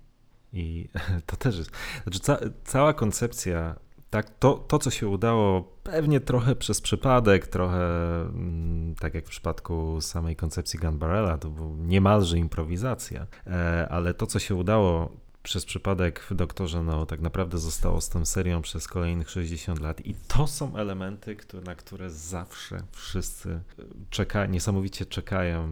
I 0.53 0.89
to 1.25 1.35
też 1.35 1.57
jest. 1.57 1.71
Znaczy, 2.03 2.19
ca, 2.19 2.37
cała 2.63 2.93
koncepcja, 2.93 3.75
tak, 4.09 4.29
to, 4.39 4.53
to 4.53 4.79
co 4.79 4.89
się 4.89 5.07
udało, 5.07 5.61
pewnie 5.83 6.19
trochę 6.19 6.55
przez 6.55 6.81
przypadek, 6.81 7.47
trochę 7.47 7.85
mm, 8.21 8.95
tak 8.95 9.13
jak 9.13 9.25
w 9.25 9.29
przypadku 9.29 10.01
samej 10.01 10.35
koncepcji 10.35 10.79
Gun 10.79 10.97
Barrela, 10.97 11.37
to 11.37 11.49
był 11.49 11.75
niemalże 11.75 12.37
improwizacja, 12.37 13.27
e, 13.47 13.87
ale 13.89 14.13
to 14.13 14.27
co 14.27 14.39
się 14.39 14.55
udało 14.55 15.11
przez 15.43 15.65
przypadek 15.65 16.19
w 16.19 16.33
Doktorze 16.33 16.83
No 16.83 17.05
tak 17.05 17.21
naprawdę 17.21 17.57
zostało 17.57 18.01
z 18.01 18.09
tą 18.09 18.25
serią 18.25 18.61
przez 18.61 18.87
kolejnych 18.87 19.29
60 19.29 19.79
lat 19.79 20.05
i 20.05 20.15
to 20.27 20.47
są 20.47 20.75
elementy, 20.75 21.35
które, 21.35 21.63
na 21.63 21.75
które 21.75 22.09
zawsze 22.09 22.77
wszyscy 22.91 23.61
czekają, 24.09 24.51
niesamowicie 24.51 25.05
czekają. 25.05 25.69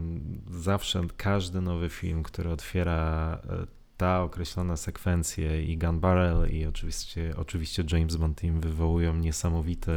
Zawsze 0.52 1.02
każdy 1.18 1.62
nowy 1.62 1.90
film, 1.90 2.24
który 2.24 2.50
otwiera 2.50 3.40
e, 3.50 3.68
ta 3.98 4.22
określona 4.22 4.78
sekwencja 4.78 5.62
i 5.62 5.78
Gun 5.78 6.00
Barrel 6.00 6.50
i 6.52 6.66
oczywiście, 6.66 7.34
oczywiście 7.38 7.84
James 7.91 8.16
Bond 8.16 8.41
Team 8.41 8.62
wywołują 8.62 9.16
niesamowity 9.16 9.91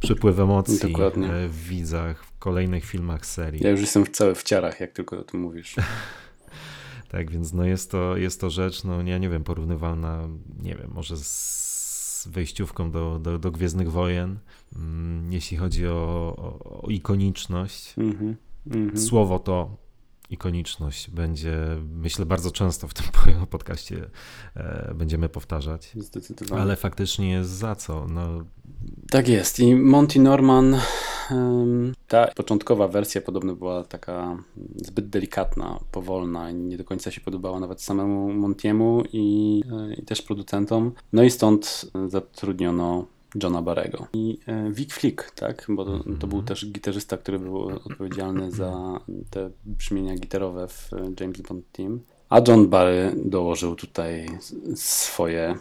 przypływ 0.00 0.38
emocji 0.38 0.78
Dokładnie. 0.92 1.32
e, 1.32 1.48
w 1.48 1.64
widzach 1.64 2.24
w 2.24 2.38
kolejnych 2.38 2.84
filmach 2.84 3.26
serii. 3.26 3.64
Ja 3.64 3.70
już 3.70 3.80
jestem 3.80 4.06
cały 4.12 4.34
w 4.34 4.42
ciarach, 4.42 4.80
jak 4.80 4.92
tylko 4.92 5.18
o 5.18 5.22
tym 5.22 5.40
mówisz. 5.40 5.76
Tak, 7.08 7.30
więc 7.30 7.52
no 7.52 7.64
jest 7.64 7.90
to, 7.90 8.16
jest 8.16 8.40
to 8.40 8.50
rzecz, 8.50 8.84
no 8.84 9.02
ja 9.02 9.18
nie 9.18 9.28
wiem, 9.28 9.44
porównywalna, 9.44 10.28
nie 10.62 10.74
wiem, 10.74 10.90
może 10.94 11.16
z 11.16 12.28
wejściówką 12.30 12.90
do, 12.90 13.18
do, 13.18 13.38
do 13.38 13.50
Gwiezdnych 13.50 13.90
Wojen, 13.90 14.38
mm, 14.76 15.32
jeśli 15.32 15.56
chodzi 15.56 15.86
o, 15.86 16.34
o, 16.36 16.82
o 16.82 16.88
ikoniczność. 16.88 17.94
Mhm. 17.98 18.36
Mhm. 18.66 18.98
Słowo 18.98 19.38
to 19.38 19.76
ikoniczność 20.30 21.10
będzie, 21.10 21.56
myślę, 21.92 22.26
bardzo 22.26 22.50
często 22.50 22.88
w 22.88 22.94
tym 22.94 23.06
podcaście 23.50 24.10
e, 24.56 24.94
będziemy 24.94 25.28
powtarzać. 25.28 25.92
Zdecydowanie. 25.94 26.62
Ale 26.62 26.76
faktycznie 26.76 27.30
jest 27.30 27.50
za 27.50 27.74
co. 27.74 28.06
No, 28.08 28.44
Tak 29.10 29.28
jest. 29.28 29.60
I 29.60 29.74
Monty 29.74 30.20
Norman, 30.20 30.76
ta 32.08 32.26
początkowa 32.26 32.88
wersja 32.88 33.20
podobno 33.20 33.54
była 33.56 33.84
taka 33.84 34.36
zbyt 34.76 35.08
delikatna, 35.08 35.80
powolna 35.92 36.50
i 36.50 36.54
nie 36.54 36.76
do 36.76 36.84
końca 36.84 37.10
się 37.10 37.20
podobała 37.20 37.60
nawet 37.60 37.82
samemu 37.82 38.32
Montiemu 38.32 39.02
i, 39.12 39.62
e, 39.72 39.94
i 39.94 40.02
też 40.02 40.22
producentom. 40.22 40.92
No 41.12 41.22
i 41.22 41.30
stąd 41.30 41.90
zatrudniono 42.08 43.06
Johna 43.42 43.62
Barego. 43.62 44.06
I 44.12 44.38
e, 44.46 44.70
Vic 44.70 44.92
Flick, 44.92 45.30
tak? 45.30 45.66
Bo 45.68 45.84
to, 45.84 46.04
to 46.20 46.26
był 46.26 46.42
też 46.42 46.66
gitarzysta, 46.66 47.16
który 47.16 47.38
był 47.38 47.58
odpowiedzialny 47.66 48.50
za 48.62 49.00
te 49.30 49.50
brzmienia 49.64 50.14
gitarowe 50.14 50.68
w 50.68 50.92
e, 50.92 50.96
James 51.20 51.40
Bond 51.40 51.64
Team. 51.72 52.00
A 52.28 52.40
John 52.48 52.68
Barry 52.68 53.12
dołożył 53.24 53.74
tutaj 53.74 54.26
swoje 54.74 55.54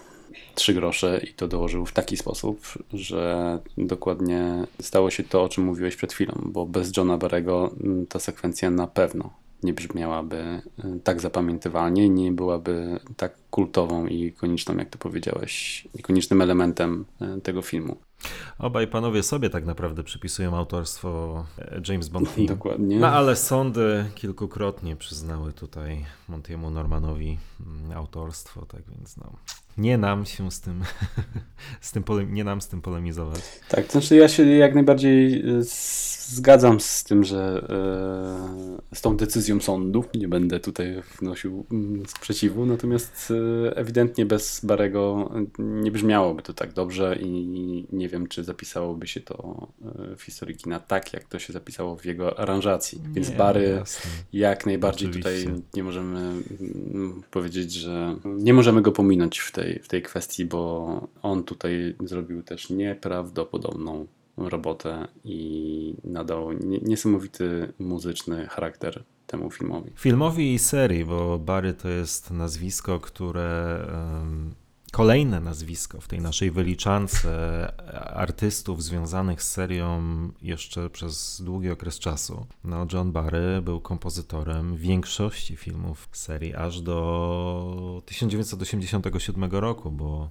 trzy 0.55 0.73
grosze 0.73 1.21
i 1.31 1.33
to 1.33 1.47
dołożył 1.47 1.85
w 1.85 1.91
taki 1.91 2.17
sposób, 2.17 2.59
że 2.93 3.59
dokładnie 3.77 4.63
stało 4.81 5.09
się 5.11 5.23
to, 5.23 5.43
o 5.43 5.49
czym 5.49 5.63
mówiłeś 5.63 5.95
przed 5.95 6.13
chwilą, 6.13 6.33
bo 6.45 6.65
bez 6.65 6.97
Johna 6.97 7.17
Barrego 7.17 7.71
mm, 7.83 8.07
ta 8.07 8.19
sekwencja 8.19 8.71
na 8.71 8.87
pewno 8.87 9.44
nie 9.63 9.73
brzmiałaby 9.73 10.61
y, 10.85 10.99
tak 11.03 11.21
zapamiętywalnie, 11.21 12.09
nie 12.09 12.31
byłaby 12.31 12.99
tak 13.17 13.35
kultową 13.51 14.07
i 14.07 14.21
ikoniczną, 14.21 14.77
jak 14.77 14.89
to 14.89 14.97
powiedziałeś, 14.97 15.87
ikonicznym 15.93 16.41
elementem 16.41 17.05
y, 17.37 17.41
tego 17.41 17.61
filmu. 17.61 17.97
obaj 18.59 18.87
panowie 18.87 19.23
sobie 19.23 19.49
tak 19.49 19.65
naprawdę 19.65 20.03
przypisują 20.03 20.57
autorstwo 20.57 21.45
e, 21.59 21.81
James 21.87 22.09
Bond. 22.09 22.29
Dokładnie. 22.47 22.99
No 22.99 23.07
ale 23.07 23.35
sądy 23.35 24.05
kilkukrotnie 24.15 24.95
przyznały 24.95 25.53
tutaj 25.53 26.05
Montiemu 26.27 26.69
Normanowi 26.69 27.37
mm, 27.65 27.97
autorstwo, 27.97 28.65
tak 28.65 28.81
więc 28.97 29.17
no. 29.17 29.31
Nie 29.77 29.97
nam 29.97 30.25
się 30.25 30.51
z 30.51 30.61
tym, 30.61 30.81
z 31.81 31.91
tym 31.91 32.03
pole, 32.03 32.25
nie 32.25 32.43
nam 32.43 32.61
z 32.61 32.67
tym 32.67 32.81
polemizować. 32.81 33.41
Tak, 33.69 33.85
to 33.85 33.91
znaczy 33.91 34.15
ja 34.15 34.27
się 34.27 34.45
jak 34.45 34.73
najbardziej 34.75 35.43
z- 35.63 36.15
zgadzam 36.29 36.79
z 36.79 37.03
tym, 37.03 37.23
że 37.23 37.67
e, 38.91 38.95
z 38.95 39.01
tą 39.01 39.17
decyzją 39.17 39.59
sądu 39.59 40.03
nie 40.15 40.27
będę 40.27 40.59
tutaj 40.59 41.01
wnosił 41.21 41.65
mm, 41.71 42.05
sprzeciwu, 42.07 42.65
natomiast 42.65 43.33
e, 43.67 43.77
ewidentnie 43.77 44.25
bez 44.25 44.65
Barego 44.65 45.31
nie 45.59 45.91
brzmiałoby 45.91 46.41
to 46.41 46.53
tak 46.53 46.73
dobrze 46.73 47.17
i 47.21 47.85
nie 47.91 48.09
wiem, 48.09 48.27
czy 48.27 48.43
zapisałoby 48.43 49.07
się 49.07 49.21
to 49.21 49.67
e, 50.11 50.15
w 50.15 50.21
historii 50.23 50.55
kina 50.57 50.79
tak, 50.79 51.13
jak 51.13 51.23
to 51.23 51.39
się 51.39 51.53
zapisało 51.53 51.95
w 51.95 52.05
jego 52.05 52.39
aranżacji. 52.39 53.01
Więc 53.13 53.29
Nie, 53.29 53.35
Bary 53.35 53.75
jasne. 53.79 54.11
jak 54.33 54.65
najbardziej 54.65 55.09
Oczywiście. 55.09 55.39
tutaj 55.45 55.61
nie 55.73 55.83
możemy 55.83 56.19
mm, 56.19 57.23
powiedzieć, 57.31 57.71
że 57.73 58.15
nie 58.25 58.53
możemy 58.53 58.81
go 58.81 58.91
pominąć 58.91 59.39
w 59.39 59.51
tej, 59.51 59.64
w 59.83 59.87
tej 59.87 60.01
kwestii, 60.01 60.45
bo 60.45 61.07
on 61.21 61.43
tutaj 61.43 61.95
zrobił 62.03 62.43
też 62.43 62.69
nieprawdopodobną 62.69 64.07
robotę 64.37 65.07
i 65.23 65.95
nadał 66.03 66.51
nie- 66.53 66.79
niesamowity 66.79 67.73
muzyczny 67.79 68.47
charakter 68.47 69.03
temu 69.27 69.51
filmowi. 69.51 69.91
Filmowi 69.95 70.53
i 70.53 70.59
serii, 70.59 71.05
bo 71.05 71.39
Barry 71.39 71.73
to 71.73 71.89
jest 71.89 72.31
nazwisko, 72.31 72.99
które, 72.99 73.79
kolejne 74.95 75.39
nazwisko 75.39 76.01
w 76.01 76.07
tej 76.07 76.21
naszej 76.21 76.51
wyliczance 76.51 77.29
artystów 78.15 78.83
związanych 78.83 79.43
z 79.43 79.51
serią 79.51 80.01
jeszcze 80.41 80.89
przez 80.89 81.41
długi 81.41 81.69
okres 81.69 81.99
czasu. 81.99 82.45
No, 82.63 82.87
John 82.93 83.11
Barry 83.11 83.61
był 83.61 83.81
kompozytorem 83.81 84.77
większości 84.77 85.55
filmów 85.55 86.09
serii 86.11 86.55
aż 86.55 86.81
do 86.81 88.01
1987 88.05 89.51
roku, 89.51 89.91
bo 89.91 90.29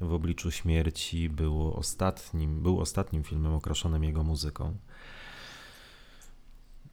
w 0.00 0.12
obliczu 0.12 0.50
śmierci 0.50 1.28
był 1.28 1.74
ostatnim, 1.74 2.62
był 2.62 2.80
ostatnim 2.80 3.24
filmem 3.24 3.54
okraszonym 3.54 4.04
jego 4.04 4.24
muzyką. 4.24 4.76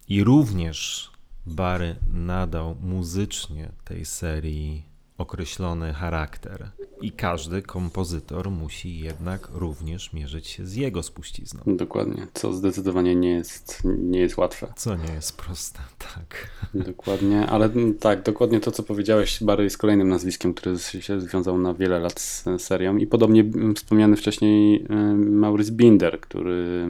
I 0.08 0.24
również 0.24 1.12
Barry 1.46 1.96
nadał 2.08 2.76
muzycznie 2.82 3.72
tej 3.84 4.06
serii 4.06 4.95
określony 5.18 5.94
charakter. 5.94 6.70
I 7.02 7.12
każdy 7.12 7.62
kompozytor 7.62 8.52
musi 8.52 9.00
jednak 9.00 9.50
również 9.54 10.14
mierzyć 10.14 10.48
się 10.48 10.66
z 10.66 10.76
jego 10.76 11.04
spuścizną. 11.04 11.62
Dokładnie, 11.68 12.28
co 12.34 12.54
zdecydowanie 12.54 13.16
nie 13.16 13.30
jest, 13.30 13.82
nie 13.86 14.20
jest 14.20 14.38
łatwe. 14.38 14.74
Co 14.76 14.96
nie 14.96 15.14
jest 15.14 15.38
proste, 15.38 15.80
tak. 16.16 16.50
Dokładnie, 16.74 17.48
ale 17.48 17.70
tak, 18.00 18.24
dokładnie 18.24 18.60
to, 18.60 18.72
co 18.72 18.84
powiedziałeś, 18.84 19.44
Barry 19.44 19.64
jest 19.64 19.78
kolejnym 19.78 20.10
nazwiskiem, 20.10 20.54
które 20.54 20.80
się 20.80 21.22
związał 21.22 21.58
na 21.58 21.74
wiele 21.74 22.00
lat 22.00 22.20
z 22.20 22.46
serią 22.58 22.98
i 22.98 23.08
podobnie 23.08 23.46
wspomniany 23.76 24.16
wcześniej 24.16 24.86
Maurice 25.16 25.72
Binder, 25.72 26.20
który 26.20 26.88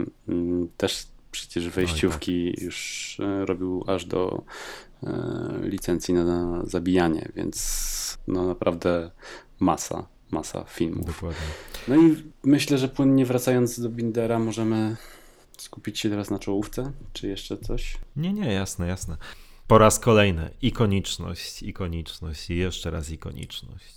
też 0.76 1.06
przecież 1.36 1.68
wejściówki 1.68 2.52
tak. 2.54 2.62
już 2.62 3.20
e, 3.20 3.46
robił 3.46 3.84
aż 3.86 4.04
do 4.04 4.42
licencji 5.62 6.14
na 6.14 6.62
zabijanie, 6.64 7.28
więc 7.36 8.18
no 8.28 8.46
naprawdę 8.46 9.10
masa, 9.60 10.06
masa 10.30 10.64
filmów. 10.64 11.06
Dokładnie. 11.06 11.46
No 11.88 11.96
i 11.96 12.22
myślę, 12.44 12.78
że 12.78 12.88
płynnie 12.88 13.26
wracając 13.26 13.80
do 13.80 13.88
Bindera 13.88 14.38
możemy 14.38 14.96
skupić 15.58 15.98
się 16.00 16.10
teraz 16.10 16.30
na 16.30 16.38
czołówce, 16.38 16.92
czy 17.12 17.28
jeszcze 17.28 17.58
coś? 17.58 17.98
Nie, 18.16 18.32
nie, 18.32 18.52
jasne, 18.52 18.86
jasne. 18.86 19.16
Po 19.66 19.78
raz 19.78 19.98
kolejny 19.98 20.50
ikoniczność, 20.62 21.62
ikoniczność 21.62 22.50
i 22.50 22.56
jeszcze 22.56 22.90
raz 22.90 23.10
ikoniczność. 23.10 23.96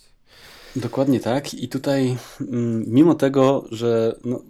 Dokładnie 0.76 1.20
tak. 1.20 1.54
I 1.54 1.70
tutaj, 1.70 2.18
mm, 2.42 2.84
mimo 2.88 3.16
tego, 3.16 3.66
że 3.72 4.16
no, 4.26 4.42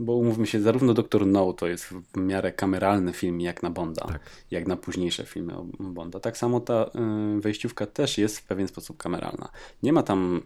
bo 0.00 0.16
umówmy 0.16 0.46
się, 0.46 0.60
zarówno 0.60 0.94
Doktor 0.94 1.26
No 1.26 1.52
to 1.52 1.66
jest 1.66 1.84
w 1.84 2.16
miarę 2.16 2.52
kameralny 2.52 3.12
film 3.12 3.40
jak 3.40 3.62
na 3.62 3.70
Bonda, 3.70 4.04
tak. 4.04 4.20
jak 4.50 4.66
na 4.66 4.76
późniejsze 4.76 5.24
filmy 5.24 5.56
o 5.56 5.66
Bonda. 5.78 6.20
Tak 6.20 6.36
samo 6.36 6.60
ta 6.60 6.90
y, 7.36 7.40
wejściówka 7.40 7.86
też 7.86 8.18
jest 8.18 8.38
w 8.38 8.44
pewien 8.44 8.68
sposób 8.68 8.96
kameralna. 8.96 9.48
Nie 9.82 9.92
ma 9.92 10.02
tam 10.02 10.42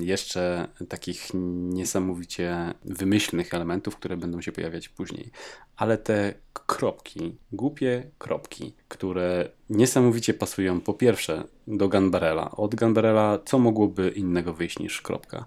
y, 0.00 0.04
jeszcze 0.04 0.68
takich 0.88 1.28
niesamowicie 1.70 2.74
wymyślnych 2.84 3.54
elementów, 3.54 3.96
które 3.96 4.16
będą 4.16 4.40
się 4.40 4.52
pojawiać 4.52 4.88
później, 4.88 5.30
ale 5.76 5.98
te 5.98 6.34
kropki, 6.52 7.36
głupie 7.52 8.10
kropki, 8.18 8.72
które 8.88 9.48
niesamowicie 9.70 10.34
pasują 10.34 10.80
po 10.80 10.94
pierwsze 10.94 11.44
do 11.66 11.88
Gunbarella. 11.88 12.50
Od 12.50 12.74
Gunbarella 12.74 13.38
co 13.44 13.58
mogłoby 13.58 14.10
innego 14.10 14.54
wyjść 14.54 14.78
niż 14.78 15.00
kropka? 15.02 15.44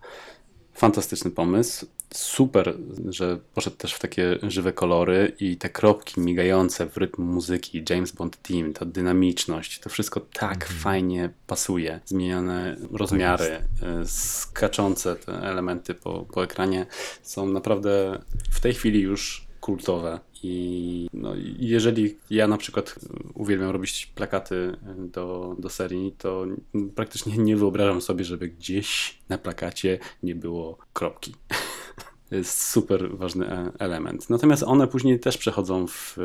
Fantastyczny 0.73 1.31
pomysł 1.31 1.85
super, 2.13 2.77
że 3.09 3.39
poszedł 3.53 3.77
też 3.77 3.93
w 3.93 3.99
takie 3.99 4.39
żywe 4.43 4.73
kolory 4.73 5.35
i 5.39 5.57
te 5.57 5.69
kropki 5.69 6.21
migające 6.21 6.89
w 6.89 6.97
rytm 6.97 7.21
muzyki, 7.23 7.83
James 7.89 8.11
Bond 8.11 8.41
Team, 8.41 8.73
ta 8.73 8.85
dynamiczność, 8.85 9.79
to 9.79 9.89
wszystko 9.89 10.19
tak 10.19 10.65
mm. 10.69 10.79
fajnie 10.79 11.29
pasuje. 11.47 11.99
Zmienione 12.05 12.77
rozmiary, 12.91 13.45
e, 13.45 13.61
skaczące 14.05 15.15
te 15.15 15.33
elementy 15.33 15.93
po, 15.93 16.25
po 16.33 16.43
ekranie 16.43 16.85
są 17.23 17.49
naprawdę 17.49 18.21
w 18.51 18.59
tej 18.59 18.73
chwili 18.73 19.01
już 19.01 19.47
kultowe. 19.63 20.19
I 20.43 21.07
no, 21.13 21.33
jeżeli 21.59 22.17
ja 22.29 22.47
na 22.47 22.57
przykład 22.57 22.95
uwielbiam 23.33 23.69
robić 23.69 24.11
plakaty 24.15 24.77
do, 24.97 25.55
do 25.59 25.69
serii, 25.69 26.15
to 26.17 26.45
praktycznie 26.95 27.37
nie 27.37 27.55
wyobrażam 27.55 28.01
sobie, 28.01 28.25
żeby 28.25 28.47
gdzieś 28.47 29.17
na 29.29 29.37
plakacie 29.37 29.99
nie 30.23 30.35
było 30.35 30.77
kropki. 30.93 31.35
To 32.29 32.37
jest 32.37 32.61
super 32.61 33.17
ważny 33.17 33.51
e, 33.51 33.71
element. 33.79 34.29
Natomiast 34.29 34.63
one 34.63 34.87
później 34.87 35.19
też 35.19 35.37
przechodzą 35.37 35.87
w 35.87 36.17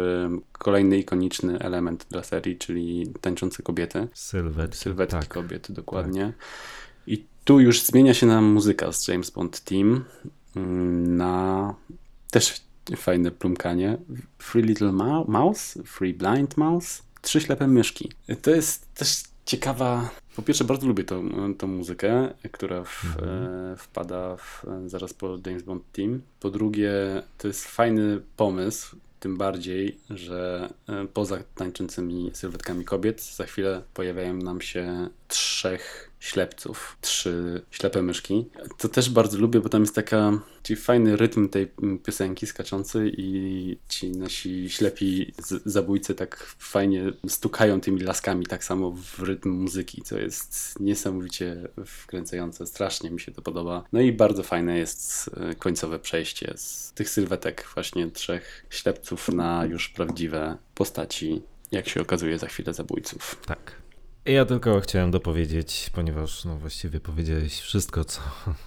kolejny 0.53 0.99
ikoniczny 0.99 1.59
element 1.59 2.07
dla 2.11 2.23
serii, 2.23 2.57
czyli 2.57 3.13
tańczące 3.21 3.63
kobiety. 3.63 4.09
Sylwetki. 4.15 4.79
Sylwetki 4.79 5.17
tak. 5.17 5.29
kobiet, 5.29 5.73
dokładnie. 5.73 6.23
Tak. 6.23 6.35
I 7.07 7.27
tu 7.45 7.61
już 7.61 7.83
zmienia 7.83 8.15
się 8.15 8.27
nam 8.27 8.45
muzyka 8.45 8.93
z 8.93 9.09
James 9.09 9.31
Bond 9.31 9.61
Team 9.61 10.05
mm, 10.57 11.17
na 11.17 11.75
też 12.31 12.68
fajne 12.97 13.31
plumkanie. 13.31 13.99
Free 14.39 14.63
Little 14.63 14.93
Mouse, 15.29 15.83
Free 15.85 16.15
Blind 16.15 16.57
Mouse, 16.57 17.03
Trzy 17.21 17.41
ślepe 17.41 17.67
myszki. 17.67 18.13
To 18.43 18.51
jest 18.51 18.95
też 18.95 19.23
ciekawa. 19.45 20.11
Po 20.37 20.43
pierwsze, 20.43 20.65
bardzo 20.65 20.87
lubię 20.87 21.05
tą, 21.05 21.55
tą 21.55 21.67
muzykę, 21.67 22.35
która 22.53 22.85
w, 22.85 23.05
mhm. 23.05 23.73
e, 23.73 23.77
wpada 23.77 24.37
w, 24.37 24.65
zaraz 24.87 25.15
po 25.15 25.39
James 25.47 25.63
Bond 25.63 25.93
Team. 25.93 26.23
Po 26.41 26.51
drugie, 26.51 26.93
to 27.39 27.49
jest 27.49 27.65
fajny 27.65 28.21
pomysł, 28.37 28.97
tym 29.21 29.37
bardziej, 29.37 29.99
że 30.11 30.73
e, 30.89 31.07
poza 31.07 31.39
tańczącymi 31.55 32.31
sylwetkami 32.35 32.85
kobiet, 32.85 33.23
za 33.23 33.45
chwilę 33.45 33.83
pojawiają 33.95 34.35
nam 34.35 34.61
się 34.61 35.09
trzech 35.29 36.08
ślepców, 36.21 36.97
trzy 37.01 37.63
ślepe 37.71 38.03
myszki. 38.03 38.47
To 38.79 38.89
też 38.89 39.11
bardzo 39.11 39.39
lubię, 39.39 39.61
bo 39.61 39.69
tam 39.69 39.83
jest 39.83 39.95
taka 39.95 40.41
ci 40.63 40.77
fajny 40.77 41.17
rytm 41.17 41.49
tej 41.49 41.71
piosenki 42.05 42.47
skaczący 42.47 43.13
i 43.17 43.79
ci 43.89 44.11
nasi 44.11 44.71
ślepi 44.71 45.33
zabójcy 45.65 46.15
tak 46.15 46.55
fajnie 46.59 47.13
stukają 47.29 47.81
tymi 47.81 48.01
laskami 48.01 48.47
tak 48.47 48.65
samo 48.65 48.91
w 48.91 49.23
rytm 49.23 49.51
muzyki, 49.51 50.03
co 50.03 50.19
jest 50.19 50.81
niesamowicie 50.81 51.69
wkręcające. 51.87 52.67
Strasznie 52.67 53.11
mi 53.11 53.21
się 53.21 53.33
to 53.33 53.43
podoba. 53.43 53.85
No 53.93 54.01
i 54.01 54.13
bardzo 54.13 54.43
fajne 54.43 54.79
jest 54.79 55.31
e, 55.37 55.55
końcowe 55.55 55.99
przejście 55.99 56.53
z 56.57 56.93
tych 56.93 57.11
sylwetek 57.11 57.69
właśnie 57.75 58.11
trzech 58.11 58.67
ślepców 58.71 59.29
na 59.29 59.65
już 59.65 59.89
prawdziwe 59.89 60.57
postaci, 60.75 61.43
jak 61.73 61.89
się 61.89 62.01
okazuje 62.01 62.39
za 62.39 62.47
chwilę 62.47 62.75
zabójców. 62.75 63.43
Tak. 63.47 63.88
Ja 64.29 64.45
tylko 64.45 64.81
chciałem 64.81 65.11
dopowiedzieć, 65.11 65.91
ponieważ 65.95 66.45
no 66.45 66.57
właściwie 66.57 67.01
powiedziałeś 67.01 67.61
wszystko, 67.61 68.05
co, 68.05 68.21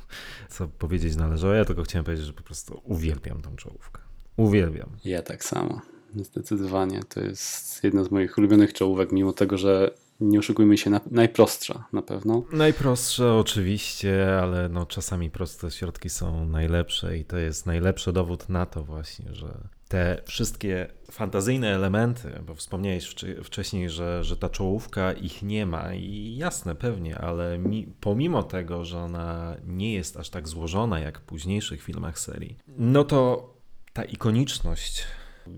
co 0.56 0.68
powiedzieć 0.68 1.16
należało. 1.16 1.54
Ja 1.54 1.66
tylko 1.66 1.84
chciałem 1.84 2.06
powiedzieć, 2.06 2.26
że 2.26 2.34
po 2.34 2.44
prostu 2.44 2.82
uwielbiam 2.84 3.42
tą 3.42 3.56
czołówkę. 3.56 4.02
Uwielbiam. 4.38 4.90
Ja 5.06 5.22
tak 5.22 5.44
samo. 5.44 5.82
Zdecydowanie. 6.16 7.00
To 7.10 7.20
jest 7.20 7.84
jedna 7.84 8.04
z 8.04 8.12
moich 8.12 8.38
ulubionych 8.38 8.74
czołówek, 8.74 9.12
mimo 9.12 9.34
tego, 9.34 9.58
że 9.58 9.92
nie 10.20 10.40
oszukujmy 10.40 10.78
się, 10.78 10.90
na, 10.90 11.02
najprostsza 11.12 11.88
na 11.94 12.02
pewno. 12.02 12.44
Najprostsze 12.52 13.34
oczywiście, 13.34 14.40
ale 14.42 14.70
no 14.70 14.86
czasami 14.86 15.30
proste 15.30 15.72
środki 15.72 16.10
są 16.10 16.46
najlepsze 16.46 17.18
i 17.18 17.26
to 17.26 17.38
jest 17.38 17.66
najlepszy 17.66 18.14
dowód 18.14 18.50
na 18.50 18.66
to 18.66 18.84
właśnie, 18.84 19.34
że 19.34 19.58
te 19.92 20.22
wszystkie 20.26 20.88
fantazyjne 21.12 21.76
elementy, 21.76 22.42
bo 22.46 22.56
wspomniałeś 22.56 23.16
wcześniej, 23.44 23.90
że, 23.90 24.24
że 24.24 24.38
ta 24.38 24.50
czołówka 24.50 25.14
ich 25.14 25.44
nie 25.44 25.66
ma 25.66 25.94
i 25.94 26.36
jasne, 26.36 26.76
pewnie, 26.76 27.18
ale 27.18 27.58
mi, 27.58 27.88
pomimo 28.00 28.44
tego, 28.44 28.86
że 28.86 29.00
ona 29.00 29.56
nie 29.66 29.94
jest 29.94 30.18
aż 30.18 30.30
tak 30.30 30.48
złożona 30.48 31.00
jak 31.00 31.20
w 31.20 31.22
późniejszych 31.22 31.84
filmach 31.84 32.20
serii, 32.20 32.58
no 32.68 33.04
to 33.04 33.50
ta 33.94 34.04
ikoniczność 34.04 35.04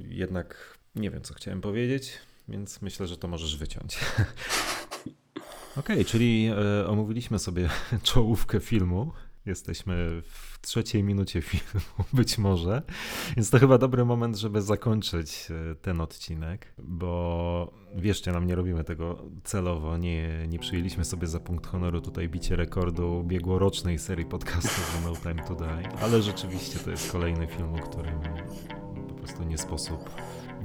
jednak 0.09 0.77
nie 0.95 1.11
wiem, 1.11 1.21
co 1.21 1.33
chciałem 1.33 1.61
powiedzieć, 1.61 2.11
więc 2.47 2.81
myślę, 2.81 3.07
że 3.07 3.17
to 3.17 3.27
możesz 3.27 3.57
wyciąć. 3.57 3.97
Okej, 5.77 5.95
okay, 5.95 6.05
czyli 6.05 6.49
e, 6.81 6.87
omówiliśmy 6.87 7.39
sobie 7.39 7.69
czołówkę 8.03 8.59
filmu. 8.59 9.11
Jesteśmy 9.45 10.21
w 10.21 10.52
trzeciej 10.63 11.03
minucie 11.03 11.41
filmu, 11.41 12.05
być 12.13 12.37
może. 12.37 12.81
Więc 13.35 13.49
to 13.49 13.59
chyba 13.59 13.77
dobry 13.77 14.05
moment, 14.05 14.37
żeby 14.37 14.61
zakończyć 14.61 15.47
e, 15.71 15.75
ten 15.75 16.01
odcinek, 16.01 16.73
bo 16.77 17.73
wierzcie 17.95 18.31
nam, 18.31 18.47
nie 18.47 18.55
robimy 18.55 18.83
tego 18.83 19.23
celowo. 19.43 19.97
Nie, 19.97 20.47
nie 20.47 20.59
przyjęliśmy 20.59 21.05
sobie 21.05 21.27
za 21.27 21.39
punkt 21.39 21.67
honoru 21.67 22.01
tutaj 22.01 22.29
bicie 22.29 22.55
rekordu 22.55 23.19
ubiegłorocznej 23.19 23.99
serii 23.99 24.25
podcastów 24.25 25.01
No 25.05 25.15
Time 25.15 25.43
to 25.47 25.55
Die, 25.55 25.89
ale 26.01 26.21
rzeczywiście 26.21 26.79
to 26.79 26.91
jest 26.91 27.11
kolejny 27.11 27.47
film, 27.47 27.73
o 27.73 27.79
którym 27.79 28.19
po 29.07 29.13
prostu 29.13 29.43
nie 29.43 29.57
sposób 29.57 30.09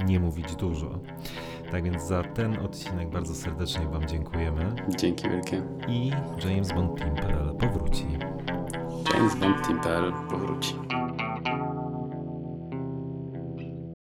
nie 0.05 0.19
mówić 0.19 0.55
dużo. 0.55 0.99
Tak 1.71 1.83
więc 1.83 2.03
za 2.03 2.23
ten 2.23 2.59
odcinek 2.59 3.09
bardzo 3.09 3.35
serdecznie 3.35 3.85
Wam 3.85 4.07
dziękujemy. 4.07 4.75
Dzięki 4.97 5.29
wielkie. 5.29 5.63
I 5.87 6.11
James 6.45 6.73
Bond 6.73 6.99
Team.pl 6.99 7.55
powróci. 7.59 8.05
James 9.19 9.35
Bond 9.35 9.67
Team.pl 9.67 10.13
powróci. 10.29 10.75